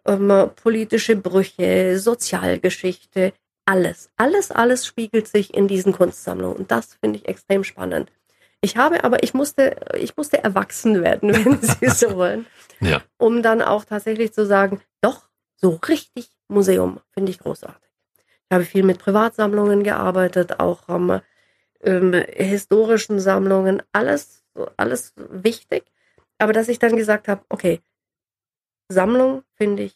ähm, 0.06 0.52
politische 0.56 1.16
Brüche, 1.16 2.00
Sozialgeschichte, 2.00 3.34
alles, 3.66 4.12
alles, 4.18 4.52
alles 4.52 4.86
spiegelt 4.86 5.28
sich 5.28 5.54
in 5.54 5.68
diesen 5.68 5.94
Kunstsammlungen 5.94 6.58
und 6.58 6.72
das 6.72 6.96
finde 6.96 7.20
ich 7.20 7.28
extrem 7.28 7.64
spannend. 7.64 8.12
Ich 8.62 8.78
habe 8.78 9.04
aber, 9.04 9.24
ich 9.24 9.34
musste, 9.34 9.76
ich 9.98 10.18
musste 10.18 10.44
erwachsen 10.44 11.04
werden, 11.04 11.34
wenn 11.46 11.62
Sie 11.62 11.90
so 11.90 12.16
wollen, 12.16 12.46
ja. 12.80 13.02
um 13.18 13.42
dann 13.44 13.62
auch 13.62 13.86
tatsächlich 13.86 14.34
zu 14.34 14.46
sagen, 14.46 14.82
doch, 15.02 15.28
so 15.56 15.80
richtig 15.88 16.30
Museum 16.48 17.00
finde 17.12 17.32
ich 17.32 17.40
großartig. 17.40 17.90
Ich 18.18 18.54
habe 18.54 18.66
viel 18.66 18.84
mit 18.84 19.00
Privatsammlungen 19.00 19.84
gearbeitet, 19.84 20.60
auch 20.60 20.90
ähm, 20.90 21.22
ähm, 21.82 22.14
historischen 22.14 23.20
Sammlungen, 23.20 23.82
alles, 23.92 24.44
alles 24.78 25.14
wichtig. 25.16 25.86
Aber 26.38 26.54
dass 26.54 26.68
ich 26.68 26.80
dann 26.80 26.96
gesagt 26.96 27.28
habe, 27.28 27.44
okay, 27.50 27.82
Sammlung 28.90 29.44
finde 29.56 29.84
ich 29.84 29.96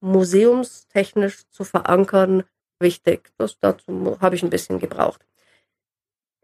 museumstechnisch 0.00 1.48
zu 1.50 1.64
verankern 1.64 2.44
wichtig. 2.78 3.32
Das 3.38 3.58
dazu 3.58 4.18
habe 4.20 4.36
ich 4.36 4.42
ein 4.42 4.50
bisschen 4.50 4.78
gebraucht. 4.78 5.24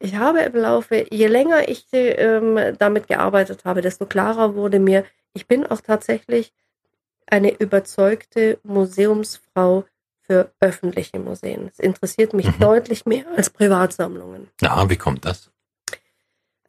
Ich 0.04 0.16
habe 0.16 0.40
im 0.40 0.54
Laufe, 0.54 1.06
je 1.10 1.28
länger 1.28 1.66
ich 1.66 1.86
ähm, 1.92 2.76
damit 2.78 3.08
gearbeitet 3.08 3.64
habe, 3.64 3.80
desto 3.80 4.04
klarer 4.04 4.54
wurde 4.54 4.78
mir, 4.78 5.06
ich 5.32 5.46
bin 5.46 5.64
auch 5.64 5.80
tatsächlich 5.80 6.52
eine 7.24 7.58
überzeugte 7.58 8.58
Museumsfrau 8.64 9.86
für 10.20 10.52
öffentliche 10.60 11.18
Museen. 11.18 11.70
Es 11.72 11.78
interessiert 11.78 12.34
mich 12.34 12.46
mhm. 12.48 12.60
deutlich 12.60 13.06
mehr 13.06 13.24
als 13.34 13.48
Privatsammlungen. 13.48 14.50
Ja, 14.60 14.90
wie 14.90 14.98
kommt 14.98 15.24
das? 15.24 15.50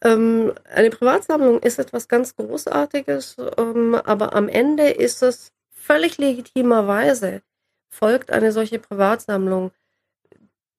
Ähm, 0.01 0.53
eine 0.73 0.89
Privatsammlung 0.89 1.59
ist 1.59 1.77
etwas 1.77 2.07
ganz 2.07 2.37
Großartiges, 2.37 3.35
ähm, 3.57 3.95
aber 3.95 4.33
am 4.33 4.47
Ende 4.47 4.91
ist 4.91 5.21
es 5.23 5.51
völlig 5.71 6.17
legitimerweise, 6.17 7.41
folgt 7.89 8.31
eine 8.31 8.53
solche 8.53 8.79
Privatsammlung 8.79 9.71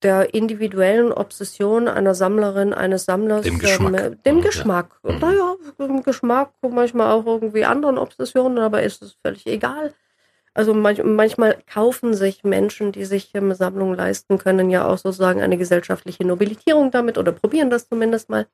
der 0.07 0.35
individuellen 0.35 1.11
Obsession 1.11 1.89
einer 1.89 2.14
Sammlerin, 2.14 2.72
eines 2.72 3.07
Sammlers, 3.07 3.43
dem 3.43 3.59
Geschmack. 3.59 4.05
Ähm, 4.05 4.22
dem 4.24 4.41
Geschmack. 4.41 5.01
Mhm. 5.03 5.18
Naja, 5.18 5.57
dem 5.81 6.03
Geschmack, 6.05 6.53
manchmal 6.62 7.11
auch 7.11 7.26
irgendwie 7.26 7.64
anderen 7.64 7.99
Obsessionen, 7.99 8.59
aber 8.59 8.85
ist 8.85 9.03
es 9.03 9.16
völlig 9.20 9.45
egal. 9.49 9.93
Also 10.55 10.74
manch, 10.74 11.03
manchmal 11.03 11.59
kaufen 11.66 12.14
sich 12.14 12.45
Menschen, 12.45 12.93
die 12.93 13.05
sich 13.05 13.35
ähm, 13.35 13.53
Sammlungen 13.53 13.97
leisten 13.97 14.39
können, 14.39 14.70
ja 14.70 14.87
auch 14.87 14.97
sozusagen 14.97 15.43
eine 15.43 15.59
gesellschaftliche 15.59 16.24
Nobilitierung 16.24 16.93
damit 16.93 17.18
oder 17.18 17.33
probieren 17.33 17.68
das 17.68 17.89
zumindest 17.89 18.31
mal. 18.31 18.47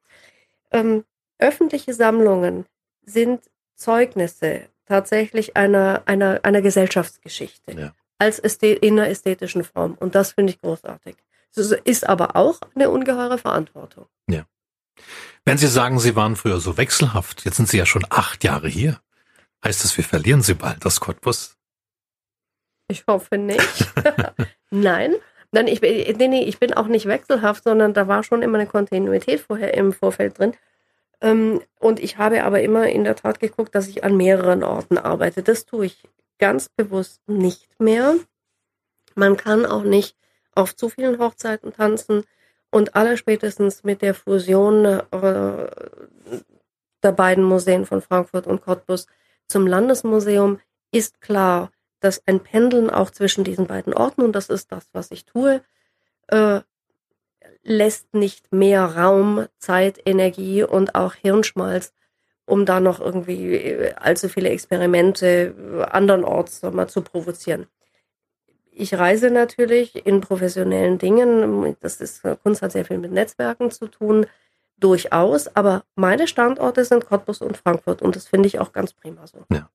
Ähm, 0.70 1.05
öffentliche 1.39 1.93
Sammlungen 1.93 2.64
sind 3.05 3.43
Zeugnisse 3.74 4.62
tatsächlich 4.87 5.55
einer, 5.55 6.01
einer, 6.07 6.41
einer 6.45 6.62
Gesellschaftsgeschichte 6.62 7.72
ja. 7.72 7.93
als 8.18 8.39
in 8.39 8.99
einer 8.99 9.11
ästhetischen 9.11 9.64
Form. 9.64 9.99
Und 10.01 10.14
das 10.14 10.33
finde 10.33 10.55
ich 10.55 10.62
großartig. 10.62 11.16
Es 11.55 11.73
ist 11.73 12.09
aber 12.09 12.37
auch 12.37 12.59
eine 12.75 12.91
ungeheure 12.91 13.39
Verantwortung. 13.39 14.07
Ja. 14.29 14.45
Wenn 15.45 15.59
Sie 15.59 15.67
sagen, 15.67 15.99
Sie 15.99 16.17
waren 16.17 16.37
früher 16.37 16.61
so 16.61 16.77
wechselhaft, 16.77 17.45
jetzt 17.45 17.57
sind 17.57 17.69
Sie 17.69 17.79
ja 17.79 17.87
schon 17.87 18.07
acht 18.09 18.45
Jahre 18.45 18.69
hier. 18.69 19.01
Heißt 19.65 19.85
das, 19.85 19.97
wir 19.97 20.05
verlieren 20.05 20.43
Sie 20.43 20.55
bald 20.55 20.85
das 20.85 21.01
Cottbus? 21.01 21.57
Ich 22.89 23.05
hoffe 23.07 23.39
nicht. 23.39 23.93
Nein. 24.71 25.15
Nein, 25.55 25.67
ich, 25.67 25.83
nee, 25.83 26.29
nee, 26.29 26.45
ich 26.45 26.59
bin 26.59 26.73
auch 26.73 26.87
nicht 26.87 27.07
wechselhaft, 27.07 27.65
sondern 27.65 27.93
da 27.93 28.09
war 28.09 28.23
schon 28.23 28.43
immer 28.43 28.59
eine 28.59 28.67
Kontinuität 28.67 29.41
vorher 29.41 29.75
im 29.75 29.93
Vorfeld 29.93 30.39
drin. 30.39 30.55
Ähm, 31.21 31.61
und 31.79 32.01
ich 32.01 32.17
habe 32.17 32.45
aber 32.45 32.63
immer 32.63 32.89
in 32.89 33.05
der 33.05 33.17
Tat 33.17 33.39
geguckt, 33.39 33.75
dass 33.75 33.87
ich 33.89 34.03
an 34.03 34.17
mehreren 34.17 34.65
Orten 34.65 34.97
arbeite. 34.97 35.43
Das 35.43 35.67
tue 35.67 35.87
ich 35.87 36.03
ganz 36.39 36.69
bewusst 36.71 37.21
nicht 37.29 37.69
mehr. 37.79 38.17
Man 39.15 39.37
kann 39.37 39.67
auch 39.67 39.83
nicht 39.83 40.17
auf 40.55 40.77
zu 40.77 40.89
vielen 40.89 41.19
Hochzeiten 41.19 41.73
tanzen 41.73 42.25
und 42.71 42.95
allerspätestens 42.95 43.85
mit 43.85 44.03
der 44.03 44.15
Fusion 44.15 44.85
äh, 44.85 45.67
der 47.03 47.13
beiden 47.13 47.45
Museen 47.45 47.87
von 47.87 48.01
Frankfurt 48.01 48.47
und 48.47 48.63
Cottbus 48.63 49.07
zum 49.49 49.67
Landesmuseum 49.67 50.61
ist 50.93 51.21
klar, 51.21 51.71
dass 52.01 52.23
ein 52.27 52.41
Pendeln 52.41 52.91
auch 52.91 53.11
zwischen 53.11 53.45
diesen 53.45 53.67
beiden 53.67 53.95
Orten, 53.95 54.23
und 54.23 54.33
das 54.33 54.49
ist 54.49 54.73
das, 54.73 54.89
was 54.93 55.11
ich 55.11 55.25
tue, 55.25 55.63
äh, 56.29 56.61
lässt 57.63 58.13
nicht 58.15 58.53
mehr 58.53 58.85
Raum, 58.85 59.47
Zeit, 59.59 60.01
Energie 60.05 60.63
und 60.63 60.95
auch 60.95 61.15
Hirnschmalz, 61.15 61.93
um 62.45 62.67
da 62.67 62.81
noch 62.81 63.01
irgendwie 63.01 63.55
äh, 63.55 63.95
allzu 63.95 64.29
viele 64.29 64.49
Experimente 64.51 65.55
andernorts 65.91 66.63
mal 66.63 66.89
zu 66.89 67.03
provozieren. 67.03 67.67
Ich 68.83 68.95
reise 68.95 69.30
natürlich 69.30 70.07
in 70.07 70.20
professionellen 70.20 70.99
Dingen. 70.99 71.76
Das 71.80 72.01
ist, 72.01 72.22
Kunst 72.43 72.62
hat 72.62 72.72
sehr 72.72 72.85
viel 72.85 72.99
mit 72.99 73.12
Netzwerken 73.12 73.70
zu 73.70 73.87
tun, 73.87 74.26
durchaus. 74.76 75.47
Aber 75.55 75.85
meine 75.95 76.26
Standorte 76.26 76.85
sind 76.85 77.07
Cottbus 77.07 77.43
und 77.43 77.57
Frankfurt 77.57 78.03
und 78.03 78.16
das 78.16 78.26
finde 78.26 78.49
ich 78.49 78.59
auch 78.59 78.72
ganz 78.72 78.93
prima 78.93 79.24
so. 79.28 79.45
Ja. 79.53 79.70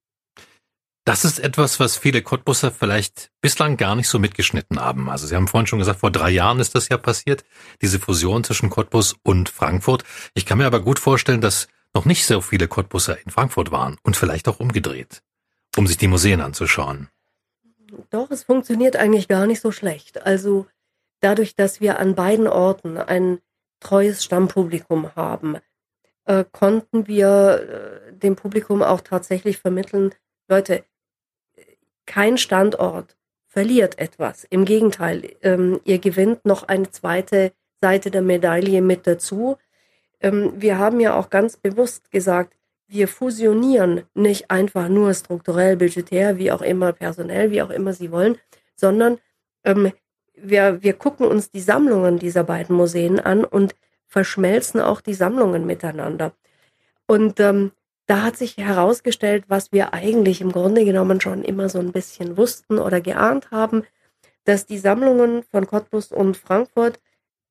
Das 1.05 1.23
ist 1.23 1.39
etwas, 1.39 1.79
was 1.79 1.95
viele 1.95 2.21
Cottbusser 2.21 2.69
vielleicht 2.69 3.31
bislang 3.39 3.77
gar 3.77 3.95
nicht 3.95 4.09
so 4.09 4.19
mitgeschnitten 4.19 4.81
haben. 4.81 5.09
Also 5.09 5.25
Sie 5.25 5.37
haben 5.37 5.47
vorhin 5.47 5.67
schon 5.67 5.79
gesagt, 5.79 6.01
vor 6.01 6.11
drei 6.11 6.31
Jahren 6.31 6.59
ist 6.59 6.75
das 6.75 6.89
ja 6.89 6.97
passiert, 6.97 7.45
diese 7.81 7.99
Fusion 7.99 8.43
zwischen 8.43 8.69
Cottbus 8.69 9.15
und 9.23 9.47
Frankfurt. 9.47 10.03
Ich 10.33 10.45
kann 10.45 10.57
mir 10.57 10.65
aber 10.65 10.81
gut 10.81 10.99
vorstellen, 10.99 11.39
dass 11.39 11.69
noch 11.93 12.03
nicht 12.03 12.25
so 12.25 12.41
viele 12.41 12.67
Cottbusser 12.67 13.17
in 13.23 13.31
Frankfurt 13.31 13.71
waren 13.71 13.95
und 14.03 14.17
vielleicht 14.17 14.49
auch 14.49 14.59
umgedreht, 14.59 15.23
um 15.77 15.87
sich 15.87 15.95
die 15.95 16.09
Museen 16.09 16.41
anzuschauen. 16.41 17.07
Doch, 18.09 18.31
es 18.31 18.43
funktioniert 18.43 18.95
eigentlich 18.95 19.27
gar 19.27 19.47
nicht 19.47 19.61
so 19.61 19.71
schlecht. 19.71 20.25
Also 20.25 20.67
dadurch, 21.21 21.55
dass 21.55 21.81
wir 21.81 21.99
an 21.99 22.15
beiden 22.15 22.47
Orten 22.47 22.97
ein 22.97 23.39
treues 23.79 24.23
Stammpublikum 24.23 25.15
haben, 25.15 25.57
äh, 26.25 26.43
konnten 26.51 27.07
wir 27.07 28.09
äh, 28.09 28.13
dem 28.13 28.35
Publikum 28.35 28.83
auch 28.83 29.01
tatsächlich 29.01 29.59
vermitteln, 29.59 30.13
Leute, 30.49 30.83
kein 32.05 32.37
Standort 32.37 33.17
verliert 33.47 33.99
etwas. 33.99 34.45
Im 34.49 34.65
Gegenteil, 34.65 35.35
ähm, 35.41 35.79
ihr 35.83 35.99
gewinnt 35.99 36.45
noch 36.45 36.67
eine 36.67 36.89
zweite 36.89 37.53
Seite 37.81 38.11
der 38.11 38.21
Medaille 38.21 38.81
mit 38.81 39.07
dazu. 39.07 39.57
Ähm, 40.19 40.53
wir 40.55 40.77
haben 40.77 40.99
ja 40.99 41.15
auch 41.15 41.29
ganz 41.29 41.57
bewusst 41.57 42.11
gesagt, 42.11 42.56
wir 42.87 43.07
fusionieren 43.07 44.03
nicht 44.13 44.49
einfach 44.49 44.87
nur 44.87 45.13
strukturell, 45.13 45.75
budgetär, 45.75 46.37
wie 46.37 46.51
auch 46.51 46.61
immer, 46.61 46.93
personell, 46.93 47.51
wie 47.51 47.61
auch 47.61 47.69
immer 47.69 47.93
Sie 47.93 48.11
wollen, 48.11 48.37
sondern 48.75 49.19
ähm, 49.63 49.91
wir, 50.35 50.81
wir 50.81 50.93
gucken 50.93 51.27
uns 51.27 51.51
die 51.51 51.59
Sammlungen 51.59 52.19
dieser 52.19 52.43
beiden 52.43 52.75
Museen 52.75 53.19
an 53.19 53.43
und 53.43 53.75
verschmelzen 54.05 54.79
auch 54.79 55.01
die 55.01 55.13
Sammlungen 55.13 55.65
miteinander. 55.65 56.33
Und 57.07 57.39
ähm, 57.39 57.71
da 58.05 58.23
hat 58.23 58.37
sich 58.37 58.57
herausgestellt, 58.57 59.45
was 59.47 59.71
wir 59.71 59.93
eigentlich 59.93 60.39
im 60.39 60.51
Grunde 60.51 60.85
genommen 60.85 61.19
schon 61.19 61.43
immer 61.43 61.67
so 61.67 61.79
ein 61.79 61.91
bisschen 61.91 62.37
wussten 62.37 62.79
oder 62.79 63.01
geahnt 63.01 63.51
haben, 63.51 63.83
dass 64.45 64.65
die 64.65 64.77
Sammlungen 64.77 65.43
von 65.43 65.67
Cottbus 65.67 66.13
und 66.13 66.37
Frankfurt 66.37 67.01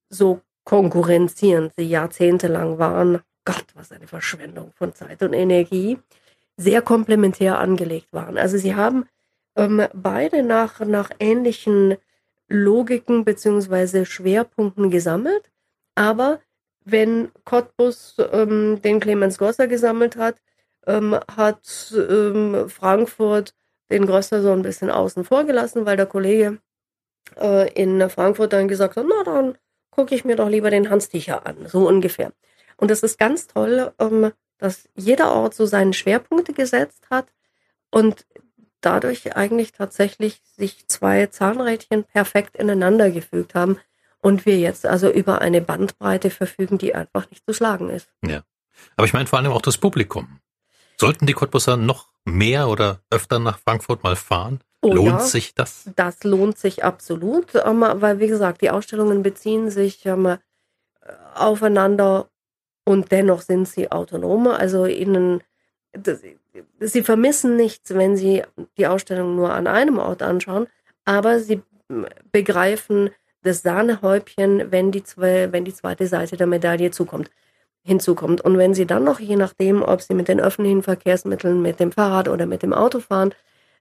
so 0.09 0.41
konkurrenzierend 0.65 1.75
sie 1.77 1.85
jahrzehntelang 1.85 2.79
waren. 2.79 3.21
Gott, 3.47 3.65
was 3.75 3.93
eine 3.93 4.07
Verschwendung 4.07 4.73
von 4.75 4.95
Zeit 4.95 5.23
und 5.23 5.33
Energie. 5.33 5.99
Sehr 6.59 6.83
komplementär 6.83 7.59
angelegt 7.59 8.09
waren. 8.13 8.37
Also 8.37 8.59
sie 8.59 8.75
haben 8.75 9.07
ähm, 9.57 9.87
beide 9.95 10.43
nach, 10.43 10.81
nach 10.81 11.11
ähnlichen 11.19 11.97
Logiken 12.49 13.25
beziehungsweise 13.25 14.05
Schwerpunkten 14.05 14.91
gesammelt, 14.91 15.51
aber 15.95 16.41
wenn 16.85 17.33
Cottbus 17.45 18.17
ähm, 18.33 18.81
den 18.83 19.01
Clemens 19.01 19.39
Gosser 19.39 19.67
gesammelt 19.67 20.17
hat, 20.17 20.37
ähm, 20.87 21.19
hat 21.37 21.93
ähm, 21.97 22.69
Frankfurt 22.69 23.55
den 23.91 24.07
Grösser 24.07 24.43
so 24.43 24.53
ein 24.53 24.63
bisschen 24.63 24.91
außen 24.91 25.25
vor 25.25 25.45
gelassen, 25.45 25.87
weil 25.87 25.97
der 25.97 26.07
Kollege 26.07 26.59
äh, 27.41 27.73
in 27.73 28.09
Frankfurt 28.09 28.53
dann 28.53 28.69
gesagt 28.69 28.97
hat, 28.97 29.07
na 29.09 29.25
dann 29.25 29.59
gucke 29.91 30.15
ich 30.15 30.25
mir 30.25 30.37
doch 30.37 30.49
lieber 30.49 30.71
den 30.71 30.91
Hans 30.91 31.09
Ticher 31.09 31.47
an, 31.47 31.67
so 31.67 31.89
ungefähr. 31.89 32.33
Und 32.77 32.91
es 32.91 33.03
ist 33.03 33.19
ganz 33.19 33.47
toll, 33.47 33.93
ähm, 33.99 34.33
dass 34.59 34.89
jeder 34.95 35.33
Ort 35.33 35.55
so 35.55 35.67
seine 35.67 35.93
Schwerpunkte 35.93 36.53
gesetzt 36.53 37.07
hat 37.11 37.27
und 37.91 38.27
dadurch 38.81 39.37
eigentlich 39.37 39.73
tatsächlich 39.73 40.41
sich 40.57 40.87
zwei 40.87 41.27
Zahnrädchen 41.27 42.05
perfekt 42.05 42.57
ineinander 42.57 43.11
gefügt 43.11 43.55
haben 43.55 43.79
und 44.21 44.47
wir 44.47 44.59
jetzt 44.59 44.87
also 44.87 45.11
über 45.11 45.41
eine 45.41 45.61
Bandbreite 45.61 46.31
verfügen, 46.31 46.79
die 46.79 46.95
einfach 46.95 47.31
nicht 47.31 47.45
zu 47.45 47.53
schlagen 47.53 47.91
ist. 47.91 48.09
Ja. 48.25 48.43
Aber 48.97 49.07
ich 49.07 49.13
meine 49.13 49.27
vor 49.27 49.39
allem 49.39 49.53
auch 49.53 49.63
das 49.63 49.79
Publikum. 49.79 50.41
Sollten 50.99 51.27
die 51.27 51.33
Cottbusser 51.33 51.77
noch 51.77 52.09
mehr 52.25 52.69
oder 52.69 53.01
öfter 53.11 53.39
nach 53.39 53.59
Frankfurt 53.59 54.03
mal 54.03 54.17
fahren? 54.17 54.61
Oh, 54.81 54.93
lohnt 54.93 55.09
ja, 55.09 55.21
sich 55.21 55.55
das? 55.55 55.91
Das 55.97 56.25
lohnt 56.25 56.59
sich 56.59 56.85
absolut, 56.85 57.55
ähm, 57.55 57.85
weil 57.97 58.19
wie 58.19 58.29
gesagt, 58.29 58.63
die 58.63 58.71
Ausstellungen 58.71 59.23
beziehen 59.23 59.71
sich 59.71 60.07
ähm, 60.07 60.39
aufeinander 61.35 62.31
und 62.87 63.13
dennoch 63.13 63.43
sind 63.43 63.69
sie 63.69 63.91
autonom. 63.93 64.47
Also 64.47 64.87
ihnen, 64.87 65.43
sie 66.81 67.03
vermissen 67.03 67.57
nichts, 67.57 67.95
wenn 67.95 68.17
sie 68.17 68.43
die 68.79 68.87
Ausstellung 68.87 69.37
nur 69.37 69.53
an 69.53 69.67
einem 69.67 69.99
Ort 69.99 70.23
anschauen, 70.23 70.69
aber 71.05 71.41
sie 71.41 71.61
begreifen 72.33 73.11
das 73.43 73.63
Sahnehäubchen, 73.63 74.73
wenn 74.73 74.91
die, 74.91 75.05
wenn 75.17 75.65
die 75.65 75.75
zweite 75.75 76.07
Seite 76.07 76.37
der 76.37 76.47
Medaille 76.47 76.91
zukommt 76.91 77.31
hinzukommt. 77.87 78.41
Und 78.41 78.59
wenn 78.59 78.75
Sie 78.75 78.87
dann 78.87 79.05
noch, 79.05 79.21
je 79.21 79.37
nachdem, 79.37 79.83
ob 79.83 80.03
Sie 80.03 80.15
mit 80.15 80.29
den 80.29 80.41
öffentlichen 80.41 80.83
Verkehrsmitteln, 80.83 81.63
mit 81.63 81.79
dem 81.79 81.93
Fahrrad 81.93 82.29
oder 82.29 82.45
mit 82.45 82.63
dem 82.63 82.73
Auto 82.73 82.99
fahren, 82.99 83.33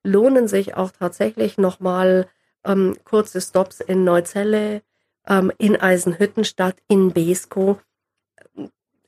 lohnen 0.04 0.48
sich 0.48 0.78
auch 0.78 0.92
tatsächlich 0.92 1.58
nochmal 1.58 2.28
ähm, 2.64 2.96
kurze 3.04 3.42
Stops 3.42 3.80
in 3.80 4.04
Neuzelle, 4.04 4.84
ähm, 5.28 5.52
in 5.58 5.76
Eisenhüttenstadt, 5.76 6.76
in 6.88 7.14
Besko. 7.14 7.80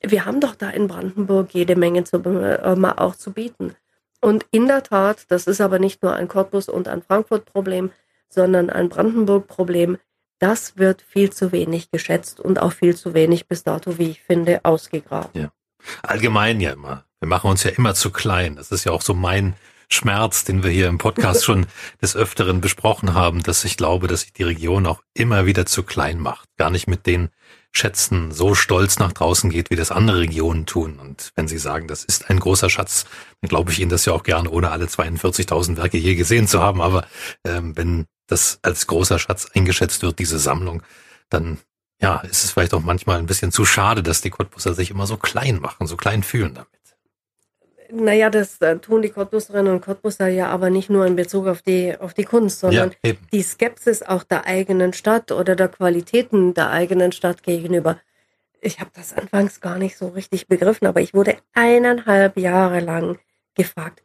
Wir 0.01 0.25
haben 0.25 0.39
doch 0.39 0.55
da 0.55 0.69
in 0.69 0.87
Brandenburg 0.87 1.53
jede 1.53 1.75
Menge 1.75 2.03
zu, 2.03 2.17
äh, 2.17 2.93
auch 2.97 3.15
zu 3.15 3.31
bieten. 3.31 3.75
Und 4.21 4.45
in 4.51 4.67
der 4.67 4.83
Tat, 4.83 5.25
das 5.29 5.47
ist 5.47 5.61
aber 5.61 5.79
nicht 5.79 6.01
nur 6.03 6.13
ein 6.13 6.27
Cottbus 6.27 6.69
und 6.69 6.87
ein 6.87 7.01
Frankfurt-Problem, 7.01 7.91
sondern 8.29 8.69
ein 8.69 8.89
Brandenburg-Problem. 8.89 9.97
Das 10.39 10.77
wird 10.77 11.01
viel 11.01 11.31
zu 11.31 11.51
wenig 11.51 11.91
geschätzt 11.91 12.39
und 12.39 12.59
auch 12.59 12.73
viel 12.73 12.95
zu 12.95 13.13
wenig 13.13 13.47
bis 13.47 13.63
dato, 13.63 13.97
wie 13.97 14.11
ich 14.11 14.21
finde, 14.21 14.63
ausgegraben. 14.63 15.29
Ja. 15.33 15.51
Allgemein 16.03 16.59
ja 16.59 16.71
immer. 16.71 17.05
Wir 17.19 17.29
machen 17.29 17.49
uns 17.49 17.63
ja 17.63 17.71
immer 17.71 17.95
zu 17.95 18.11
klein. 18.11 18.55
Das 18.55 18.71
ist 18.71 18.83
ja 18.83 18.91
auch 18.91 19.01
so 19.01 19.13
mein 19.13 19.55
Schmerz, 19.89 20.43
den 20.43 20.63
wir 20.63 20.69
hier 20.69 20.87
im 20.87 20.97
Podcast 20.97 21.45
schon 21.45 21.65
des 22.01 22.15
Öfteren 22.15 22.61
besprochen 22.61 23.13
haben, 23.13 23.41
dass 23.43 23.63
ich 23.63 23.77
glaube, 23.77 24.07
dass 24.07 24.21
sich 24.21 24.33
die 24.33 24.43
Region 24.43 24.85
auch 24.85 25.01
immer 25.13 25.45
wieder 25.45 25.65
zu 25.65 25.83
klein 25.83 26.19
macht. 26.19 26.49
Gar 26.57 26.69
nicht 26.69 26.87
mit 26.87 27.05
den 27.05 27.29
Schätzen 27.77 28.31
so 28.31 28.55
stolz 28.55 28.99
nach 28.99 29.13
draußen 29.13 29.49
geht, 29.49 29.69
wie 29.69 29.75
das 29.75 29.91
andere 29.91 30.19
Regionen 30.19 30.65
tun. 30.65 30.99
Und 30.99 31.31
wenn 31.35 31.47
Sie 31.47 31.57
sagen, 31.57 31.87
das 31.87 32.03
ist 32.03 32.29
ein 32.29 32.39
großer 32.39 32.69
Schatz, 32.69 33.05
dann 33.41 33.49
glaube 33.49 33.71
ich 33.71 33.79
Ihnen 33.79 33.89
das 33.89 34.05
ja 34.05 34.13
auch 34.13 34.23
gerne, 34.23 34.49
ohne 34.49 34.71
alle 34.71 34.85
42.000 34.85 35.77
Werke 35.77 35.97
je 35.97 36.15
gesehen 36.15 36.47
zu 36.47 36.61
haben. 36.61 36.81
Aber 36.81 37.07
ähm, 37.45 37.77
wenn 37.77 38.05
das 38.27 38.59
als 38.63 38.87
großer 38.87 39.19
Schatz 39.19 39.49
eingeschätzt 39.53 40.01
wird, 40.01 40.19
diese 40.19 40.39
Sammlung, 40.39 40.83
dann 41.29 41.59
ja, 42.01 42.17
ist 42.19 42.43
es 42.43 42.51
vielleicht 42.51 42.73
auch 42.73 42.83
manchmal 42.83 43.17
ein 43.17 43.25
bisschen 43.25 43.51
zu 43.51 43.65
schade, 43.65 44.03
dass 44.03 44.21
die 44.21 44.29
Cottbusser 44.29 44.73
sich 44.73 44.91
immer 44.91 45.07
so 45.07 45.17
klein 45.17 45.59
machen, 45.59 45.87
so 45.87 45.97
klein 45.97 46.23
fühlen 46.23 46.53
damit. 46.53 46.76
Naja, 47.91 48.29
das 48.29 48.61
äh, 48.61 48.77
tun 48.77 49.01
die 49.01 49.09
Cottbusserinnen 49.09 49.71
und 49.71 49.81
Cottbusser 49.81 50.27
ja 50.27 50.47
aber 50.47 50.69
nicht 50.69 50.89
nur 50.89 51.05
in 51.05 51.15
Bezug 51.15 51.47
auf 51.47 51.61
die, 51.61 51.97
auf 51.97 52.13
die 52.13 52.25
Kunst, 52.25 52.59
sondern 52.59 52.93
ja, 53.03 53.13
die 53.31 53.41
Skepsis 53.41 54.03
auch 54.03 54.23
der 54.23 54.45
eigenen 54.45 54.93
Stadt 54.93 55.31
oder 55.31 55.55
der 55.55 55.69
Qualitäten 55.69 56.53
der 56.53 56.69
eigenen 56.71 57.11
Stadt 57.11 57.43
gegenüber. 57.43 57.99
Ich 58.59 58.79
habe 58.79 58.91
das 58.93 59.13
anfangs 59.13 59.61
gar 59.61 59.77
nicht 59.77 59.97
so 59.97 60.09
richtig 60.09 60.47
begriffen, 60.47 60.87
aber 60.87 61.01
ich 61.01 61.13
wurde 61.13 61.37
eineinhalb 61.53 62.37
Jahre 62.37 62.79
lang 62.79 63.19
gefragt, 63.55 64.03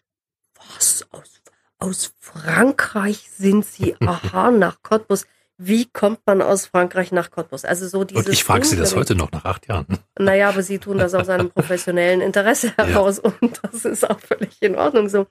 was 0.54 1.06
aus 1.10 1.42
aus 1.82 2.14
Frankreich 2.20 3.28
sind 3.36 3.66
sie, 3.66 3.96
aha, 4.06 4.50
nach 4.50 4.82
Cottbus. 4.82 5.26
Wie 5.58 5.86
kommt 5.86 6.20
man 6.26 6.42
aus 6.42 6.66
Frankreich 6.66 7.12
nach 7.12 7.30
Cottbus? 7.30 7.64
Also 7.64 7.86
so 7.86 8.04
dieses 8.04 8.26
Und 8.26 8.32
ich 8.32 8.44
frage 8.44 8.64
Sie 8.64 8.76
das 8.76 8.96
heute 8.96 9.14
noch 9.14 9.30
nach 9.32 9.44
acht 9.44 9.68
Jahren. 9.68 9.86
Naja, 10.18 10.48
aber 10.48 10.62
Sie 10.62 10.78
tun 10.78 10.98
das 10.98 11.14
aus 11.14 11.28
einem 11.28 11.50
professionellen 11.54 12.20
Interesse 12.20 12.72
heraus 12.76 13.20
ja. 13.22 13.32
und 13.40 13.60
das 13.62 13.84
ist 13.84 14.08
auch 14.08 14.18
völlig 14.18 14.60
in 14.60 14.76
Ordnung 14.76 15.08
so. 15.08 15.26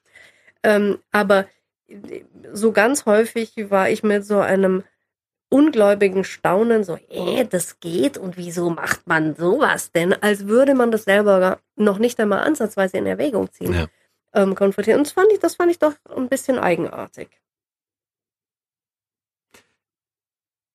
Ähm, 0.64 1.00
aber 1.12 1.48
so 2.54 2.72
ganz 2.72 3.06
häufig 3.06 3.54
war 3.70 3.90
ich 3.90 4.04
mit 4.04 4.26
so 4.26 4.40
einem 4.40 4.84
ungläubigen 5.50 6.24
Staunen 6.24 6.84
so, 6.84 6.98
äh, 7.10 7.46
das 7.46 7.80
geht 7.82 8.18
und 8.18 8.38
wieso 8.38 8.70
macht 8.70 9.06
man 9.06 9.36
sowas 9.36 9.92
denn? 9.92 10.14
Als 10.14 10.48
würde 10.48 10.76
man 10.76 10.92
das 10.92 11.04
selber 11.04 11.60
noch 11.76 12.00
nicht 12.00 12.20
einmal 12.20 12.40
ansatzweise 12.40 12.98
in 12.98 13.06
Erwägung 13.06 13.52
ziehen. 13.52 13.74
Ja. 13.74 13.88
Ähm, 14.34 14.56
konfrontieren. 14.56 15.00
Und 15.00 15.08
das 15.08 15.14
fand 15.14 15.30
ich, 15.34 15.40
das 15.40 15.56
fand 15.56 15.72
ich 15.72 15.80
doch 15.80 15.94
ein 16.16 16.30
bisschen 16.30 16.58
eigenartig. 16.58 17.41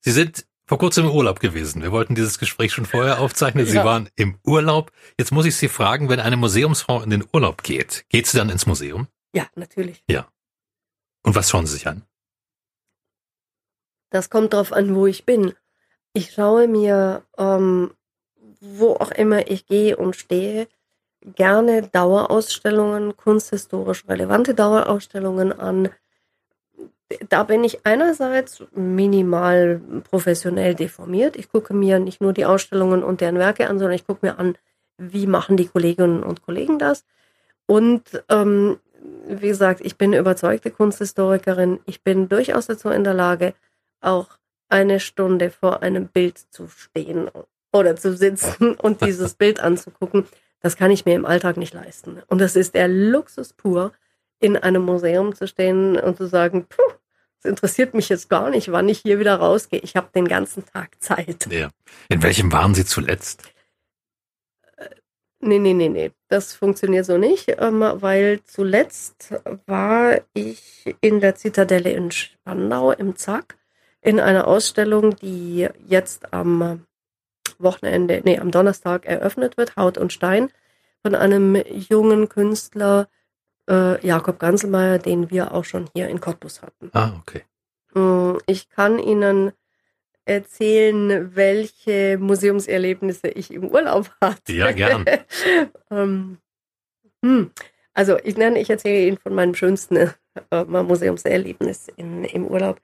Sie 0.06 0.12
sind 0.12 0.46
vor 0.66 0.78
kurzem 0.78 1.06
im 1.06 1.10
Urlaub 1.10 1.40
gewesen. 1.40 1.82
Wir 1.82 1.90
wollten 1.90 2.14
dieses 2.14 2.38
Gespräch 2.38 2.72
schon 2.72 2.86
vorher 2.86 3.18
aufzeichnen. 3.18 3.66
Sie 3.66 3.74
ja. 3.74 3.84
waren 3.84 4.08
im 4.14 4.38
Urlaub. 4.46 4.92
Jetzt 5.18 5.32
muss 5.32 5.46
ich 5.46 5.56
Sie 5.56 5.68
fragen, 5.68 6.08
wenn 6.08 6.20
eine 6.20 6.36
Museumsfrau 6.36 7.02
in 7.02 7.10
den 7.10 7.24
Urlaub 7.32 7.64
geht, 7.64 8.04
geht 8.08 8.28
sie 8.28 8.38
dann 8.38 8.48
ins 8.48 8.66
Museum? 8.66 9.08
Ja, 9.34 9.48
natürlich. 9.56 10.04
Ja. 10.08 10.28
Und 11.24 11.34
was 11.34 11.50
schauen 11.50 11.66
Sie 11.66 11.72
sich 11.72 11.88
an? 11.88 12.04
Das 14.10 14.30
kommt 14.30 14.52
darauf 14.52 14.72
an, 14.72 14.94
wo 14.94 15.08
ich 15.08 15.26
bin. 15.26 15.54
Ich 16.12 16.30
schaue 16.30 16.68
mir, 16.68 17.24
ähm, 17.36 17.90
wo 18.60 18.92
auch 18.92 19.10
immer 19.10 19.50
ich 19.50 19.66
gehe 19.66 19.96
und 19.96 20.14
stehe, 20.14 20.68
gerne 21.34 21.82
Dauerausstellungen, 21.82 23.16
kunsthistorisch 23.16 24.04
relevante 24.06 24.54
Dauerausstellungen 24.54 25.52
an, 25.52 25.88
da 27.28 27.44
bin 27.44 27.62
ich 27.64 27.86
einerseits 27.86 28.64
minimal 28.72 29.80
professionell 30.10 30.74
deformiert. 30.74 31.36
Ich 31.36 31.50
gucke 31.50 31.72
mir 31.74 31.98
nicht 31.98 32.20
nur 32.20 32.32
die 32.32 32.44
Ausstellungen 32.44 33.04
und 33.04 33.20
deren 33.20 33.38
Werke 33.38 33.68
an, 33.68 33.78
sondern 33.78 33.94
ich 33.94 34.06
gucke 34.06 34.26
mir 34.26 34.38
an, 34.38 34.56
wie 34.98 35.26
machen 35.26 35.56
die 35.56 35.68
Kolleginnen 35.68 36.22
und 36.22 36.42
Kollegen 36.42 36.78
das. 36.78 37.04
Und 37.66 38.02
ähm, 38.28 38.78
wie 39.28 39.48
gesagt, 39.48 39.80
ich 39.84 39.96
bin 39.96 40.12
überzeugte 40.12 40.70
Kunsthistorikerin. 40.70 41.80
Ich 41.86 42.02
bin 42.02 42.28
durchaus 42.28 42.66
dazu 42.66 42.88
in 42.88 43.04
der 43.04 43.14
Lage, 43.14 43.54
auch 44.00 44.38
eine 44.68 44.98
Stunde 44.98 45.50
vor 45.50 45.82
einem 45.82 46.08
Bild 46.08 46.38
zu 46.38 46.68
stehen 46.68 47.30
oder 47.72 47.96
zu 47.96 48.16
sitzen 48.16 48.74
und 48.82 49.04
dieses 49.04 49.34
Bild 49.34 49.60
anzugucken. 49.60 50.26
Das 50.60 50.76
kann 50.76 50.90
ich 50.90 51.04
mir 51.04 51.14
im 51.14 51.26
Alltag 51.26 51.56
nicht 51.56 51.74
leisten. 51.74 52.22
Und 52.26 52.40
das 52.40 52.56
ist 52.56 52.74
der 52.74 52.88
Luxus 52.88 53.52
pur, 53.52 53.92
in 54.40 54.56
einem 54.56 54.82
Museum 54.82 55.34
zu 55.34 55.46
stehen 55.46 55.96
und 55.96 56.16
zu 56.16 56.26
sagen, 56.26 56.66
puh, 56.68 56.82
es 57.38 57.44
interessiert 57.44 57.94
mich 57.94 58.08
jetzt 58.08 58.28
gar 58.28 58.50
nicht, 58.50 58.72
wann 58.72 58.88
ich 58.88 59.00
hier 59.00 59.18
wieder 59.18 59.36
rausgehe. 59.36 59.80
Ich 59.80 59.96
habe 59.96 60.08
den 60.14 60.28
ganzen 60.28 60.64
Tag 60.66 61.00
Zeit. 61.00 61.46
Ja. 61.50 61.70
In 62.08 62.22
welchem 62.22 62.52
waren 62.52 62.74
Sie 62.74 62.84
zuletzt? 62.84 63.42
Äh, 64.76 64.88
nee, 65.40 65.58
nee, 65.58 65.74
nee, 65.74 65.88
nee. 65.88 66.10
Das 66.28 66.54
funktioniert 66.54 67.06
so 67.06 67.18
nicht, 67.18 67.54
ähm, 67.58 67.80
weil 67.80 68.40
zuletzt 68.44 69.34
war 69.66 70.20
ich 70.34 70.96
in 71.00 71.20
der 71.20 71.34
Zitadelle 71.34 71.90
in 71.90 72.10
Spandau 72.10 72.92
im 72.92 73.16
Zack 73.16 73.56
in 74.00 74.20
einer 74.20 74.46
Ausstellung, 74.46 75.16
die 75.16 75.68
jetzt 75.86 76.32
am 76.32 76.86
Wochenende, 77.58 78.22
nee, 78.24 78.38
am 78.38 78.50
Donnerstag 78.50 79.04
eröffnet 79.06 79.56
wird, 79.56 79.76
Haut 79.76 79.98
und 79.98 80.12
Stein, 80.12 80.50
von 81.02 81.14
einem 81.14 81.56
jungen 81.56 82.28
Künstler, 82.28 83.08
äh, 83.68 84.04
Jakob 84.06 84.38
Ganselmeier, 84.38 84.98
den 84.98 85.30
wir 85.30 85.52
auch 85.52 85.64
schon 85.64 85.88
hier 85.94 86.08
in 86.08 86.20
Cottbus 86.20 86.62
hatten. 86.62 86.90
Ah, 86.92 87.12
okay. 87.20 87.42
Mm, 87.94 88.38
ich 88.46 88.68
kann 88.70 88.98
Ihnen 88.98 89.52
erzählen, 90.24 91.34
welche 91.34 92.18
Museumserlebnisse 92.18 93.28
ich 93.28 93.52
im 93.52 93.68
Urlaub 93.68 94.10
hatte. 94.20 94.52
Ja, 94.52 94.72
gern. 94.72 95.04
ähm, 95.90 96.38
hm. 97.24 97.50
Also 97.94 98.18
ich 98.22 98.36
nenne, 98.36 98.60
ich 98.60 98.68
erzähle 98.68 99.06
Ihnen 99.06 99.18
von 99.18 99.34
meinem 99.34 99.54
schönsten 99.54 99.96
äh, 100.50 100.64
Museumserlebnis 100.64 101.88
in, 101.96 102.24
im 102.24 102.46
Urlaub. 102.46 102.80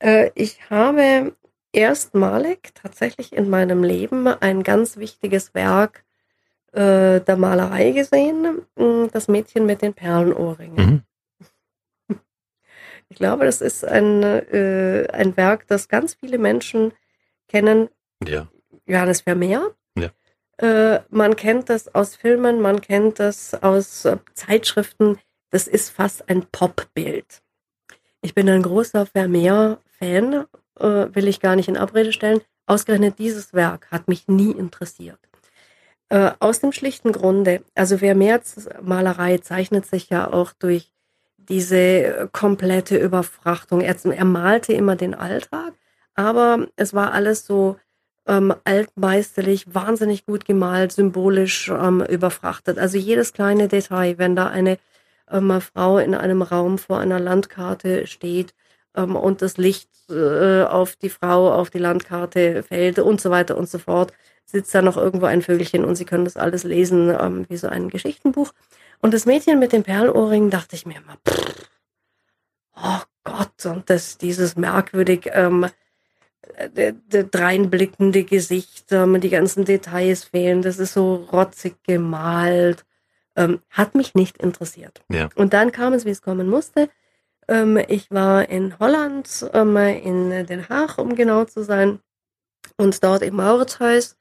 Äh, 0.00 0.30
ich 0.34 0.68
habe 0.68 1.36
erstmalig 1.72 2.70
tatsächlich 2.74 3.32
in 3.32 3.48
meinem 3.48 3.84
Leben 3.84 4.26
ein 4.26 4.62
ganz 4.62 4.96
wichtiges 4.96 5.54
Werk 5.54 6.04
äh, 6.72 7.20
der 7.20 7.36
Malerei 7.36 7.90
gesehen, 7.92 8.62
hm, 8.76 9.10
das 9.12 9.28
Mädchen 9.28 9.66
mit 9.66 9.82
den 9.82 9.94
Perlenohrringen. 9.94 10.76
Mhm. 10.76 11.02
Ich 13.08 13.18
glaube, 13.18 13.44
das 13.44 13.60
ist 13.60 13.84
ein, 13.84 14.22
äh, 14.22 15.06
ein 15.12 15.36
Werk, 15.36 15.66
das 15.66 15.88
ganz 15.88 16.14
viele 16.14 16.38
Menschen 16.38 16.94
kennen. 17.46 17.90
Ja. 18.26 18.48
Johannes 18.86 19.20
Vermeer. 19.20 19.74
Ja. 19.98 20.10
Äh, 20.56 21.02
man 21.10 21.36
kennt 21.36 21.68
das 21.68 21.94
aus 21.94 22.16
Filmen, 22.16 22.62
man 22.62 22.80
kennt 22.80 23.18
das 23.18 23.52
aus 23.62 24.06
äh, 24.06 24.16
Zeitschriften. 24.32 25.18
Das 25.50 25.68
ist 25.68 25.90
fast 25.90 26.30
ein 26.30 26.46
Popbild. 26.50 27.42
Ich 28.22 28.34
bin 28.34 28.48
ein 28.48 28.62
großer 28.62 29.04
Vermeer-Fan, 29.04 30.46
äh, 30.80 30.86
will 31.14 31.28
ich 31.28 31.40
gar 31.40 31.54
nicht 31.54 31.68
in 31.68 31.76
Abrede 31.76 32.12
stellen. 32.12 32.40
Ausgerechnet 32.64 33.18
dieses 33.18 33.52
Werk 33.52 33.90
hat 33.90 34.08
mich 34.08 34.26
nie 34.26 34.52
interessiert. 34.52 35.18
Äh, 36.12 36.32
aus 36.40 36.60
dem 36.60 36.72
schlichten 36.72 37.10
Grunde, 37.10 37.62
also 37.74 37.96
Vermeers 37.96 38.68
Malerei 38.82 39.38
zeichnet 39.38 39.86
sich 39.86 40.10
ja 40.10 40.30
auch 40.30 40.52
durch 40.52 40.92
diese 41.38 42.28
komplette 42.32 42.98
Überfrachtung. 42.98 43.80
Er, 43.80 43.96
er 44.04 44.24
malte 44.26 44.74
immer 44.74 44.94
den 44.94 45.14
Alltag, 45.14 45.72
aber 46.14 46.66
es 46.76 46.92
war 46.92 47.14
alles 47.14 47.46
so 47.46 47.78
ähm, 48.28 48.54
altmeisterlich, 48.64 49.74
wahnsinnig 49.74 50.26
gut 50.26 50.44
gemalt, 50.44 50.92
symbolisch 50.92 51.70
ähm, 51.70 52.02
überfrachtet. 52.02 52.78
Also 52.78 52.98
jedes 52.98 53.32
kleine 53.32 53.68
Detail, 53.68 54.18
wenn 54.18 54.36
da 54.36 54.48
eine 54.48 54.76
ähm, 55.30 55.62
Frau 55.62 55.96
in 55.96 56.14
einem 56.14 56.42
Raum 56.42 56.76
vor 56.76 56.98
einer 56.98 57.20
Landkarte 57.20 58.06
steht 58.06 58.52
ähm, 58.94 59.16
und 59.16 59.40
das 59.40 59.56
Licht 59.56 59.88
äh, 60.12 60.64
auf 60.64 60.96
die 60.96 61.10
Frau 61.10 61.52
auf 61.52 61.70
die 61.70 61.78
Landkarte 61.78 62.62
fällt 62.62 62.98
und 62.98 63.20
so 63.20 63.30
weiter 63.30 63.56
und 63.56 63.68
so 63.68 63.78
fort 63.78 64.12
sitzt 64.44 64.74
da 64.74 64.82
noch 64.82 64.96
irgendwo 64.96 65.26
ein 65.26 65.42
Vögelchen 65.42 65.84
und 65.84 65.96
sie 65.96 66.04
können 66.04 66.24
das 66.24 66.36
alles 66.36 66.64
lesen 66.64 67.10
ähm, 67.18 67.46
wie 67.48 67.56
so 67.56 67.68
ein 67.68 67.88
Geschichtenbuch. 67.88 68.52
Und 69.00 69.14
das 69.14 69.26
Mädchen 69.26 69.58
mit 69.58 69.72
dem 69.72 69.82
Perlohrring 69.82 70.50
dachte 70.50 70.76
ich 70.76 70.86
mir 70.86 70.98
immer, 70.98 71.16
pff, 71.26 71.68
oh 72.76 73.00
Gott, 73.24 73.66
und 73.66 73.88
das, 73.88 74.18
dieses 74.18 74.56
merkwürdig 74.56 75.30
ähm, 75.32 75.66
äh, 76.56 76.92
dreinblickende 77.10 78.24
Gesicht, 78.24 78.92
ähm, 78.92 79.20
die 79.20 79.30
ganzen 79.30 79.64
Details 79.64 80.24
fehlen, 80.24 80.62
das 80.62 80.78
ist 80.78 80.92
so 80.92 81.14
rotzig 81.32 81.82
gemalt, 81.84 82.84
ähm, 83.36 83.60
hat 83.70 83.94
mich 83.94 84.14
nicht 84.14 84.38
interessiert. 84.38 85.02
Ja. 85.08 85.28
Und 85.34 85.52
dann 85.52 85.72
kam 85.72 85.92
es, 85.92 86.04
wie 86.04 86.10
es 86.10 86.22
kommen 86.22 86.48
musste. 86.48 86.88
Ähm, 87.48 87.78
ich 87.88 88.10
war 88.10 88.48
in 88.48 88.78
Holland, 88.78 89.48
ähm, 89.52 89.76
in 89.76 90.46
Den 90.46 90.68
Haag, 90.68 90.98
um 90.98 91.14
genau 91.14 91.44
zu 91.44 91.64
sein, 91.64 92.00
und 92.76 93.02
dort 93.02 93.22
im 93.22 93.36
Mauritshuis 93.36 94.16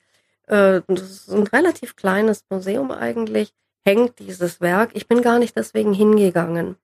äh, 0.51 0.81
das 0.87 1.01
ist 1.09 1.29
ein 1.31 1.47
relativ 1.47 1.95
kleines 1.95 2.45
Museum 2.49 2.91
eigentlich, 2.91 3.53
hängt 3.85 4.19
dieses 4.19 4.61
Werk. 4.61 4.91
Ich 4.93 5.07
bin 5.07 5.21
gar 5.21 5.39
nicht 5.39 5.55
deswegen 5.55 5.93
hingegangen. 5.93 6.75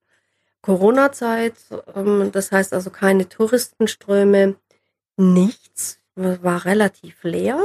Corona-Zeit, 0.61 1.55
ähm, 1.95 2.31
das 2.31 2.51
heißt 2.51 2.73
also 2.73 2.89
keine 2.89 3.27
Touristenströme, 3.29 4.55
nichts, 5.17 5.99
war 6.15 6.65
relativ 6.65 7.23
leer. 7.23 7.59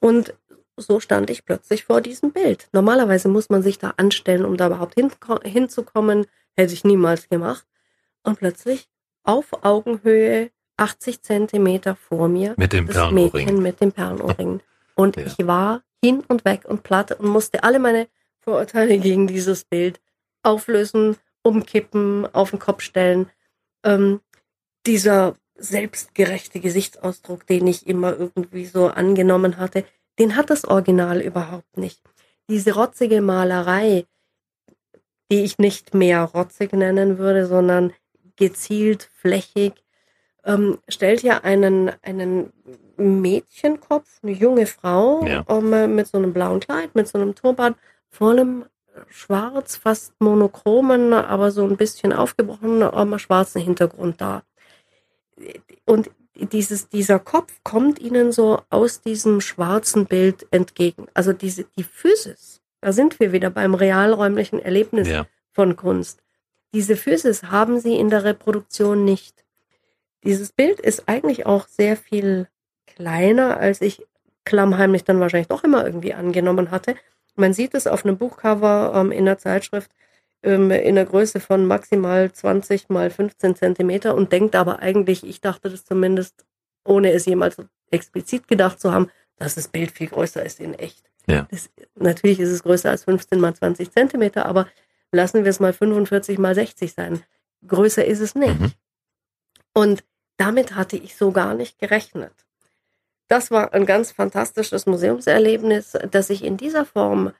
Und 0.00 0.34
so 0.76 1.00
stand 1.00 1.30
ich 1.30 1.44
plötzlich 1.44 1.84
vor 1.84 2.00
diesem 2.00 2.32
Bild. 2.32 2.68
Normalerweise 2.72 3.28
muss 3.28 3.48
man 3.50 3.62
sich 3.62 3.78
da 3.78 3.94
anstellen, 3.96 4.44
um 4.44 4.56
da 4.56 4.66
überhaupt 4.66 4.94
hin, 4.94 5.10
hinzukommen. 5.44 6.26
Hätte 6.54 6.74
ich 6.74 6.84
niemals 6.84 7.28
gemacht. 7.28 7.66
Und 8.24 8.38
plötzlich 8.38 8.88
auf 9.24 9.46
Augenhöhe 9.64 10.50
80 10.76 11.22
Zentimeter 11.22 11.96
vor 11.96 12.28
mir 12.28 12.54
mit 12.56 12.72
dem 12.72 12.86
das 12.86 13.12
Mädchen 13.12 13.62
mit 13.62 13.80
dem 13.80 13.92
Perlenohrring. 13.92 14.60
Und 14.94 15.16
ja. 15.16 15.24
ich 15.26 15.46
war 15.46 15.82
hin 16.04 16.22
und 16.28 16.44
weg 16.44 16.64
und 16.66 16.82
platt 16.82 17.12
und 17.12 17.28
musste 17.28 17.62
alle 17.62 17.78
meine 17.78 18.08
Vorurteile 18.40 18.98
gegen 18.98 19.26
dieses 19.26 19.64
Bild 19.64 20.00
auflösen, 20.42 21.16
umkippen, 21.42 22.26
auf 22.34 22.50
den 22.50 22.58
Kopf 22.58 22.82
stellen. 22.82 23.30
Ähm, 23.84 24.20
dieser 24.84 25.36
selbstgerechte 25.54 26.60
Gesichtsausdruck, 26.60 27.46
den 27.46 27.66
ich 27.68 27.86
immer 27.86 28.18
irgendwie 28.18 28.66
so 28.66 28.88
angenommen 28.88 29.58
hatte, 29.58 29.84
den 30.18 30.36
hat 30.36 30.50
das 30.50 30.64
Original 30.64 31.20
überhaupt 31.20 31.76
nicht. 31.76 32.02
Diese 32.50 32.74
rotzige 32.74 33.20
Malerei, 33.22 34.04
die 35.30 35.42
ich 35.42 35.58
nicht 35.58 35.94
mehr 35.94 36.24
rotzig 36.24 36.72
nennen 36.72 37.18
würde, 37.18 37.46
sondern 37.46 37.92
gezielt, 38.36 39.08
flächig, 39.14 39.74
ähm, 40.44 40.78
stellt 40.88 41.22
ja 41.22 41.38
einen, 41.38 41.92
einen 42.02 42.52
Mädchenkopf, 42.96 44.20
eine 44.22 44.32
junge 44.32 44.66
Frau 44.66 45.24
ja. 45.24 45.44
ähm, 45.48 45.94
mit 45.94 46.06
so 46.08 46.18
einem 46.18 46.32
blauen 46.32 46.60
Kleid, 46.60 46.94
mit 46.94 47.08
so 47.08 47.18
einem 47.18 47.34
Turban, 47.34 47.74
vor 48.08 48.32
einem 48.32 48.64
schwarz, 49.08 49.76
fast 49.76 50.14
monochromen, 50.20 51.12
aber 51.12 51.50
so 51.50 51.64
ein 51.64 51.76
bisschen 51.76 52.12
aufgebrochenen, 52.12 52.88
ähm, 52.94 53.18
schwarzen 53.18 53.62
Hintergrund 53.62 54.20
da. 54.20 54.42
Und 55.84 56.10
dieses, 56.34 56.88
dieser 56.88 57.18
Kopf 57.18 57.52
kommt 57.62 57.98
ihnen 57.98 58.32
so 58.32 58.62
aus 58.70 59.00
diesem 59.00 59.40
schwarzen 59.40 60.06
Bild 60.06 60.46
entgegen. 60.50 61.06
Also 61.14 61.32
diese, 61.32 61.64
die 61.76 61.84
Physis, 61.84 62.60
da 62.80 62.92
sind 62.92 63.20
wir 63.20 63.32
wieder 63.32 63.50
beim 63.50 63.74
realräumlichen 63.74 64.58
Erlebnis 64.58 65.08
ja. 65.08 65.26
von 65.52 65.76
Kunst. 65.76 66.21
Diese 66.74 66.96
Physis 66.96 67.44
haben 67.44 67.80
sie 67.80 67.96
in 67.96 68.10
der 68.10 68.24
Reproduktion 68.24 69.04
nicht. 69.04 69.44
Dieses 70.24 70.52
Bild 70.52 70.80
ist 70.80 71.08
eigentlich 71.08 71.46
auch 71.46 71.68
sehr 71.68 71.96
viel 71.96 72.48
kleiner, 72.86 73.58
als 73.58 73.80
ich 73.80 74.06
klammheimlich 74.44 75.04
dann 75.04 75.20
wahrscheinlich 75.20 75.48
doch 75.48 75.64
immer 75.64 75.84
irgendwie 75.84 76.14
angenommen 76.14 76.70
hatte. 76.70 76.96
Man 77.34 77.52
sieht 77.52 77.74
es 77.74 77.86
auf 77.86 78.04
einem 78.04 78.18
Buchcover 78.18 78.92
ähm, 78.94 79.12
in 79.12 79.24
der 79.24 79.38
Zeitschrift 79.38 79.90
ähm, 80.42 80.70
in 80.70 80.96
der 80.96 81.06
Größe 81.06 81.40
von 81.40 81.66
maximal 81.66 82.30
20 82.32 82.88
mal 82.88 83.10
15 83.10 83.56
Zentimeter 83.56 84.14
und 84.14 84.32
denkt 84.32 84.56
aber 84.56 84.80
eigentlich, 84.80 85.24
ich 85.24 85.40
dachte 85.40 85.70
das 85.70 85.84
zumindest, 85.84 86.44
ohne 86.84 87.12
es 87.12 87.26
jemals 87.26 87.56
explizit 87.90 88.48
gedacht 88.48 88.80
zu 88.80 88.92
haben, 88.92 89.10
dass 89.36 89.54
das 89.54 89.68
Bild 89.68 89.92
viel 89.92 90.08
größer 90.08 90.44
ist 90.44 90.60
in 90.60 90.74
echt. 90.74 91.04
Ja. 91.26 91.46
Das, 91.50 91.70
natürlich 91.94 92.40
ist 92.40 92.50
es 92.50 92.62
größer 92.62 92.90
als 92.90 93.04
15 93.04 93.38
mal 93.40 93.54
20 93.54 93.90
Zentimeter, 93.92 94.46
aber 94.46 94.66
lassen 95.12 95.44
wir 95.44 95.50
es 95.50 95.60
mal 95.60 95.72
45 95.72 96.38
mal 96.38 96.54
60 96.54 96.92
sein. 96.92 97.22
Größer 97.66 98.04
ist 98.04 98.20
es 98.20 98.34
nicht. 98.34 98.58
Mhm. 98.58 98.72
Und 99.74 100.04
damit 100.36 100.74
hatte 100.74 100.96
ich 100.96 101.16
so 101.16 101.30
gar 101.30 101.54
nicht 101.54 101.78
gerechnet. 101.78 102.32
Das 103.28 103.50
war 103.50 103.72
ein 103.72 103.86
ganz 103.86 104.12
fantastisches 104.12 104.86
Museumserlebnis, 104.86 105.96
das 106.10 106.30
ich 106.30 106.44
in 106.44 106.56
dieser 106.56 106.84
Form 106.84 107.32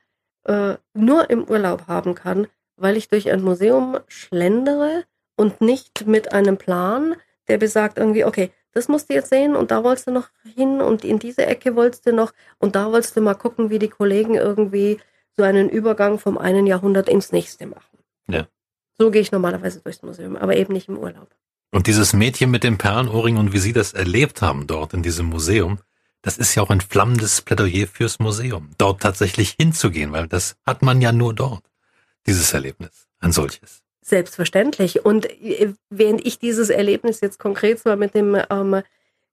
äh, 0.45 0.75
nur 0.93 1.29
im 1.29 1.43
Urlaub 1.43 1.87
haben 1.87 2.15
kann, 2.15 2.47
weil 2.77 2.97
ich 2.97 3.09
durch 3.09 3.31
ein 3.31 3.43
Museum 3.43 3.99
schlendere 4.07 5.03
und 5.35 5.61
nicht 5.61 6.07
mit 6.07 6.33
einem 6.33 6.57
Plan, 6.57 7.15
der 7.47 7.57
besagt 7.57 7.97
irgendwie, 7.97 8.25
okay, 8.25 8.51
das 8.71 8.87
musst 8.87 9.09
du 9.09 9.13
jetzt 9.13 9.29
sehen 9.29 9.55
und 9.55 9.69
da 9.69 9.83
wolltest 9.83 10.07
du 10.07 10.11
noch 10.11 10.29
hin 10.55 10.81
und 10.81 11.03
in 11.05 11.19
diese 11.19 11.45
Ecke 11.45 11.75
wolltest 11.75 12.07
du 12.07 12.13
noch 12.13 12.33
und 12.57 12.75
da 12.75 12.91
wolltest 12.91 13.15
du 13.15 13.21
mal 13.21 13.35
gucken, 13.35 13.69
wie 13.69 13.79
die 13.79 13.89
Kollegen 13.89 14.35
irgendwie 14.35 14.99
so 15.37 15.43
einen 15.43 15.69
Übergang 15.69 16.19
vom 16.19 16.37
einen 16.37 16.67
Jahrhundert 16.67 17.09
ins 17.09 17.31
nächste 17.31 17.65
machen. 17.67 17.97
Ja. 18.27 18.47
So 18.97 19.11
gehe 19.11 19.21
ich 19.21 19.31
normalerweise 19.31 19.81
durchs 19.81 20.03
Museum, 20.03 20.35
aber 20.35 20.55
eben 20.55 20.73
nicht 20.73 20.87
im 20.87 20.97
Urlaub. 20.97 21.29
Und 21.71 21.87
dieses 21.87 22.13
Mädchen 22.13 22.51
mit 22.51 22.63
dem 22.63 22.77
Perlenohrring 22.77 23.37
und 23.37 23.51
wie 23.51 23.57
Sie 23.57 23.73
das 23.73 23.93
erlebt 23.93 24.41
haben 24.41 24.67
dort 24.67 24.93
in 24.93 25.01
diesem 25.01 25.25
Museum, 25.25 25.79
das 26.21 26.37
ist 26.37 26.53
ja 26.55 26.61
auch 26.61 26.69
ein 26.69 26.81
flammendes 26.81 27.41
Plädoyer 27.41 27.87
fürs 27.87 28.19
Museum, 28.19 28.69
dort 28.77 29.01
tatsächlich 29.01 29.55
hinzugehen, 29.59 30.11
weil 30.11 30.27
das 30.27 30.55
hat 30.65 30.81
man 30.81 31.01
ja 31.01 31.11
nur 31.11 31.33
dort 31.33 31.63
dieses 32.27 32.53
Erlebnis, 32.53 33.07
ein 33.19 33.31
solches? 33.31 33.81
Selbstverständlich. 34.01 35.05
Und 35.05 35.25
äh, 35.25 35.73
während 35.89 36.25
ich 36.25 36.39
dieses 36.39 36.69
Erlebnis 36.69 37.21
jetzt 37.21 37.39
konkret 37.39 37.79
zwar 37.79 37.95
mit 37.95 38.13
dem, 38.13 38.37
ähm, 38.49 38.83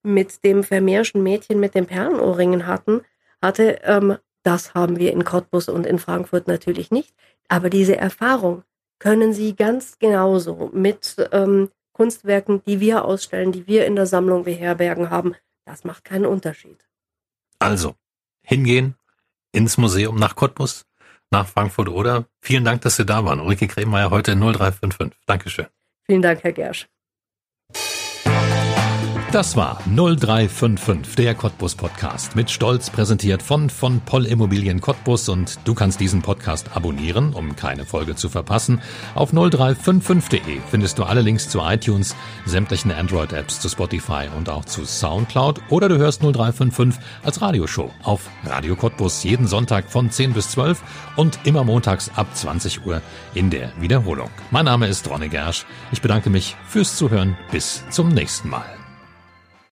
mit 0.02 0.44
dem 0.44 0.64
Vermeerschen 0.64 1.22
Mädchen 1.22 1.60
mit 1.60 1.74
den 1.74 1.86
Perlenohrringen 1.86 2.66
hatten, 2.66 3.02
hatte, 3.42 3.80
ähm, 3.82 4.16
das 4.42 4.74
haben 4.74 4.98
wir 4.98 5.12
in 5.12 5.24
Cottbus 5.24 5.68
und 5.68 5.86
in 5.86 5.98
Frankfurt 5.98 6.48
natürlich 6.48 6.90
nicht. 6.90 7.14
Aber 7.48 7.70
diese 7.70 7.96
Erfahrung 7.96 8.62
können 8.98 9.32
Sie 9.32 9.54
ganz 9.54 9.98
genauso 9.98 10.70
mit 10.72 11.16
ähm, 11.32 11.70
Kunstwerken, 11.92 12.62
die 12.64 12.80
wir 12.80 13.04
ausstellen, 13.04 13.52
die 13.52 13.66
wir 13.66 13.86
in 13.86 13.96
der 13.96 14.06
Sammlung 14.06 14.44
beherbergen 14.44 15.10
haben. 15.10 15.34
Das 15.64 15.84
macht 15.84 16.04
keinen 16.04 16.26
Unterschied. 16.26 16.86
Also, 17.58 17.94
hingehen 18.42 18.94
ins 19.52 19.76
Museum 19.76 20.16
nach 20.16 20.36
Cottbus, 20.36 20.86
nach 21.30 21.46
Frankfurt 21.46 21.88
oder. 21.88 22.26
Vielen 22.40 22.64
Dank, 22.64 22.82
dass 22.82 22.96
Sie 22.96 23.04
da 23.04 23.24
waren. 23.24 23.40
Ulrike 23.40 23.68
Kremeyer 23.68 24.10
heute 24.10 24.32
0355. 24.32 25.18
Dankeschön. 25.26 25.66
Vielen 26.04 26.22
Dank, 26.22 26.42
Herr 26.42 26.52
Gersch. 26.52 26.88
Das 29.32 29.54
war 29.54 29.78
0355, 29.86 31.14
der 31.14 31.36
Cottbus 31.36 31.76
Podcast. 31.76 32.34
Mit 32.34 32.50
Stolz 32.50 32.90
präsentiert 32.90 33.44
von 33.44 33.70
von 33.70 34.00
Poll 34.00 34.26
Immobilien 34.26 34.80
Cottbus 34.80 35.28
und 35.28 35.56
du 35.62 35.72
kannst 35.72 36.00
diesen 36.00 36.20
Podcast 36.20 36.74
abonnieren, 36.74 37.32
um 37.32 37.54
keine 37.54 37.84
Folge 37.84 38.16
zu 38.16 38.28
verpassen. 38.28 38.82
Auf 39.14 39.32
0355.de 39.32 40.58
findest 40.68 40.98
du 40.98 41.04
alle 41.04 41.20
Links 41.20 41.48
zu 41.48 41.60
iTunes, 41.60 42.16
sämtlichen 42.44 42.90
Android-Apps, 42.90 43.60
zu 43.60 43.68
Spotify 43.68 44.26
und 44.36 44.48
auch 44.48 44.64
zu 44.64 44.84
Soundcloud 44.84 45.60
oder 45.68 45.88
du 45.88 45.96
hörst 45.96 46.22
0355 46.22 47.00
als 47.22 47.40
Radioshow 47.40 47.88
auf 48.02 48.28
Radio 48.44 48.74
Cottbus 48.74 49.22
jeden 49.22 49.46
Sonntag 49.46 49.88
von 49.92 50.10
10 50.10 50.32
bis 50.32 50.50
12 50.50 50.82
und 51.14 51.38
immer 51.44 51.62
montags 51.62 52.10
ab 52.16 52.26
20 52.34 52.84
Uhr 52.84 53.00
in 53.34 53.50
der 53.50 53.70
Wiederholung. 53.80 54.30
Mein 54.50 54.64
Name 54.64 54.88
ist 54.88 55.08
Ronne 55.08 55.28
Gersch. 55.28 55.66
Ich 55.92 56.02
bedanke 56.02 56.30
mich 56.30 56.56
fürs 56.66 56.96
Zuhören. 56.96 57.36
Bis 57.52 57.84
zum 57.90 58.08
nächsten 58.08 58.48
Mal. 58.48 58.79